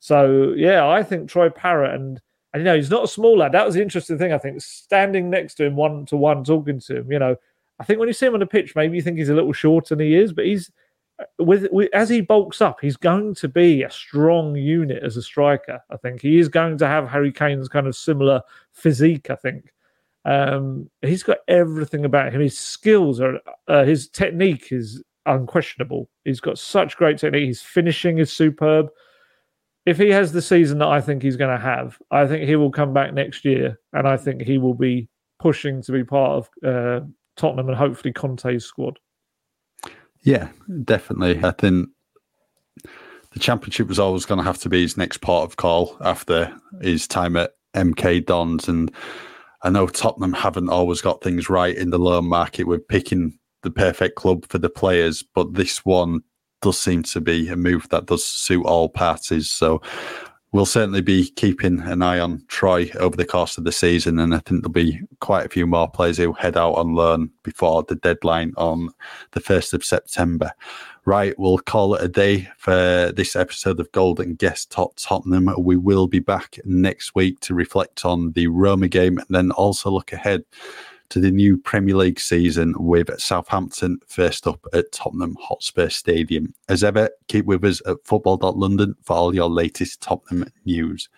So, 0.00 0.54
yeah, 0.56 0.86
I 0.86 1.02
think 1.02 1.28
Troy 1.28 1.50
Parrott 1.50 1.94
and 1.94 2.20
and 2.54 2.60
you 2.60 2.64
know, 2.64 2.76
he's 2.76 2.90
not 2.90 3.02
a 3.02 3.08
small 3.08 3.38
lad. 3.38 3.50
That 3.50 3.66
was 3.66 3.74
the 3.74 3.82
interesting 3.82 4.16
thing, 4.16 4.32
I 4.32 4.38
think. 4.38 4.62
Standing 4.62 5.28
next 5.28 5.56
to 5.56 5.64
him, 5.64 5.74
one 5.74 6.06
to 6.06 6.16
one, 6.16 6.44
talking 6.44 6.78
to 6.78 6.98
him. 6.98 7.10
You 7.10 7.18
know, 7.18 7.36
I 7.80 7.84
think 7.84 7.98
when 7.98 8.08
you 8.08 8.12
see 8.12 8.26
him 8.26 8.34
on 8.34 8.40
the 8.40 8.46
pitch, 8.46 8.76
maybe 8.76 8.96
you 8.96 9.02
think 9.02 9.18
he's 9.18 9.28
a 9.28 9.34
little 9.34 9.52
shorter 9.52 9.96
than 9.96 10.06
he 10.06 10.14
is, 10.14 10.32
but 10.32 10.46
he's 10.46 10.70
uh, 11.18 11.24
with, 11.40 11.66
with, 11.72 11.92
as 11.92 12.08
he 12.08 12.20
bulks 12.20 12.62
up, 12.62 12.80
he's 12.80 12.96
going 12.96 13.34
to 13.34 13.48
be 13.48 13.82
a 13.82 13.90
strong 13.90 14.54
unit 14.54 15.02
as 15.02 15.16
a 15.16 15.22
striker. 15.22 15.82
I 15.90 15.96
think 15.96 16.22
he 16.22 16.38
is 16.38 16.48
going 16.48 16.78
to 16.78 16.86
have 16.86 17.08
Harry 17.08 17.32
Kane's 17.32 17.68
kind 17.68 17.88
of 17.88 17.96
similar 17.96 18.40
physique. 18.72 19.30
I 19.30 19.34
think 19.34 19.72
um, 20.24 20.88
he's 21.02 21.24
got 21.24 21.38
everything 21.48 22.04
about 22.04 22.32
him. 22.32 22.40
His 22.40 22.56
skills 22.56 23.20
are, 23.20 23.40
uh, 23.66 23.82
his 23.82 24.08
technique 24.08 24.70
is 24.70 25.02
unquestionable. 25.26 26.08
He's 26.24 26.40
got 26.40 26.56
such 26.56 26.96
great 26.96 27.18
technique. 27.18 27.48
His 27.48 27.62
finishing 27.62 28.18
is 28.18 28.32
superb 28.32 28.90
if 29.86 29.98
he 29.98 30.10
has 30.10 30.32
the 30.32 30.42
season 30.42 30.78
that 30.78 30.88
I 30.88 31.00
think 31.00 31.22
he's 31.22 31.36
going 31.36 31.54
to 31.54 31.62
have, 31.62 31.98
I 32.10 32.26
think 32.26 32.48
he 32.48 32.56
will 32.56 32.70
come 32.70 32.94
back 32.94 33.12
next 33.12 33.44
year, 33.44 33.78
and 33.92 34.08
I 34.08 34.16
think 34.16 34.42
he 34.42 34.58
will 34.58 34.74
be 34.74 35.08
pushing 35.38 35.82
to 35.82 35.92
be 35.92 36.04
part 36.04 36.30
of 36.32 36.48
uh, 36.66 37.06
Tottenham 37.36 37.68
and 37.68 37.76
hopefully 37.76 38.12
Conte's 38.12 38.64
squad. 38.64 38.98
Yeah, 40.22 40.48
definitely. 40.84 41.44
I 41.44 41.50
think 41.50 41.90
the 43.32 43.38
championship 43.38 43.88
was 43.88 43.98
always 43.98 44.24
going 44.24 44.38
to 44.38 44.44
have 44.44 44.58
to 44.58 44.70
be 44.70 44.82
his 44.82 44.96
next 44.96 45.18
part 45.18 45.44
of 45.44 45.56
call 45.56 45.98
after 46.00 46.54
his 46.80 47.06
time 47.06 47.36
at 47.36 47.52
MK 47.74 48.24
Dons, 48.24 48.68
and 48.68 48.90
I 49.62 49.70
know 49.70 49.86
Tottenham 49.86 50.32
haven't 50.32 50.70
always 50.70 51.02
got 51.02 51.22
things 51.22 51.50
right 51.50 51.76
in 51.76 51.90
the 51.90 51.98
loan 51.98 52.26
market 52.26 52.66
with 52.66 52.88
picking 52.88 53.38
the 53.62 53.70
perfect 53.70 54.14
club 54.14 54.46
for 54.48 54.58
the 54.58 54.70
players, 54.70 55.22
but 55.34 55.54
this 55.54 55.84
one 55.84 56.22
does 56.64 56.80
seem 56.80 57.02
to 57.02 57.20
be 57.20 57.48
a 57.48 57.56
move 57.56 57.86
that 57.90 58.06
does 58.06 58.24
suit 58.24 58.64
all 58.64 58.88
parties. 58.88 59.50
So 59.50 59.82
we'll 60.52 60.64
certainly 60.64 61.02
be 61.02 61.28
keeping 61.32 61.80
an 61.80 62.00
eye 62.00 62.18
on 62.18 62.42
Troy 62.48 62.90
over 62.98 63.16
the 63.16 63.26
course 63.26 63.58
of 63.58 63.64
the 63.64 63.72
season, 63.72 64.18
and 64.18 64.34
I 64.34 64.38
think 64.38 64.62
there'll 64.62 64.72
be 64.72 64.98
quite 65.20 65.44
a 65.44 65.50
few 65.50 65.66
more 65.66 65.90
players 65.90 66.16
who 66.16 66.32
head 66.32 66.56
out 66.56 66.72
on 66.72 66.94
loan 66.94 67.30
before 67.42 67.82
the 67.82 67.96
deadline 67.96 68.54
on 68.56 68.88
the 69.32 69.40
first 69.40 69.74
of 69.74 69.84
September. 69.84 70.52
Right, 71.04 71.38
we'll 71.38 71.58
call 71.58 71.96
it 71.96 72.02
a 72.02 72.08
day 72.08 72.48
for 72.56 73.12
this 73.14 73.36
episode 73.36 73.78
of 73.78 73.92
Gold 73.92 74.22
& 74.28 74.38
Guest 74.38 74.70
Talk 74.70 74.94
Tottenham. 74.96 75.50
We 75.58 75.76
will 75.76 76.06
be 76.06 76.20
back 76.20 76.58
next 76.64 77.14
week 77.14 77.40
to 77.40 77.52
reflect 77.52 78.06
on 78.06 78.32
the 78.32 78.46
Roma 78.46 78.88
game 78.88 79.18
and 79.18 79.26
then 79.28 79.50
also 79.50 79.90
look 79.90 80.14
ahead 80.14 80.44
to 81.14 81.20
the 81.20 81.30
new 81.30 81.56
Premier 81.56 81.94
League 81.94 82.18
season 82.18 82.74
with 82.76 83.08
Southampton 83.20 84.00
first 84.08 84.48
up 84.48 84.66
at 84.72 84.90
Tottenham 84.90 85.36
Hotspur 85.40 85.88
Stadium. 85.88 86.52
As 86.68 86.82
ever, 86.82 87.08
keep 87.28 87.44
with 87.44 87.64
us 87.64 87.80
at 87.86 87.98
football.london 88.04 88.96
for 89.04 89.14
all 89.14 89.32
your 89.32 89.48
latest 89.48 90.00
Tottenham 90.00 90.50
news. 90.64 91.08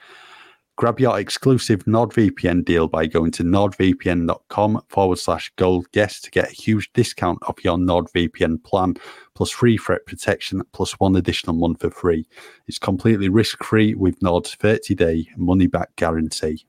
Grab 0.77 1.01
your 1.01 1.19
exclusive 1.19 1.83
NordVPN 1.85 2.67
deal 2.67 2.89
by 2.89 3.07
going 3.07 3.31
to 3.31 3.43
nordvpn.com 3.43 4.83
forward 4.91 5.19
slash 5.19 5.51
gold 5.57 5.91
guest 5.93 6.25
to 6.25 6.31
get 6.31 6.51
a 6.51 6.55
huge 6.55 6.93
discount 6.93 7.39
off 7.49 7.65
your 7.65 7.79
NordVPN 7.79 8.63
plan, 8.65 8.97
plus 9.35 9.51
free 9.51 9.79
threat 9.79 10.05
protection, 10.05 10.63
plus 10.73 10.93
one 11.01 11.17
additional 11.17 11.57
month 11.57 11.81
for 11.81 11.91
free. 11.91 12.29
It's 12.67 12.79
completely 12.79 13.31
risk 13.31 13.65
free 13.65 13.95
with 13.95 14.21
Nord's 14.21 14.57
30 14.57 14.95
day 14.95 15.27
money 15.39 15.69
back 15.69 15.97
guarantee. 15.97 16.67